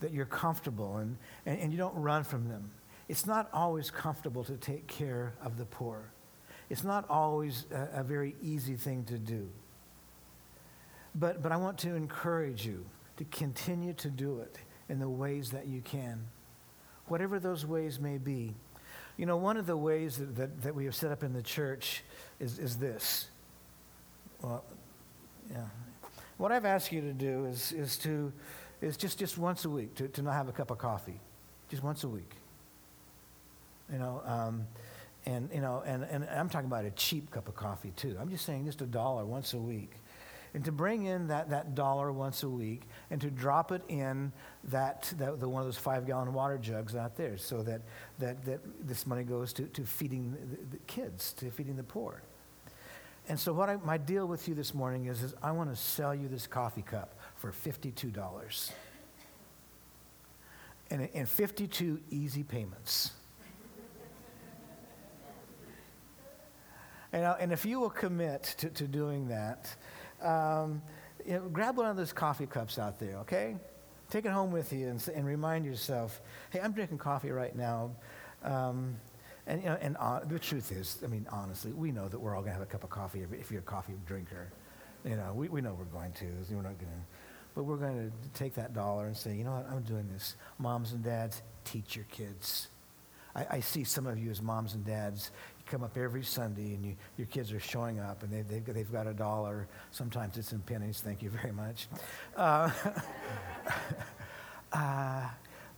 that 0.00 0.12
you're 0.12 0.26
comfortable 0.26 0.96
and, 0.98 1.16
and, 1.46 1.60
and 1.60 1.72
you 1.72 1.78
don't 1.78 1.94
run 1.94 2.24
from 2.24 2.48
them. 2.48 2.70
It's 3.08 3.26
not 3.26 3.48
always 3.52 3.90
comfortable 3.90 4.44
to 4.44 4.56
take 4.56 4.86
care 4.86 5.34
of 5.44 5.58
the 5.58 5.64
poor. 5.64 6.10
It's 6.70 6.84
not 6.84 7.08
always 7.10 7.66
a, 7.70 8.00
a 8.00 8.02
very 8.02 8.34
easy 8.42 8.74
thing 8.74 9.04
to 9.04 9.18
do. 9.18 9.48
But, 11.14 11.42
but 11.42 11.52
I 11.52 11.56
want 11.56 11.78
to 11.78 11.94
encourage 11.94 12.64
you 12.64 12.84
to 13.18 13.24
continue 13.24 13.92
to 13.94 14.08
do 14.08 14.40
it 14.40 14.58
in 14.88 14.98
the 14.98 15.08
ways 15.08 15.50
that 15.50 15.66
you 15.66 15.80
can, 15.82 16.20
whatever 17.06 17.38
those 17.38 17.66
ways 17.66 18.00
may 18.00 18.18
be. 18.18 18.54
You 19.16 19.26
know, 19.26 19.36
one 19.36 19.56
of 19.56 19.66
the 19.66 19.76
ways 19.76 20.16
that, 20.16 20.36
that, 20.36 20.62
that 20.62 20.74
we 20.74 20.86
have 20.86 20.94
set 20.94 21.12
up 21.12 21.22
in 21.22 21.32
the 21.32 21.42
church 21.42 22.02
is, 22.40 22.58
is 22.58 22.76
this. 22.76 23.28
Well, 24.40 24.64
yeah. 25.50 25.64
What 26.38 26.50
I've 26.50 26.64
asked 26.64 26.90
you 26.92 27.02
to 27.02 27.12
do 27.12 27.44
is, 27.44 27.72
is 27.72 27.96
to 27.98 28.32
is 28.80 28.96
just, 28.96 29.18
just 29.18 29.38
once 29.38 29.64
a 29.64 29.70
week 29.70 29.94
to, 29.94 30.08
to 30.08 30.22
not 30.22 30.34
have 30.34 30.48
a 30.48 30.52
cup 30.52 30.70
of 30.70 30.78
coffee. 30.78 31.20
Just 31.68 31.82
once 31.82 32.04
a 32.04 32.08
week. 32.08 32.30
You 33.92 33.98
know, 33.98 34.22
um, 34.26 34.66
and 35.24 35.48
you 35.54 35.60
know, 35.60 35.82
and, 35.86 36.02
and 36.02 36.24
I'm 36.24 36.48
talking 36.48 36.66
about 36.66 36.84
a 36.84 36.90
cheap 36.90 37.30
cup 37.30 37.48
of 37.48 37.54
coffee 37.54 37.92
too. 37.94 38.16
I'm 38.20 38.28
just 38.28 38.44
saying 38.44 38.64
just 38.64 38.82
a 38.82 38.86
dollar 38.86 39.24
once 39.24 39.54
a 39.54 39.58
week 39.58 39.92
and 40.54 40.64
to 40.64 40.72
bring 40.72 41.04
in 41.04 41.28
that, 41.28 41.50
that 41.50 41.74
dollar 41.74 42.12
once 42.12 42.42
a 42.42 42.48
week 42.48 42.82
and 43.10 43.20
to 43.20 43.30
drop 43.30 43.72
it 43.72 43.82
in 43.88 44.32
that, 44.64 45.12
that 45.16 45.40
the, 45.40 45.48
one 45.48 45.60
of 45.60 45.66
those 45.66 45.78
five 45.78 46.06
gallon 46.06 46.32
water 46.34 46.58
jugs 46.58 46.94
out 46.94 47.16
there 47.16 47.38
so 47.38 47.62
that, 47.62 47.80
that, 48.18 48.44
that 48.44 48.60
this 48.86 49.06
money 49.06 49.24
goes 49.24 49.52
to, 49.54 49.64
to 49.68 49.84
feeding 49.84 50.36
the, 50.50 50.76
the 50.76 50.82
kids, 50.86 51.32
to 51.34 51.50
feeding 51.50 51.76
the 51.76 51.82
poor. 51.82 52.22
And 53.28 53.38
so 53.38 53.52
what 53.52 53.70
I, 53.70 53.76
my 53.76 53.96
deal 53.96 54.26
with 54.26 54.46
you 54.48 54.54
this 54.54 54.74
morning 54.74 55.06
is, 55.06 55.22
is 55.22 55.34
I 55.42 55.52
want 55.52 55.70
to 55.70 55.76
sell 55.76 56.14
you 56.14 56.28
this 56.28 56.46
coffee 56.46 56.82
cup 56.82 57.14
for 57.36 57.50
$52. 57.50 58.72
And, 60.90 61.08
and 61.14 61.26
52 61.26 62.00
easy 62.10 62.42
payments. 62.42 63.12
And, 67.12 67.24
and 67.40 67.52
if 67.52 67.64
you 67.64 67.78
will 67.78 67.90
commit 67.90 68.54
to, 68.58 68.68
to 68.70 68.88
doing 68.88 69.28
that, 69.28 69.74
um, 70.22 70.82
you 71.26 71.34
know, 71.34 71.48
grab 71.48 71.76
one 71.76 71.86
of 71.86 71.96
those 71.96 72.12
coffee 72.12 72.46
cups 72.46 72.78
out 72.78 72.98
there, 72.98 73.16
okay? 73.18 73.56
Take 74.10 74.24
it 74.24 74.32
home 74.32 74.52
with 74.52 74.72
you 74.72 74.88
and, 74.88 75.08
and 75.14 75.26
remind 75.26 75.64
yourself, 75.64 76.20
hey, 76.50 76.60
I'm 76.60 76.72
drinking 76.72 76.98
coffee 76.98 77.30
right 77.30 77.54
now. 77.54 77.92
Um, 78.42 78.96
and, 79.46 79.62
you 79.62 79.68
know, 79.68 79.78
and 79.80 79.96
uh, 79.98 80.20
the 80.24 80.38
truth 80.38 80.70
is, 80.70 80.98
I 81.02 81.06
mean, 81.06 81.26
honestly, 81.30 81.72
we 81.72 81.90
know 81.90 82.08
that 82.08 82.18
we're 82.18 82.36
all 82.36 82.42
going 82.42 82.52
to 82.52 82.58
have 82.58 82.62
a 82.62 82.70
cup 82.70 82.84
of 82.84 82.90
coffee 82.90 83.24
if 83.32 83.50
you're 83.50 83.60
a 83.60 83.64
coffee 83.64 83.94
drinker. 84.06 84.52
You 85.04 85.16
know, 85.16 85.32
we, 85.34 85.48
we 85.48 85.60
know 85.60 85.74
we're 85.76 85.84
going 85.86 86.12
to. 86.12 86.26
We're 86.50 86.62
not 86.62 86.78
going 86.78 86.92
to. 86.92 87.06
But 87.54 87.64
we're 87.64 87.76
going 87.76 88.10
to 88.10 88.38
take 88.38 88.54
that 88.54 88.72
dollar 88.72 89.06
and 89.06 89.16
say, 89.16 89.34
you 89.34 89.44
know 89.44 89.52
what, 89.52 89.68
I'm 89.70 89.82
doing 89.82 90.08
this. 90.12 90.36
Moms 90.58 90.92
and 90.92 91.02
dads, 91.02 91.42
teach 91.64 91.96
your 91.96 92.06
kids. 92.06 92.68
I, 93.34 93.46
I 93.50 93.60
see 93.60 93.84
some 93.84 94.06
of 94.06 94.18
you 94.18 94.30
as 94.30 94.40
moms 94.40 94.74
and 94.74 94.84
dads. 94.84 95.30
Come 95.72 95.84
up 95.84 95.96
every 95.96 96.22
Sunday 96.22 96.74
and 96.74 96.84
you, 96.84 96.96
your 97.16 97.26
kids 97.28 97.50
are 97.50 97.58
showing 97.58 97.98
up 97.98 98.22
and 98.22 98.30
they, 98.30 98.42
they've, 98.42 98.74
they've 98.74 98.92
got 98.92 99.06
a 99.06 99.14
dollar. 99.14 99.66
Sometimes 99.90 100.36
it's 100.36 100.52
in 100.52 100.60
pennies. 100.60 101.00
Thank 101.00 101.22
you 101.22 101.30
very 101.30 101.50
much. 101.50 101.88
Uh, 102.36 102.70
uh, 104.74 105.28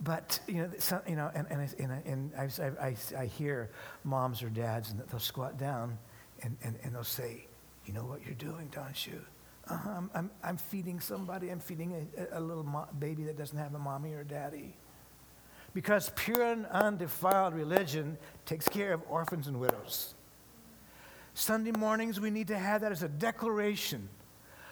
but 0.01 0.41
you 0.49 0.55
know, 0.55 0.71
you 1.07 1.15
know, 1.15 1.31
and, 1.33 1.47
and, 1.49 1.75
and, 1.79 1.93
and 2.07 2.33
I, 2.37 2.87
I, 2.89 2.97
I, 3.17 3.27
hear 3.27 3.71
moms 4.03 4.43
or 4.43 4.49
dads, 4.49 4.91
and 4.91 4.99
they'll 4.99 5.21
squat 5.21 5.59
down, 5.59 5.97
and, 6.43 6.57
and, 6.65 6.77
and 6.83 6.93
they'll 6.93 7.05
say, 7.05 7.47
"You 7.87 7.93
know 7.93 8.05
what 8.05 8.27
you're 8.27 8.35
doing, 8.35 8.69
don't 8.73 9.07
you? 9.07 9.21
Uh-huh, 9.69 9.91
I'm, 9.91 10.11
I'm, 10.13 10.31
I'm 10.43 10.57
feeding 10.57 10.99
somebody. 10.99 11.51
I'm 11.51 11.61
feeding 11.61 12.09
a, 12.19 12.39
a 12.39 12.41
little 12.41 12.65
mo- 12.65 12.89
baby 12.99 13.23
that 13.25 13.39
doesn't 13.39 13.57
have 13.57 13.77
a 13.77 13.79
mommy 13.79 14.13
or 14.13 14.23
a 14.23 14.27
daddy." 14.27 14.75
Because 15.75 16.11
pure 16.15 16.43
and 16.43 16.67
undefiled 16.67 17.53
religion 17.53 18.17
takes 18.47 18.69
care 18.69 18.95
of 18.95 19.03
orphans 19.09 19.49
and 19.49 19.59
widows. 19.59 20.15
Sunday 21.35 21.73
mornings, 21.73 22.21
we 22.21 22.31
need 22.31 22.49
to 22.49 22.57
have 22.57 22.81
that 22.83 22.93
as 22.93 23.03
a 23.03 23.09
declaration 23.09 24.09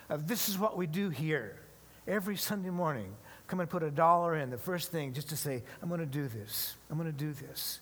of 0.08 0.28
this 0.28 0.48
is 0.48 0.58
what 0.58 0.76
we 0.76 0.86
do 0.86 1.10
here 1.10 1.58
every 2.06 2.36
Sunday 2.36 2.70
morning 2.70 3.14
come 3.52 3.60
and 3.60 3.68
put 3.68 3.82
a 3.82 3.90
dollar 3.90 4.36
in, 4.36 4.48
the 4.48 4.56
first 4.56 4.90
thing, 4.90 5.12
just 5.12 5.28
to 5.28 5.36
say, 5.36 5.62
I'm 5.82 5.88
going 5.88 6.00
to 6.00 6.06
do 6.06 6.26
this. 6.26 6.76
I'm 6.90 6.96
going 6.96 7.10
to 7.10 7.16
do 7.16 7.32
this. 7.32 7.80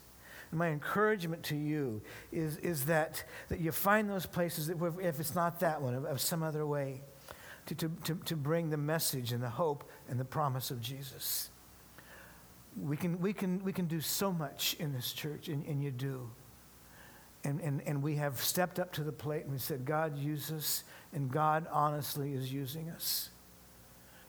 And 0.50 0.58
my 0.58 0.68
encouragement 0.68 1.44
to 1.44 1.56
you 1.56 2.02
is, 2.32 2.56
is 2.56 2.86
that, 2.86 3.22
that 3.48 3.60
you 3.60 3.70
find 3.70 4.10
those 4.10 4.26
places, 4.26 4.66
that 4.66 4.76
if 5.00 5.20
it's 5.20 5.34
not 5.34 5.60
that 5.60 5.80
one, 5.80 5.94
of, 5.94 6.04
of 6.06 6.20
some 6.20 6.42
other 6.42 6.66
way, 6.66 7.02
to, 7.66 7.74
to, 7.76 7.88
to, 8.04 8.14
to 8.24 8.36
bring 8.36 8.70
the 8.70 8.76
message 8.76 9.30
and 9.30 9.40
the 9.40 9.50
hope 9.50 9.88
and 10.08 10.18
the 10.18 10.24
promise 10.24 10.72
of 10.72 10.80
Jesus. 10.80 11.50
We 12.76 12.96
can, 12.96 13.20
we 13.20 13.32
can, 13.32 13.62
we 13.64 13.72
can 13.72 13.86
do 13.86 14.00
so 14.00 14.32
much 14.32 14.76
in 14.78 14.92
this 14.92 15.12
church, 15.12 15.48
and, 15.48 15.64
and 15.66 15.82
you 15.82 15.90
do. 15.90 16.30
And, 17.42 17.60
and, 17.60 17.82
and 17.86 18.02
we 18.02 18.16
have 18.16 18.40
stepped 18.40 18.78
up 18.78 18.92
to 18.92 19.02
the 19.02 19.12
plate 19.12 19.44
and 19.44 19.52
we 19.52 19.58
said, 19.58 19.84
God, 19.84 20.16
use 20.18 20.52
us, 20.52 20.84
and 21.12 21.30
God 21.30 21.66
honestly 21.72 22.34
is 22.34 22.52
using 22.52 22.90
us. 22.90 23.30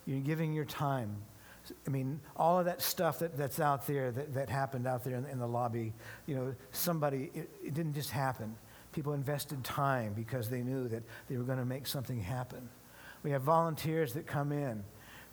You're 0.05 0.21
giving 0.21 0.53
your 0.53 0.65
time. 0.65 1.17
I 1.85 1.89
mean, 1.89 2.19
all 2.35 2.57
of 2.57 2.65
that 2.65 2.81
stuff 2.81 3.19
that, 3.19 3.37
that's 3.37 3.59
out 3.59 3.85
there 3.85 4.11
that, 4.11 4.33
that 4.33 4.49
happened 4.49 4.87
out 4.87 5.03
there 5.03 5.15
in, 5.15 5.25
in 5.25 5.39
the 5.39 5.47
lobby, 5.47 5.93
you 6.25 6.35
know, 6.35 6.55
somebody, 6.71 7.29
it, 7.33 7.49
it 7.63 7.73
didn't 7.73 7.93
just 7.93 8.11
happen. 8.11 8.55
People 8.93 9.13
invested 9.13 9.63
time 9.63 10.13
because 10.13 10.49
they 10.49 10.61
knew 10.61 10.87
that 10.87 11.03
they 11.29 11.37
were 11.37 11.43
going 11.43 11.59
to 11.59 11.65
make 11.65 11.87
something 11.87 12.19
happen. 12.19 12.67
We 13.23 13.31
have 13.31 13.43
volunteers 13.43 14.13
that 14.13 14.25
come 14.25 14.51
in, 14.51 14.83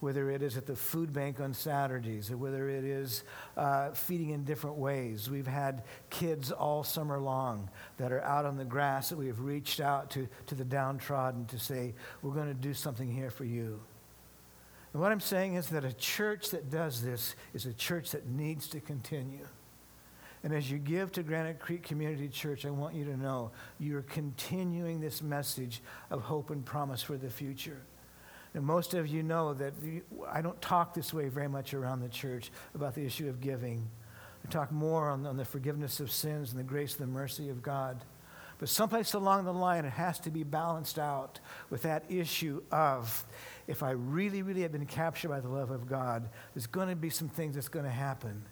whether 0.01 0.31
it 0.31 0.43
is 0.43 0.57
at 0.57 0.67
the 0.67 0.77
food 0.77 1.13
bank 1.13 1.41
on 1.41 1.53
Saturdays 1.53 2.31
or 2.31 2.37
whether 2.37 2.69
it 2.69 2.85
is 2.85 3.25
uh, 3.57 3.91
feeding 3.91 4.31
in 4.31 4.45
different 4.45 4.77
ways. 4.77 5.29
We've 5.29 5.47
had 5.47 5.83
kids 6.11 6.53
all 6.53 6.85
summer 6.85 7.19
long 7.19 7.69
that 7.97 8.13
are 8.13 8.23
out 8.23 8.45
on 8.45 8.57
the 8.57 8.65
grass 8.65 9.09
that 9.09 9.19
we 9.19 9.27
have 9.27 9.41
reached 9.41 9.81
out 9.81 10.11
to, 10.11 10.29
to 10.47 10.55
the 10.55 10.65
downtrodden 10.65 11.47
to 11.47 11.59
say, 11.59 11.95
we're 12.23 12.35
going 12.35 12.49
to 12.49 12.55
do 12.55 12.75
something 12.75 13.11
here 13.11 13.31
for 13.31 13.45
you. 13.45 13.81
And 14.93 15.03
what 15.03 15.13
I'm 15.13 15.21
saying 15.21 15.55
is 15.55 15.69
that 15.69 15.85
a 15.85 15.93
church 15.93 16.51
that 16.51 16.71
does 16.71 17.03
this 17.03 17.35
is 17.53 17.67
a 17.67 17.75
church 17.75 18.13
that 18.13 18.27
needs 18.27 18.69
to 18.69 18.81
continue. 18.81 19.47
And 20.45 20.55
as 20.55 20.71
you 20.71 20.79
give 20.79 21.11
to 21.13 21.23
Granite 21.23 21.59
Creek 21.59 21.83
Community 21.83 22.29
Church, 22.29 22.65
I 22.65 22.71
want 22.71 22.95
you 22.95 23.05
to 23.07 23.17
know 23.17 23.51
you're 23.79 24.03
continuing 24.03 25.01
this 25.01 25.21
message 25.21 25.83
of 26.11 26.23
hope 26.23 26.51
and 26.51 26.65
promise 26.65 27.03
for 27.03 27.17
the 27.17 27.29
future. 27.29 27.83
And 28.55 28.65
most 28.65 28.95
of 28.95 29.07
you 29.07 29.23
know 29.23 29.55
that 29.55 29.75
I 30.29 30.41
don't 30.41 30.61
talk 30.61 30.95
this 30.95 31.13
way 31.13 31.29
very 31.29 31.49
much 31.49 31.75
around 31.75 32.01
the 32.01 32.09
church 32.09 32.51
about 32.75 32.95
the 32.95 33.05
issue 33.05 33.29
of 33.29 33.41
giving. 33.41 33.89
I 34.47 34.51
talk 34.51 34.73
more 34.73 35.11
on, 35.11 35.27
on 35.27 35.37
the 35.37 35.45
forgiveness 35.45 36.01
of 36.01 36.11
sins 36.11 36.51
and 36.51 36.59
the 36.59 36.65
grace 36.65 36.99
and 36.99 37.03
the 37.09 37.13
mercy 37.13 37.51
of 37.51 37.63
God. 37.63 38.05
But 38.59 38.69
someplace 38.69 39.15
along 39.15 39.45
the 39.45 39.53
line, 39.53 39.85
it 39.85 39.93
has 39.93 40.19
to 40.21 40.31
be 40.31 40.43
balanced 40.43 40.99
out 40.99 41.39
with 41.71 41.83
that 41.83 42.05
issue 42.09 42.63
of 42.73 43.25
if 43.69 43.83
I 43.83 43.91
really, 43.91 44.43
really 44.43 44.63
have 44.63 44.73
been 44.73 44.87
captured 44.87 45.29
by 45.29 45.41
the 45.41 45.49
love 45.49 45.71
of 45.71 45.87
God, 45.87 46.29
there's 46.55 46.67
going 46.67 46.89
to 46.89 46.97
be 46.97 47.11
some 47.11 47.29
things 47.29 47.55
that's 47.55 47.69
going 47.69 47.85
to 47.85 47.91
happen. 47.91 48.43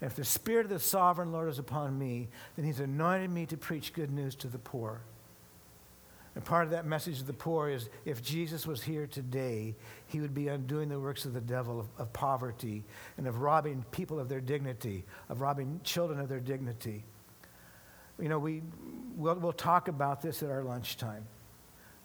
And 0.00 0.10
if 0.10 0.16
the 0.16 0.24
Spirit 0.24 0.66
of 0.66 0.70
the 0.70 0.78
sovereign 0.78 1.32
Lord 1.32 1.48
is 1.48 1.58
upon 1.58 1.98
me, 1.98 2.28
then 2.56 2.66
He's 2.66 2.80
anointed 2.80 3.30
me 3.30 3.46
to 3.46 3.56
preach 3.56 3.94
good 3.94 4.10
news 4.10 4.34
to 4.36 4.48
the 4.48 4.58
poor. 4.58 5.00
And 6.34 6.44
part 6.44 6.64
of 6.64 6.70
that 6.70 6.84
message 6.84 7.18
to 7.18 7.24
the 7.24 7.32
poor 7.32 7.68
is 7.68 7.88
if 8.04 8.20
Jesus 8.20 8.66
was 8.66 8.82
here 8.82 9.06
today, 9.06 9.74
he 10.08 10.20
would 10.20 10.34
be 10.34 10.48
undoing 10.48 10.88
the 10.88 10.98
works 10.98 11.24
of 11.24 11.32
the 11.32 11.40
devil 11.40 11.78
of, 11.78 11.86
of, 11.96 12.12
poverty 12.12 12.82
and 13.18 13.28
of 13.28 13.40
robbing 13.40 13.84
people 13.92 14.18
of 14.18 14.28
their 14.28 14.40
dignity, 14.40 15.04
of 15.28 15.40
robbing 15.40 15.80
children 15.84 16.18
of 16.18 16.28
their 16.28 16.40
dignity. 16.40 17.04
You 18.18 18.28
know, 18.28 18.40
we, 18.40 18.62
we'll, 19.16 19.36
we'll 19.36 19.52
talk 19.52 19.86
about 19.86 20.22
this 20.22 20.42
at 20.42 20.50
our 20.50 20.64
lunchtime 20.64 21.24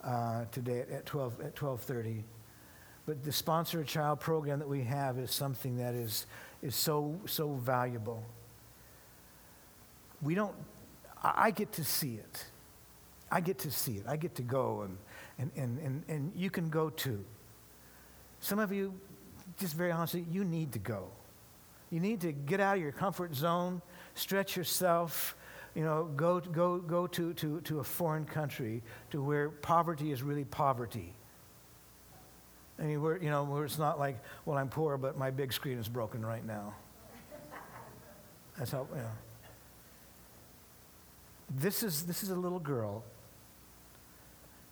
uh, 0.03 0.45
today 0.51 0.81
at, 0.81 0.89
at 0.91 1.05
12, 1.07 1.33
at 1.39 1.61
1230. 1.61 2.23
But 3.07 3.23
the 3.23 3.31
Sponsor 3.31 3.81
a 3.81 3.85
Child 3.85 4.19
program 4.19 4.59
that 4.59 4.69
we 4.69 4.83
have 4.83 5.17
is 5.17 5.31
something 5.31 5.77
that 5.77 5.95
is, 5.95 6.27
is 6.61 6.75
so, 6.75 7.19
so 7.25 7.53
valuable. 7.53 8.23
We 10.21 10.35
don't, 10.35 10.53
I 11.23 11.49
get 11.49 11.71
to 11.73 11.83
see 11.83 12.15
it. 12.15 12.45
I 13.31 13.41
get 13.41 13.59
to 13.59 13.71
see 13.71 13.93
it. 13.93 14.05
I 14.07 14.15
get 14.15 14.35
to 14.35 14.41
go, 14.41 14.81
and, 14.81 14.97
and, 15.37 15.51
and, 15.55 15.79
and, 15.79 16.03
and 16.07 16.31
you 16.35 16.49
can 16.49 16.69
go 16.69 16.89
too. 16.89 17.23
Some 18.39 18.59
of 18.59 18.71
you, 18.71 18.93
just 19.59 19.75
very 19.75 19.91
honestly, 19.91 20.25
you 20.31 20.43
need 20.43 20.71
to 20.73 20.79
go. 20.79 21.09
You 21.91 21.99
need 21.99 22.21
to 22.21 22.31
get 22.31 22.59
out 22.59 22.77
of 22.77 22.81
your 22.81 22.91
comfort 22.91 23.35
zone, 23.35 23.81
stretch 24.15 24.55
yourself, 24.55 25.35
you 25.75 25.83
know, 25.83 26.09
go, 26.15 26.39
go, 26.39 26.77
go 26.77 27.07
to, 27.07 27.33
to, 27.33 27.61
to 27.61 27.79
a 27.79 27.83
foreign 27.83 28.25
country 28.25 28.81
to 29.11 29.21
where 29.21 29.49
poverty 29.49 30.11
is 30.11 30.23
really 30.23 30.45
poverty. 30.45 31.13
I 32.79 32.83
mean, 32.83 33.01
we're, 33.01 33.17
you 33.17 33.29
know, 33.29 33.43
where 33.43 33.65
it's 33.65 33.77
not 33.77 33.99
like, 33.99 34.19
well, 34.45 34.57
I'm 34.57 34.69
poor, 34.69 34.97
but 34.97 35.17
my 35.17 35.31
big 35.31 35.51
screen 35.51 35.77
is 35.77 35.89
broken 35.89 36.25
right 36.25 36.45
now. 36.45 36.73
That's 38.57 38.71
how, 38.71 38.87
you 38.91 39.01
know. 39.01 39.09
This 41.49 41.83
is, 41.83 42.03
this 42.03 42.23
is 42.23 42.29
a 42.29 42.35
little 42.35 42.59
girl 42.59 43.03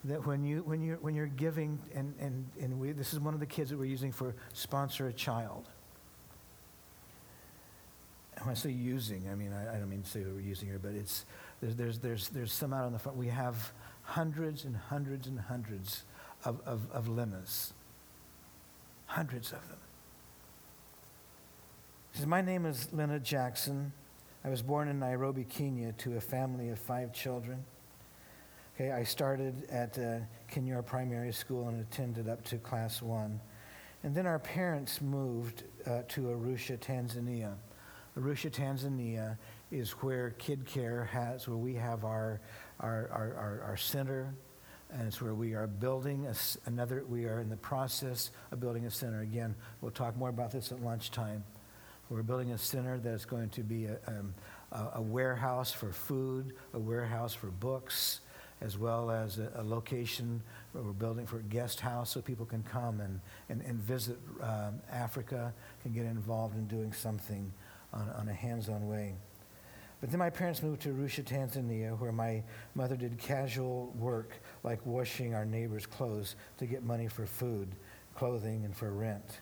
that 0.06 0.26
when, 0.26 0.44
you, 0.44 0.62
when, 0.64 0.82
you're, 0.82 0.98
when 0.98 1.16
you're 1.16 1.28
giving, 1.28 1.80
and, 1.94 2.14
and, 2.20 2.46
and 2.62 2.80
we, 2.80 2.92
this 2.92 3.14
is 3.14 3.20
one 3.20 3.34
of 3.34 3.40
the 3.40 3.46
kids 3.46 3.70
that 3.72 3.78
we're 3.78 3.86
using 3.86 4.12
for 4.12 4.36
sponsor 4.54 5.08
a 5.08 5.14
child. 5.14 5.70
When 8.42 8.52
I 8.52 8.54
say 8.54 8.70
using, 8.70 9.28
I 9.32 9.36
mean, 9.36 9.52
I, 9.52 9.76
I 9.76 9.80
don't 9.80 9.90
mean 9.90 10.04
to 10.04 10.10
say 10.10 10.22
we're 10.22 10.40
using 10.40 10.70
her, 10.70 10.78
but 10.78 10.92
it's, 10.92 11.26
there's, 11.62 11.76
there's, 11.76 12.00
there's, 12.00 12.30
there's 12.30 12.54
some 12.54 12.72
out 12.72 12.86
on 12.86 12.94
the 12.94 13.00
front. 13.00 13.18
We 13.18 13.28
have 13.28 13.74
hundreds 14.04 14.64
and 14.64 14.76
hundreds 14.76 15.28
and 15.28 15.40
hundreds 15.40 16.04
of, 16.46 16.62
of, 16.66 16.90
of 16.92 17.08
lemmas 17.08 17.74
Hundreds 19.08 19.54
of 19.54 19.68
them. 19.70 19.78
He 22.12 22.18
says, 22.20 22.28
My 22.28 22.42
name 22.42 22.66
is 22.66 22.90
Leonard 22.92 23.24
Jackson. 23.24 23.94
I 24.44 24.50
was 24.50 24.62
born 24.62 24.90
in 24.90 25.00
Nairobi, 25.00 25.46
Kenya, 25.46 25.94
to 25.94 26.18
a 26.18 26.22
family 26.22 26.70
of 26.70 26.78
five 26.78 27.14
children. 27.14 27.64
Okay, 28.80 28.92
I 28.92 29.04
started 29.04 29.68
at 29.72 29.98
uh, 29.98 30.82
Primary 30.84 31.34
School 31.34 31.68
and 31.68 31.82
attended 31.82 32.30
up 32.30 32.44
to 32.46 32.58
class 32.58 33.02
one. 33.02 33.42
And 34.04 34.14
then 34.14 34.28
our 34.28 34.38
parents 34.38 35.02
moved 35.02 35.64
uh, 35.88 36.04
to 36.10 36.22
Arusha, 36.22 36.78
Tanzania. 36.78 37.56
Arusha, 38.16 38.52
Tanzania 38.52 39.36
is 39.72 39.94
where 39.94 40.30
Kid 40.38 40.64
Care 40.68 41.06
has, 41.06 41.48
where 41.48 41.58
we 41.58 41.74
have 41.74 42.06
our, 42.06 42.40
our, 42.80 43.10
our, 43.12 43.34
our, 43.34 43.62
our 43.70 43.78
center, 43.78 44.32
and 44.92 45.08
it's 45.08 45.24
where 45.24 45.34
we 45.34 45.56
are 45.56 45.66
building 45.66 46.28
a, 46.28 46.36
another, 46.68 47.04
we 47.10 47.26
are 47.26 47.40
in 47.40 47.50
the 47.50 47.58
process 47.58 48.30
of 48.52 48.60
building 48.60 48.86
a 48.86 48.92
center. 48.92 49.22
Again, 49.22 49.56
we'll 49.82 49.90
talk 49.90 50.16
more 50.16 50.30
about 50.30 50.52
this 50.52 50.72
at 50.72 50.84
lunchtime. 50.84 51.44
We're 52.10 52.22
building 52.22 52.52
a 52.52 52.60
center 52.60 53.00
that's 53.00 53.26
going 53.26 53.50
to 53.50 53.64
be 53.64 53.86
a, 53.86 53.98
um, 54.08 54.36
a, 54.72 54.90
a 54.98 55.02
warehouse 55.02 55.72
for 55.72 55.92
food, 55.92 56.54
a 56.74 56.80
warehouse 56.80 57.34
for 57.34 57.48
books, 57.48 58.20
as 58.62 58.78
well 58.78 59.12
as 59.12 59.38
a, 59.38 59.52
a, 59.56 59.64
location 59.64 60.42
where 60.72 60.84
we're 60.84 60.92
building 60.92 61.26
for 61.26 61.38
a 61.38 61.44
guest 61.44 61.80
house 61.80 62.10
so 62.10 62.22
people 62.22 62.46
can 62.46 62.64
come 62.64 63.00
and, 63.02 63.20
and, 63.50 63.62
and 63.62 63.80
visit 63.80 64.18
um, 64.42 64.82
Africa, 64.92 65.54
can 65.84 65.94
get 65.94 66.06
involved 66.06 66.56
in 66.56 66.66
doing 66.68 66.92
something 66.92 67.52
on, 67.94 68.10
on 68.18 68.28
a 68.28 68.34
hands 68.34 68.68
on 68.68 68.88
way. 68.88 69.14
But 70.02 70.12
then 70.12 70.20
my 70.20 70.30
parents 70.30 70.62
moved 70.62 70.82
to 70.84 70.90
Arusha, 70.90 71.24
Tanzania, 71.24 71.98
where 72.00 72.12
my 72.12 72.44
mother 72.76 72.96
did 72.96 73.18
casual 73.18 73.94
work 73.98 74.32
like 74.64 74.86
washing 74.86 75.34
our 75.34 75.46
neighbors' 75.46 75.86
clothes 75.86 76.36
to 76.60 76.66
get 76.66 76.84
money 76.84 77.08
for 77.08 77.26
food, 77.26 77.68
clothing, 78.16 78.64
and 78.66 78.76
for 78.76 78.92
rent. 78.92 79.40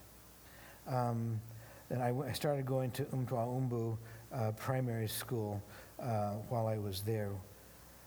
Um, 0.88 1.41
and 1.89 2.01
I, 2.01 2.07
w- 2.07 2.28
I 2.30 2.34
started 2.34 2.66
going 2.66 2.91
to 2.91 3.03
Mto 3.03 3.32
wa 3.32 3.45
Mbu 3.45 3.97
uh, 4.34 4.51
primary 4.51 5.07
school 5.07 5.61
uh, 5.99 6.34
while 6.49 6.68
I 6.68 6.78
was 6.78 7.01
there. 7.01 7.32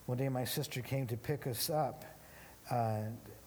One 0.09 0.17
day 0.17 0.31
my 0.31 0.47
sister 0.47 0.81
came 0.81 1.07
to 1.09 1.19
pick 1.19 1.47
us 1.47 1.69
up 1.69 2.03
uh, 2.71 3.03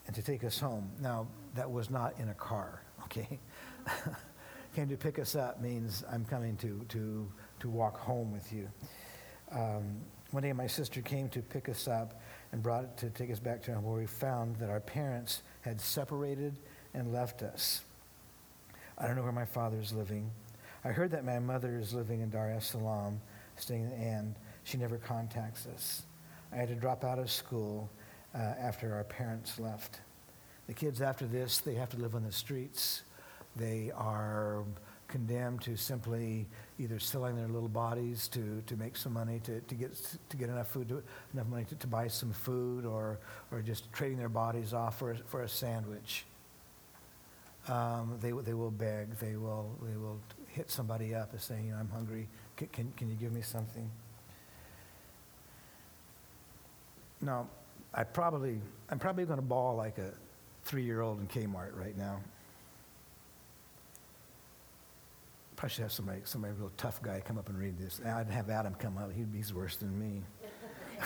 and 0.05 0.15
to 0.15 0.21
take 0.21 0.43
us 0.43 0.59
home. 0.59 0.91
Now, 1.01 1.25
that 1.55 1.71
was 1.71 1.89
not 1.89 2.13
in 2.19 2.29
a 2.29 2.35
car, 2.35 2.83
okay? 3.05 3.39
came 4.75 4.87
to 4.87 4.95
pick 4.95 5.17
us 5.17 5.33
up 5.35 5.59
means 5.59 6.03
I'm 6.13 6.23
coming 6.23 6.55
to, 6.57 6.85
to, 6.89 7.27
to 7.61 7.67
walk 7.67 7.97
home 7.97 8.31
with 8.31 8.53
you. 8.53 8.69
Um, 9.51 10.01
one 10.29 10.43
day 10.43 10.53
my 10.53 10.67
sister 10.67 11.01
came 11.01 11.29
to 11.29 11.41
pick 11.41 11.67
us 11.67 11.87
up 11.87 12.21
and 12.51 12.61
brought 12.61 12.83
it 12.83 12.97
to 12.97 13.09
take 13.09 13.31
us 13.31 13.39
back 13.39 13.63
to 13.63 13.71
where 13.71 13.99
we 13.99 14.05
found 14.05 14.55
that 14.57 14.69
our 14.69 14.81
parents 14.81 15.41
had 15.61 15.81
separated 15.81 16.59
and 16.93 17.11
left 17.11 17.41
us. 17.41 17.81
I 18.99 19.07
don't 19.07 19.15
know 19.15 19.23
where 19.23 19.31
my 19.31 19.45
father 19.45 19.79
is 19.79 19.93
living. 19.93 20.29
I 20.85 20.89
heard 20.89 21.09
that 21.09 21.25
my 21.25 21.39
mother 21.39 21.79
is 21.79 21.91
living 21.91 22.21
in 22.21 22.29
Dar 22.29 22.51
es 22.51 22.67
Salaam, 22.67 23.19
staying, 23.55 23.91
and 23.93 24.35
she 24.63 24.77
never 24.77 24.97
contacts 24.97 25.65
us. 25.65 26.03
I 26.51 26.57
had 26.57 26.67
to 26.69 26.75
drop 26.75 27.03
out 27.03 27.19
of 27.19 27.31
school 27.31 27.89
uh, 28.35 28.37
after 28.37 28.93
our 28.93 29.03
parents 29.03 29.59
left. 29.59 30.01
The 30.67 30.73
kids 30.73 31.01
after 31.01 31.25
this, 31.25 31.59
they 31.59 31.75
have 31.75 31.89
to 31.89 31.97
live 31.97 32.15
on 32.15 32.23
the 32.23 32.31
streets. 32.31 33.03
They 33.55 33.91
are 33.95 34.63
condemned 35.07 35.61
to 35.61 35.75
simply 35.75 36.47
either 36.79 36.97
selling 36.97 37.35
their 37.35 37.47
little 37.47 37.67
bodies 37.67 38.29
to, 38.29 38.63
to 38.65 38.77
make 38.77 38.95
some 38.95 39.11
money 39.13 39.41
to, 39.43 39.59
to 39.59 39.75
get 39.75 40.17
to 40.29 40.37
get 40.37 40.47
enough 40.47 40.69
food 40.69 40.87
to, 40.87 41.03
enough 41.33 41.47
money 41.47 41.65
to, 41.65 41.75
to 41.75 41.87
buy 41.87 42.07
some 42.07 42.31
food 42.31 42.85
or 42.85 43.19
or 43.51 43.61
just 43.61 43.91
trading 43.91 44.17
their 44.17 44.29
bodies 44.29 44.73
off 44.73 44.97
for, 44.97 45.15
for 45.27 45.41
a 45.41 45.49
sandwich. 45.49 46.25
Um, 47.67 48.17
they, 48.21 48.31
they 48.31 48.53
will 48.53 48.71
beg. 48.71 49.17
They 49.19 49.35
will, 49.35 49.77
they 49.83 49.95
will 49.97 50.19
hit 50.47 50.71
somebody 50.71 51.13
up 51.13 51.31
and 51.31 51.41
saying, 51.41 51.65
you 51.65 51.71
know, 51.71 51.77
I'm 51.77 51.89
hungry. 51.89 52.27
Can, 52.57 52.67
can, 52.67 52.93
can 52.97 53.09
you 53.09 53.15
give 53.15 53.31
me 53.31 53.41
something? 53.41 53.89
Now, 57.21 57.47
I 57.93 58.03
probably, 58.03 58.59
I'm 58.89 58.99
probably 58.99 59.25
going 59.25 59.39
to 59.39 59.45
bawl 59.45 59.75
like 59.75 59.97
a 59.97 60.11
three-year-old 60.63 61.19
in 61.19 61.27
Kmart 61.27 61.77
right 61.77 61.97
now. 61.97 62.19
Probably 65.55 65.73
should 65.73 65.83
have 65.83 65.91
somebody, 65.91 66.21
somebody 66.23 66.53
real 66.57 66.71
tough 66.77 67.01
guy 67.03 67.21
come 67.23 67.37
up 67.37 67.49
and 67.49 67.59
read 67.59 67.77
this. 67.77 68.01
I'd 68.03 68.29
have 68.29 68.49
Adam 68.49 68.73
come 68.75 68.97
up. 68.97 69.13
He'd, 69.13 69.27
he's 69.35 69.53
worse 69.53 69.75
than 69.75 69.99
me. 69.99 70.23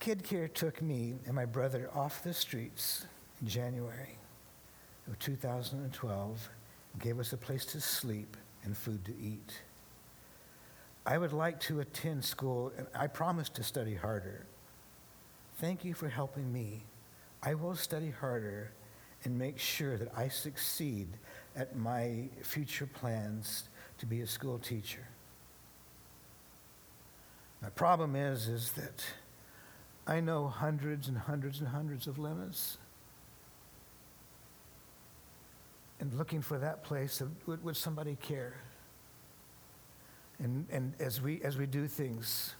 Kid 0.00 0.24
Care 0.24 0.48
took 0.48 0.82
me 0.82 1.14
and 1.26 1.34
my 1.36 1.44
brother 1.44 1.88
off 1.94 2.24
the 2.24 2.34
streets 2.34 3.06
in 3.40 3.46
January 3.46 4.18
of 5.06 5.16
2012 5.20 6.48
and 6.52 6.61
gave 6.98 7.18
us 7.18 7.32
a 7.32 7.36
place 7.36 7.64
to 7.66 7.80
sleep 7.80 8.36
and 8.64 8.76
food 8.76 9.04
to 9.04 9.12
eat. 9.20 9.62
I 11.04 11.18
would 11.18 11.32
like 11.32 11.58
to 11.60 11.80
attend 11.80 12.24
school, 12.24 12.72
and 12.76 12.86
I 12.94 13.08
promise 13.08 13.48
to 13.50 13.62
study 13.62 13.94
harder. 13.94 14.46
Thank 15.56 15.84
you 15.84 15.94
for 15.94 16.08
helping 16.08 16.52
me. 16.52 16.82
I 17.42 17.54
will 17.54 17.74
study 17.74 18.10
harder 18.10 18.72
and 19.24 19.38
make 19.38 19.58
sure 19.58 19.96
that 19.96 20.16
I 20.16 20.28
succeed 20.28 21.08
at 21.56 21.76
my 21.76 22.28
future 22.42 22.86
plans 22.86 23.68
to 23.98 24.06
be 24.06 24.20
a 24.20 24.26
school 24.26 24.58
teacher. 24.58 25.06
My 27.60 27.68
problem 27.70 28.16
is, 28.16 28.48
is 28.48 28.72
that 28.72 29.04
I 30.06 30.20
know 30.20 30.48
hundreds 30.48 31.08
and 31.08 31.16
hundreds 31.16 31.60
and 31.60 31.68
hundreds 31.68 32.06
of 32.06 32.18
lemmas. 32.18 32.78
And 36.02 36.12
looking 36.14 36.42
for 36.42 36.58
that 36.58 36.82
place, 36.82 37.22
would, 37.46 37.62
would 37.62 37.76
somebody 37.76 38.16
care? 38.20 38.54
And, 40.40 40.66
and 40.72 40.94
as, 40.98 41.22
we, 41.22 41.40
as 41.42 41.56
we 41.56 41.64
do 41.64 41.86
things, 41.86 42.56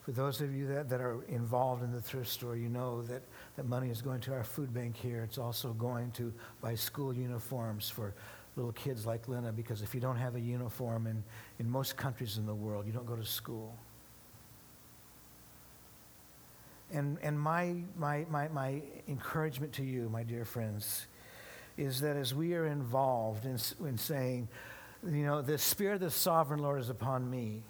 for 0.00 0.12
those 0.12 0.40
of 0.40 0.54
you 0.54 0.66
that, 0.68 0.88
that 0.88 0.98
are 0.98 1.22
involved 1.28 1.82
in 1.82 1.92
the 1.92 2.00
thrift 2.00 2.30
store, 2.30 2.56
you 2.56 2.70
know 2.70 3.02
that, 3.02 3.20
that 3.56 3.66
money 3.66 3.90
is 3.90 4.00
going 4.00 4.20
to 4.20 4.32
our 4.32 4.44
food 4.44 4.72
bank 4.72 4.96
here. 4.96 5.22
It's 5.24 5.36
also 5.36 5.74
going 5.74 6.10
to 6.12 6.32
buy 6.62 6.74
school 6.74 7.12
uniforms 7.12 7.90
for 7.90 8.14
little 8.56 8.72
kids 8.72 9.04
like 9.04 9.28
Lena, 9.28 9.52
because 9.52 9.82
if 9.82 9.94
you 9.94 10.00
don't 10.00 10.16
have 10.16 10.34
a 10.34 10.40
uniform 10.40 11.06
in, 11.06 11.22
in 11.58 11.70
most 11.70 11.98
countries 11.98 12.38
in 12.38 12.46
the 12.46 12.54
world, 12.54 12.86
you 12.86 12.92
don't 12.92 13.06
go 13.06 13.14
to 13.14 13.26
school. 13.26 13.76
And, 16.90 17.18
and 17.22 17.38
my, 17.38 17.74
my, 17.98 18.24
my, 18.30 18.48
my 18.48 18.80
encouragement 19.06 19.74
to 19.74 19.84
you, 19.84 20.08
my 20.08 20.22
dear 20.22 20.46
friends, 20.46 21.08
is 21.80 22.00
that 22.02 22.16
as 22.16 22.34
we 22.34 22.54
are 22.54 22.66
involved 22.66 23.46
in, 23.46 23.58
in 23.86 23.96
saying, 23.96 24.48
you 25.02 25.24
know, 25.24 25.40
the 25.40 25.56
Spirit 25.56 25.94
of 25.94 26.00
the 26.00 26.10
Sovereign 26.10 26.60
Lord 26.60 26.78
is 26.78 26.90
upon 26.90 27.28
me, 27.28 27.62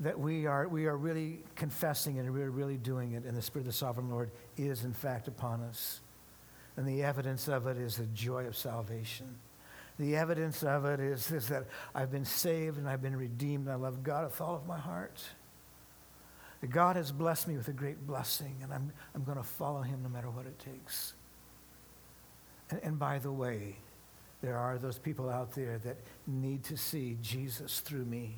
that 0.00 0.18
we 0.18 0.46
are, 0.46 0.68
we 0.68 0.86
are 0.86 0.96
really 0.96 1.42
confessing 1.56 2.18
and 2.18 2.32
we're 2.34 2.50
really 2.50 2.76
doing 2.76 3.12
it, 3.12 3.24
and 3.24 3.34
the 3.34 3.42
Spirit 3.42 3.62
of 3.62 3.72
the 3.72 3.78
Sovereign 3.78 4.10
Lord 4.10 4.30
is, 4.58 4.84
in 4.84 4.92
fact, 4.92 5.28
upon 5.28 5.62
us. 5.62 6.00
And 6.76 6.86
the 6.86 7.02
evidence 7.02 7.48
of 7.48 7.66
it 7.66 7.78
is 7.78 7.96
the 7.96 8.06
joy 8.06 8.44
of 8.46 8.54
salvation. 8.54 9.38
The 9.98 10.16
evidence 10.16 10.62
of 10.62 10.84
it 10.84 11.00
is, 11.00 11.30
is 11.30 11.48
that 11.48 11.64
I've 11.94 12.10
been 12.10 12.24
saved 12.24 12.76
and 12.76 12.88
I've 12.88 13.02
been 13.02 13.16
redeemed. 13.16 13.66
And 13.66 13.72
I 13.72 13.76
love 13.76 14.02
God 14.02 14.24
with 14.24 14.40
all 14.40 14.54
of 14.54 14.66
my 14.66 14.78
heart. 14.78 15.22
God 16.68 16.96
has 16.96 17.10
blessed 17.10 17.48
me 17.48 17.56
with 17.56 17.68
a 17.68 17.72
great 17.72 18.06
blessing, 18.06 18.56
and 18.62 18.72
I'm, 18.72 18.92
I'm 19.14 19.24
going 19.24 19.36
to 19.36 19.42
follow 19.42 19.82
him 19.82 20.02
no 20.02 20.08
matter 20.08 20.30
what 20.30 20.46
it 20.46 20.58
takes. 20.58 21.14
And, 22.72 22.80
and 22.82 22.98
by 22.98 23.18
the 23.18 23.30
way, 23.30 23.76
there 24.40 24.56
are 24.56 24.78
those 24.78 24.98
people 24.98 25.28
out 25.28 25.54
there 25.54 25.78
that 25.84 25.98
need 26.26 26.64
to 26.64 26.76
see 26.76 27.18
Jesus 27.20 27.80
through 27.80 28.06
me. 28.06 28.36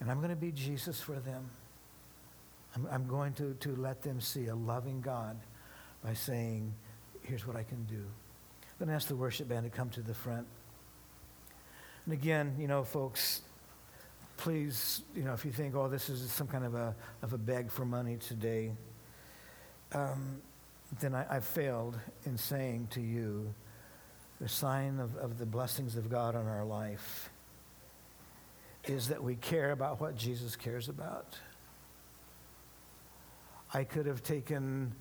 And 0.00 0.10
I'm 0.10 0.18
going 0.18 0.30
to 0.30 0.36
be 0.36 0.50
Jesus 0.50 1.00
for 1.00 1.14
them. 1.14 1.48
I'm, 2.74 2.88
I'm 2.90 3.06
going 3.06 3.32
to, 3.34 3.54
to 3.60 3.76
let 3.76 4.02
them 4.02 4.20
see 4.20 4.46
a 4.48 4.54
loving 4.54 5.00
God 5.00 5.38
by 6.04 6.14
saying, 6.14 6.74
here's 7.22 7.46
what 7.46 7.54
I 7.54 7.62
can 7.62 7.84
do. 7.84 7.94
I'm 7.94 8.78
going 8.86 8.88
to 8.88 8.94
ask 8.94 9.06
the 9.06 9.14
worship 9.14 9.48
band 9.48 9.64
to 9.64 9.70
come 9.70 9.88
to 9.90 10.00
the 10.00 10.14
front. 10.14 10.46
And 12.04 12.12
again, 12.12 12.56
you 12.58 12.66
know, 12.66 12.82
folks, 12.82 13.42
please, 14.36 15.02
you 15.14 15.22
know, 15.22 15.32
if 15.32 15.44
you 15.44 15.52
think, 15.52 15.76
oh, 15.76 15.88
this 15.88 16.08
is 16.08 16.28
some 16.32 16.48
kind 16.48 16.64
of 16.64 16.74
a, 16.74 16.96
of 17.22 17.32
a 17.32 17.38
beg 17.38 17.70
for 17.70 17.84
money 17.84 18.16
today, 18.16 18.72
um, 19.92 20.42
then 21.00 21.14
I, 21.14 21.36
I 21.36 21.40
failed 21.40 21.98
in 22.26 22.36
saying 22.36 22.88
to 22.92 23.00
you 23.00 23.54
the 24.40 24.48
sign 24.48 24.98
of, 24.98 25.16
of 25.16 25.38
the 25.38 25.46
blessings 25.46 25.96
of 25.96 26.10
God 26.10 26.34
on 26.34 26.46
our 26.46 26.64
life 26.64 27.30
is 28.84 29.08
that 29.08 29.22
we 29.22 29.36
care 29.36 29.70
about 29.70 30.00
what 30.00 30.16
Jesus 30.16 30.56
cares 30.56 30.88
about. 30.88 31.38
I 33.72 33.84
could 33.84 34.06
have 34.06 34.22
taken 34.22 34.92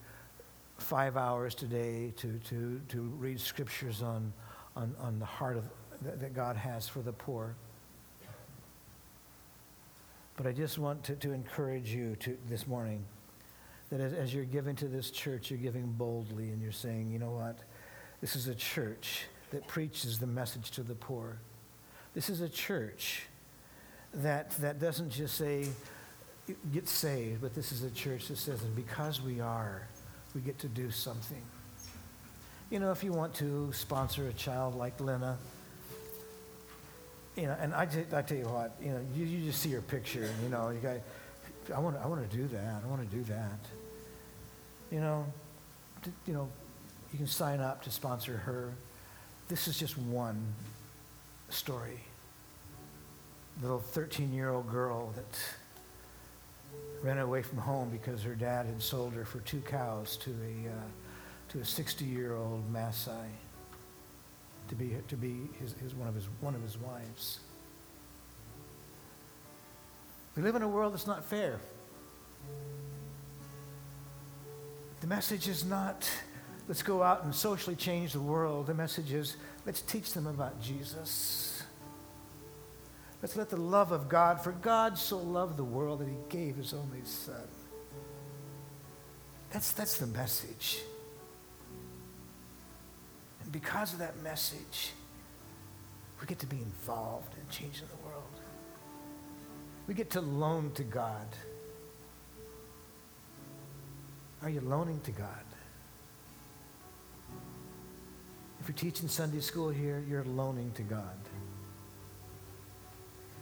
five 0.77 1.17
hours 1.17 1.55
today 1.55 2.13
to, 2.17 2.39
to, 2.49 2.79
to 2.89 3.01
read 3.01 3.39
scriptures 3.39 4.01
on, 4.01 4.31
on, 4.75 4.95
on 4.99 5.19
the 5.19 5.25
heart 5.25 5.57
of, 5.57 5.65
that, 6.03 6.19
that 6.19 6.33
God 6.33 6.55
has 6.55 6.87
for 6.87 6.99
the 6.99 7.11
poor. 7.11 7.55
But 10.37 10.47
I 10.47 10.51
just 10.53 10.77
want 10.77 11.03
to, 11.05 11.15
to 11.15 11.31
encourage 11.33 11.89
you 11.89 12.15
to, 12.17 12.37
this 12.49 12.65
morning 12.65 13.03
that 13.91 13.99
as, 13.99 14.13
as 14.13 14.33
you're 14.33 14.45
giving 14.45 14.75
to 14.77 14.87
this 14.87 15.11
church, 15.11 15.51
you're 15.51 15.59
giving 15.59 15.85
boldly 15.91 16.49
and 16.49 16.61
you're 16.61 16.71
saying, 16.71 17.11
you 17.11 17.19
know 17.19 17.31
what? 17.31 17.59
This 18.21 18.35
is 18.35 18.47
a 18.47 18.55
church 18.55 19.25
that 19.51 19.67
preaches 19.67 20.17
the 20.17 20.27
message 20.27 20.71
to 20.71 20.83
the 20.83 20.95
poor. 20.95 21.37
This 22.13 22.29
is 22.29 22.41
a 22.41 22.49
church 22.49 23.23
that, 24.13 24.51
that 24.61 24.79
doesn't 24.79 25.11
just 25.11 25.35
say, 25.35 25.67
get 26.73 26.87
saved, 26.87 27.41
but 27.41 27.53
this 27.53 27.71
is 27.71 27.83
a 27.83 27.91
church 27.91 28.27
that 28.29 28.37
says, 28.37 28.63
and 28.63 28.75
because 28.75 29.21
we 29.21 29.39
are, 29.39 29.87
we 30.33 30.41
get 30.41 30.57
to 30.59 30.67
do 30.67 30.89
something. 30.89 31.41
You 32.69 32.79
know, 32.79 32.91
if 32.91 33.03
you 33.03 33.11
want 33.11 33.33
to 33.35 33.71
sponsor 33.73 34.27
a 34.27 34.33
child 34.33 34.75
like 34.75 34.99
Lena, 35.01 35.37
you 37.35 37.43
know, 37.43 37.57
and 37.59 37.73
I, 37.73 37.85
t- 37.85 37.99
I 38.13 38.21
tell 38.21 38.37
you 38.37 38.45
what, 38.45 38.75
you 38.81 38.91
know, 38.91 39.01
you, 39.13 39.25
you 39.25 39.45
just 39.45 39.61
see 39.61 39.71
her 39.71 39.81
picture, 39.81 40.23
and 40.23 40.43
you 40.43 40.49
know, 40.49 40.69
you 40.69 40.79
got, 40.79 40.97
I 41.75 41.79
want, 41.79 41.97
I 41.97 42.07
want 42.07 42.29
to 42.29 42.37
do 42.37 42.47
that. 42.47 42.81
I 42.83 42.87
want 42.87 43.09
to 43.09 43.15
do 43.15 43.23
that. 43.23 43.59
You 44.91 44.99
know, 44.99 45.25
you 46.27 46.33
know, 46.33 46.49
you 47.11 47.17
can 47.17 47.27
sign 47.27 47.59
up 47.59 47.83
to 47.83 47.91
sponsor 47.91 48.37
her. 48.37 48.73
This 49.47 49.67
is 49.67 49.77
just 49.77 49.97
one 49.97 50.53
story. 51.49 51.99
Little 53.61 53.83
13-year-old 53.93 54.69
girl 54.69 55.13
that 55.15 55.39
ran 57.01 57.19
away 57.19 57.41
from 57.41 57.57
home 57.57 57.89
because 57.89 58.23
her 58.23 58.35
dad 58.35 58.65
had 58.65 58.81
sold 58.81 59.13
her 59.13 59.25
for 59.25 59.39
two 59.39 59.61
cows 59.61 60.17
to 60.17 60.31
a 60.31 60.69
uh, 60.69 60.83
to 61.51 61.59
a 61.59 61.63
60-year-old 61.63 62.73
Maasai. 62.73 63.27
to 64.69 64.75
be, 64.75 64.95
to 65.09 65.17
be 65.17 65.49
his, 65.59 65.73
his, 65.83 65.93
one, 65.93 66.07
of 66.07 66.15
his, 66.15 66.29
one 66.39 66.55
of 66.55 66.61
his 66.61 66.77
wives. 66.77 67.39
We 70.37 70.43
live 70.43 70.55
in 70.55 70.61
a 70.61 70.67
world 70.69 70.93
that's 70.93 71.07
not 71.07 71.25
fair. 71.25 71.59
The 75.01 75.07
message 75.07 75.47
is 75.47 75.65
not, 75.65 76.09
let's 76.67 76.83
go 76.83 77.01
out 77.01 77.23
and 77.23 77.33
socially 77.33 77.75
change 77.75 78.13
the 78.13 78.21
world. 78.21 78.67
The 78.67 78.73
message 78.73 79.11
is, 79.11 79.35
let's 79.65 79.81
teach 79.81 80.13
them 80.13 80.27
about 80.27 80.61
Jesus. 80.61 81.63
Let's 83.21 83.35
let 83.35 83.49
the 83.49 83.57
love 83.57 83.91
of 83.91 84.09
God, 84.09 84.41
for 84.41 84.51
God 84.51 84.97
so 84.97 85.17
loved 85.17 85.57
the 85.57 85.63
world 85.63 85.99
that 85.99 86.07
he 86.07 86.15
gave 86.29 86.55
his 86.55 86.73
only 86.73 87.03
son. 87.03 87.47
That's, 89.51 89.73
that's 89.73 89.97
the 89.97 90.07
message. 90.07 90.79
And 93.43 93.51
because 93.51 93.93
of 93.93 93.99
that 93.99 94.21
message, 94.21 94.91
we 96.19 96.27
get 96.27 96.39
to 96.39 96.47
be 96.47 96.57
involved 96.57 97.33
in 97.33 97.49
changing 97.49 97.87
the 97.87 98.07
world. 98.07 98.23
We 99.87 99.95
get 99.95 100.11
to 100.11 100.21
loan 100.21 100.71
to 100.75 100.83
God. 100.83 101.27
Are 104.43 104.49
you 104.49 104.61
loaning 104.61 104.99
to 105.01 105.11
God? 105.11 105.27
If 108.59 108.67
you're 108.67 108.77
teaching 108.77 109.07
Sunday 109.07 109.39
school 109.39 109.69
here, 109.69 110.03
you're 110.07 110.23
loaning 110.23 110.71
to 110.73 110.83
God. 110.83 111.17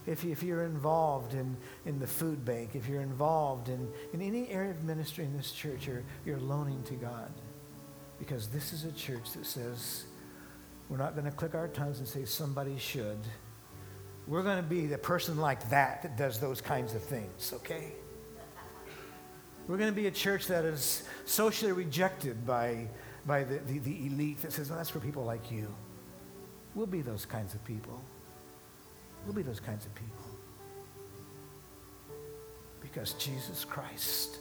If, 0.07 0.25
if 0.25 0.41
you're 0.41 0.63
involved 0.63 1.33
in, 1.33 1.55
in 1.85 1.99
the 1.99 2.07
food 2.07 2.43
bank, 2.43 2.71
if 2.73 2.87
you're 2.87 3.01
involved 3.01 3.69
in, 3.69 3.87
in 4.13 4.21
any 4.21 4.49
area 4.49 4.71
of 4.71 4.83
ministry 4.83 5.25
in 5.25 5.35
this 5.35 5.51
church, 5.51 5.85
you're, 5.85 6.03
you're 6.25 6.39
loaning 6.39 6.81
to 6.83 6.93
God. 6.95 7.31
Because 8.17 8.47
this 8.47 8.73
is 8.73 8.85
a 8.85 8.91
church 8.91 9.31
that 9.33 9.45
says, 9.45 10.05
we're 10.89 10.97
not 10.97 11.13
going 11.13 11.25
to 11.25 11.31
click 11.31 11.53
our 11.53 11.67
tongues 11.67 11.99
and 11.99 12.07
say 12.07 12.25
somebody 12.25 12.77
should. 12.77 13.19
We're 14.25 14.43
going 14.43 14.57
to 14.57 14.63
be 14.69 14.87
the 14.87 14.97
person 14.97 15.37
like 15.37 15.69
that 15.69 16.03
that 16.03 16.17
does 16.17 16.39
those 16.39 16.61
kinds 16.61 16.95
of 16.95 17.03
things, 17.03 17.53
okay? 17.57 17.93
We're 19.69 19.77
going 19.77 19.91
to 19.91 19.95
be 19.95 20.07
a 20.07 20.11
church 20.11 20.47
that 20.47 20.65
is 20.65 21.03
socially 21.25 21.71
rejected 21.71 22.43
by, 22.43 22.87
by 23.27 23.43
the, 23.43 23.59
the, 23.59 23.77
the 23.77 24.07
elite 24.07 24.41
that 24.41 24.51
says, 24.51 24.69
well, 24.69 24.79
that's 24.79 24.89
for 24.89 24.99
people 24.99 25.23
like 25.23 25.51
you. 25.51 25.71
We'll 26.73 26.87
be 26.87 27.03
those 27.03 27.23
kinds 27.23 27.53
of 27.53 27.63
people. 27.65 28.01
We'll 29.25 29.35
be 29.35 29.43
those 29.43 29.59
kinds 29.59 29.85
of 29.85 29.93
people. 29.93 30.25
Because 32.81 33.13
Jesus 33.13 33.63
Christ, 33.63 34.39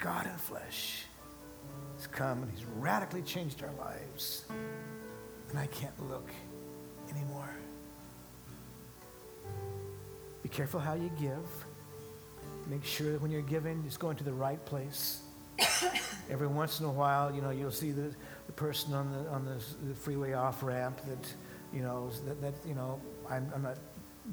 God 0.00 0.26
in 0.26 0.36
flesh, 0.36 1.04
has 1.96 2.08
come 2.08 2.42
and 2.42 2.50
he's 2.50 2.64
radically 2.78 3.22
changed 3.22 3.62
our 3.62 3.72
lives. 3.78 4.46
And 5.50 5.60
I 5.60 5.68
can't 5.68 6.10
look 6.10 6.28
anymore. 7.08 7.54
Be 10.42 10.48
careful 10.48 10.80
how 10.80 10.94
you 10.94 11.12
give. 11.20 11.63
Make 12.66 12.84
sure 12.84 13.12
that 13.12 13.20
when 13.20 13.30
you're 13.30 13.42
giving, 13.42 13.82
it's 13.86 13.96
going 13.96 14.16
to 14.16 14.24
the 14.24 14.32
right 14.32 14.64
place. 14.64 15.22
Every 16.30 16.46
once 16.46 16.80
in 16.80 16.86
a 16.86 16.90
while, 16.90 17.34
you 17.34 17.42
know, 17.42 17.50
you'll 17.50 17.70
see 17.70 17.90
the, 17.90 18.14
the 18.46 18.52
person 18.52 18.94
on 18.94 19.12
the 19.12 19.28
on 19.30 19.44
the, 19.44 19.62
the 19.86 19.94
freeway 19.94 20.32
off 20.32 20.62
ramp 20.62 20.98
that, 21.06 21.34
you 21.72 21.82
know, 21.82 22.10
that, 22.26 22.40
that 22.40 22.54
you 22.66 22.74
know, 22.74 23.00
I'm, 23.28 23.50
I'm 23.54 23.62
not 23.62 23.76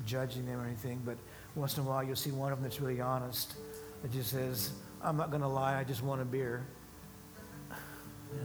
judging 0.06 0.46
them 0.46 0.60
or 0.60 0.66
anything, 0.66 1.02
but 1.06 1.18
once 1.56 1.78
in 1.78 1.84
a 1.84 1.86
while 1.86 2.04
you'll 2.04 2.16
see 2.16 2.32
one 2.32 2.52
of 2.52 2.60
them 2.60 2.64
that's 2.64 2.80
really 2.80 3.02
honest. 3.02 3.56
That 4.02 4.12
just 4.12 4.32
says, 4.32 4.72
"I'm 5.02 5.18
not 5.18 5.30
going 5.30 5.42
to 5.42 5.48
lie. 5.48 5.78
I 5.78 5.84
just 5.84 6.02
want 6.02 6.22
a 6.22 6.26
beer." 6.26 6.66
Yeah. 7.70 8.40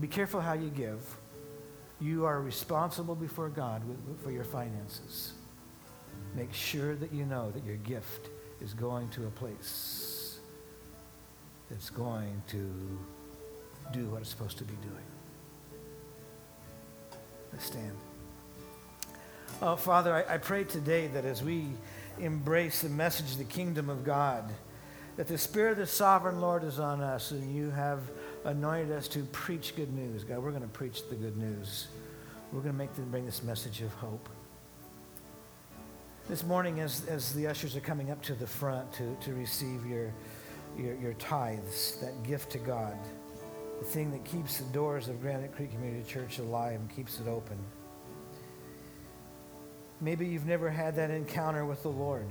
Be 0.00 0.08
careful 0.08 0.40
how 0.40 0.54
you 0.54 0.70
give. 0.70 1.00
You 2.00 2.24
are 2.24 2.40
responsible 2.40 3.14
before 3.14 3.48
God 3.48 3.82
for 4.22 4.30
your 4.30 4.44
finances. 4.44 5.32
Make 6.34 6.52
sure 6.52 6.96
that 6.96 7.12
you 7.12 7.24
know 7.24 7.50
that 7.50 7.64
your 7.64 7.76
gift 7.76 8.30
is 8.64 8.72
going 8.72 9.08
to 9.10 9.26
a 9.26 9.30
place 9.30 10.38
that's 11.70 11.90
going 11.90 12.42
to 12.48 12.98
do 13.92 14.06
what 14.06 14.22
it's 14.22 14.30
supposed 14.30 14.56
to 14.56 14.64
be 14.64 14.74
doing. 14.76 15.04
Let's 17.52 17.66
stand. 17.66 17.92
Oh, 19.60 19.76
Father, 19.76 20.14
I, 20.14 20.34
I 20.34 20.38
pray 20.38 20.64
today 20.64 21.08
that 21.08 21.26
as 21.26 21.42
we 21.42 21.66
embrace 22.18 22.80
the 22.80 22.88
message 22.88 23.32
of 23.32 23.38
the 23.38 23.44
kingdom 23.44 23.90
of 23.90 24.02
God, 24.02 24.50
that 25.16 25.28
the 25.28 25.38
Spirit 25.38 25.72
of 25.72 25.78
the 25.78 25.86
sovereign 25.86 26.40
Lord 26.40 26.64
is 26.64 26.78
on 26.78 27.02
us 27.02 27.32
and 27.32 27.54
you 27.54 27.70
have 27.70 28.00
anointed 28.44 28.92
us 28.92 29.08
to 29.08 29.24
preach 29.24 29.76
good 29.76 29.92
news. 29.92 30.24
God, 30.24 30.38
we're 30.38 30.50
going 30.50 30.62
to 30.62 30.68
preach 30.68 31.06
the 31.08 31.16
good 31.16 31.36
news. 31.36 31.88
We're 32.50 32.60
going 32.60 32.72
to 32.72 32.78
make 32.78 32.94
them 32.94 33.10
bring 33.10 33.26
this 33.26 33.42
message 33.42 33.82
of 33.82 33.92
hope. 33.94 34.28
This 36.26 36.42
morning, 36.42 36.80
as, 36.80 37.04
as 37.06 37.34
the 37.34 37.46
ushers 37.46 37.76
are 37.76 37.80
coming 37.80 38.10
up 38.10 38.22
to 38.22 38.34
the 38.34 38.46
front 38.46 38.90
to, 38.94 39.14
to 39.20 39.34
receive 39.34 39.84
your, 39.84 40.10
your, 40.74 40.94
your 40.94 41.12
tithes, 41.14 41.98
that 42.00 42.22
gift 42.22 42.50
to 42.52 42.58
God, 42.58 42.96
the 43.78 43.84
thing 43.84 44.10
that 44.10 44.24
keeps 44.24 44.56
the 44.56 44.72
doors 44.72 45.08
of 45.08 45.20
Granite 45.20 45.54
Creek 45.54 45.72
Community 45.72 46.02
Church 46.10 46.38
alive 46.38 46.80
and 46.80 46.96
keeps 46.96 47.20
it 47.20 47.28
open. 47.28 47.58
Maybe 50.00 50.26
you've 50.26 50.46
never 50.46 50.70
had 50.70 50.96
that 50.96 51.10
encounter 51.10 51.66
with 51.66 51.82
the 51.82 51.90
Lord. 51.90 52.28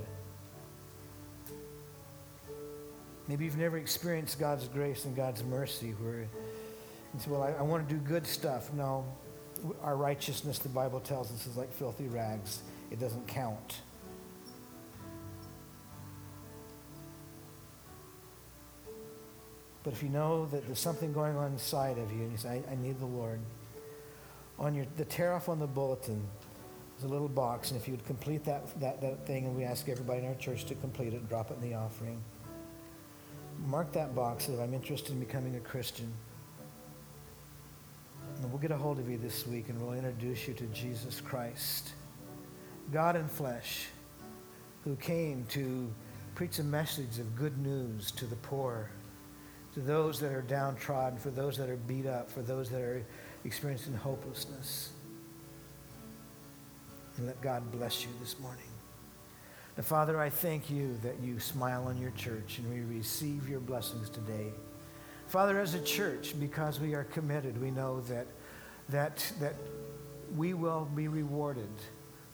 Maybe 3.28 3.46
you've 3.46 3.58
never 3.58 3.78
experienced 3.78 4.40
God's 4.40 4.68
grace 4.70 5.06
and 5.06 5.16
God's 5.16 5.44
mercy 5.44 5.92
where 6.00 6.22
you 6.22 7.20
say, 7.20 7.30
well, 7.30 7.44
I, 7.44 7.52
I 7.52 7.62
want 7.62 7.88
to 7.88 7.94
do 7.94 8.02
good 8.02 8.26
stuff. 8.26 8.74
No, 8.74 9.06
our 9.84 9.96
righteousness, 9.96 10.58
the 10.58 10.70
Bible 10.70 11.00
tells 11.00 11.32
us, 11.32 11.46
is 11.46 11.58
like 11.58 11.72
filthy 11.72 12.08
rags 12.08 12.64
it 12.94 13.00
doesn't 13.00 13.28
count. 13.28 13.82
But 19.84 19.94
if 19.94 20.04
you 20.04 20.10
know 20.10 20.46
that 20.46 20.66
there's 20.66 20.80
something 20.80 21.12
going 21.12 21.36
on 21.36 21.54
inside 21.54 21.98
of 21.98 22.12
you 22.12 22.20
and 22.22 22.32
you 22.32 22.38
say, 22.38 22.62
I, 22.70 22.72
I 22.72 22.76
need 22.76 23.00
the 23.00 23.06
Lord, 23.06 23.40
on 24.60 24.76
your, 24.76 24.86
the 24.96 25.06
tear 25.06 25.34
off 25.34 25.50
on 25.50 25.60
the 25.60 25.68
bulletin, 25.68 26.24
there's 26.96 27.10
a 27.10 27.14
little 27.14 27.28
box, 27.28 27.72
and 27.72 27.82
if 27.82 27.88
you 27.88 27.96
would 27.96 28.06
complete 28.06 28.46
that, 28.46 28.80
that, 28.80 29.02
that 29.02 29.26
thing, 29.26 29.46
and 29.46 29.58
we 29.58 29.64
ask 29.64 29.90
everybody 29.90 30.20
in 30.20 30.28
our 30.28 30.36
church 30.36 30.66
to 30.66 30.76
complete 30.76 31.14
it, 31.14 31.28
drop 31.28 31.50
it 31.50 31.56
in 31.56 31.70
the 31.70 31.76
offering. 31.76 32.22
Mark 33.66 33.92
that 33.94 34.14
box 34.16 34.46
that 34.46 34.62
I'm 34.62 34.74
interested 34.74 35.14
in 35.14 35.20
becoming 35.20 35.56
a 35.56 35.60
Christian. 35.60 36.14
And 38.42 38.52
we'll 38.52 38.62
get 38.62 38.72
a 38.72 38.78
hold 38.78 39.00
of 39.00 39.10
you 39.10 39.18
this 39.18 39.48
week 39.48 39.70
and 39.70 39.82
we'll 39.82 39.96
introduce 39.96 40.48
you 40.48 40.54
to 40.54 40.66
Jesus 40.68 41.20
Christ. 41.20 41.94
God 42.92 43.16
in 43.16 43.28
flesh, 43.28 43.88
who 44.84 44.96
came 44.98 45.46
to 45.50 45.92
preach 46.36 46.60
a 46.60 46.64
message 46.64 47.20
of 47.20 47.36
good 47.36 47.58
news 47.58 48.12
to 48.12 48.26
the 48.26 48.36
poor, 48.38 48.90
to 49.74 49.80
those 49.80 50.20
that 50.20 50.32
are 50.32 50.42
downtrodden, 50.42 51.18
for 51.18 51.30
those 51.30 51.58
that 51.58 51.70
are 51.70 51.78
beat 51.78 52.06
up, 52.06 52.30
for 52.30 52.42
those 52.42 52.70
that 52.70 52.82
are 52.82 53.06
experiencing 53.46 53.94
hopelessness. 53.94 54.90
And 57.18 57.28
let 57.28 57.42
God 57.42 57.72
bless 57.72 58.04
you 58.04 58.10
this 58.20 58.40
morning. 58.40 58.64
Now, 59.78 59.84
Father, 59.84 60.20
I 60.20 60.30
thank 60.30 60.70
you 60.70 60.98
that 61.04 61.20
you 61.22 61.40
smile 61.40 61.88
on 61.88 61.98
your 61.98 62.12
church 62.12 62.60
and 62.60 62.72
we 62.72 62.96
receive 62.96 63.50
your 63.50 63.60
blessings 63.60 64.10
today. 64.10 64.52
Father, 65.28 65.60
as 65.60 65.74
a 65.74 65.82
church, 65.82 66.40
because 66.40 66.80
we 66.80 66.94
are 66.94 67.06
committed, 67.06 67.60
we 67.60 67.72
know 67.72 68.02
that, 68.02 68.28
that, 68.90 69.32
that 69.40 69.56
we 70.36 70.54
will 70.54 70.88
be 70.96 71.08
rewarded 71.08 71.70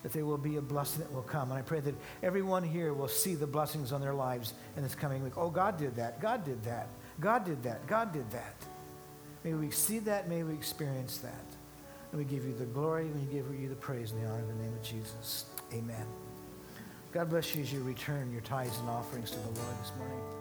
that 0.04 0.14
there 0.14 0.26
will 0.26 0.38
be 0.38 0.56
a 0.56 0.62
blessing 0.62 1.02
that 1.02 1.14
will 1.14 1.22
come. 1.22 1.52
And 1.52 1.60
I 1.60 1.62
pray 1.62 1.82
that 1.82 1.96
everyone 2.24 2.64
here 2.64 2.94
will 2.94 3.08
see 3.08 3.36
the 3.36 3.48
blessings 3.48 3.92
on 3.92 4.02
their 4.02 4.14
lives 4.14 4.54
in 4.78 4.84
this 4.84 4.96
coming 4.96 5.24
week. 5.24 5.38
Oh, 5.38 5.50
God 5.50 5.78
did 5.78 5.96
that. 5.98 6.22
God 6.22 6.46
did 6.46 6.64
that. 6.64 6.88
God 7.20 7.46
did 7.46 7.62
that. 7.64 7.86
God 7.88 8.14
did 8.14 8.30
that. 8.32 8.56
May 9.44 9.54
we 9.54 9.72
see 9.72 10.00
that. 10.00 10.30
May 10.30 10.44
we 10.44 10.54
experience 10.54 11.18
that. 11.18 11.46
And 12.12 12.20
we 12.20 12.26
give 12.26 12.46
you 12.46 12.54
the 12.54 12.66
glory 12.66 13.08
and 13.08 13.16
we 13.16 13.34
give 13.34 13.46
you 13.60 13.70
the 13.70 13.76
praise 13.76 14.12
and 14.12 14.24
the 14.24 14.28
honor 14.28 14.40
in 14.40 14.48
the 14.48 14.64
name 14.64 14.74
of 14.74 14.82
Jesus. 14.82 15.46
Amen. 15.74 16.06
God 17.12 17.30
bless 17.30 17.56
you 17.56 17.62
as 17.62 17.74
you 17.74 17.82
return 17.84 18.32
your 18.32 18.42
tithes 18.42 18.78
and 18.80 18.90
offerings 18.90 19.32
to 19.32 19.40
the 19.40 19.46
Lord 19.46 19.82
this 19.82 19.92
morning. 19.98 20.39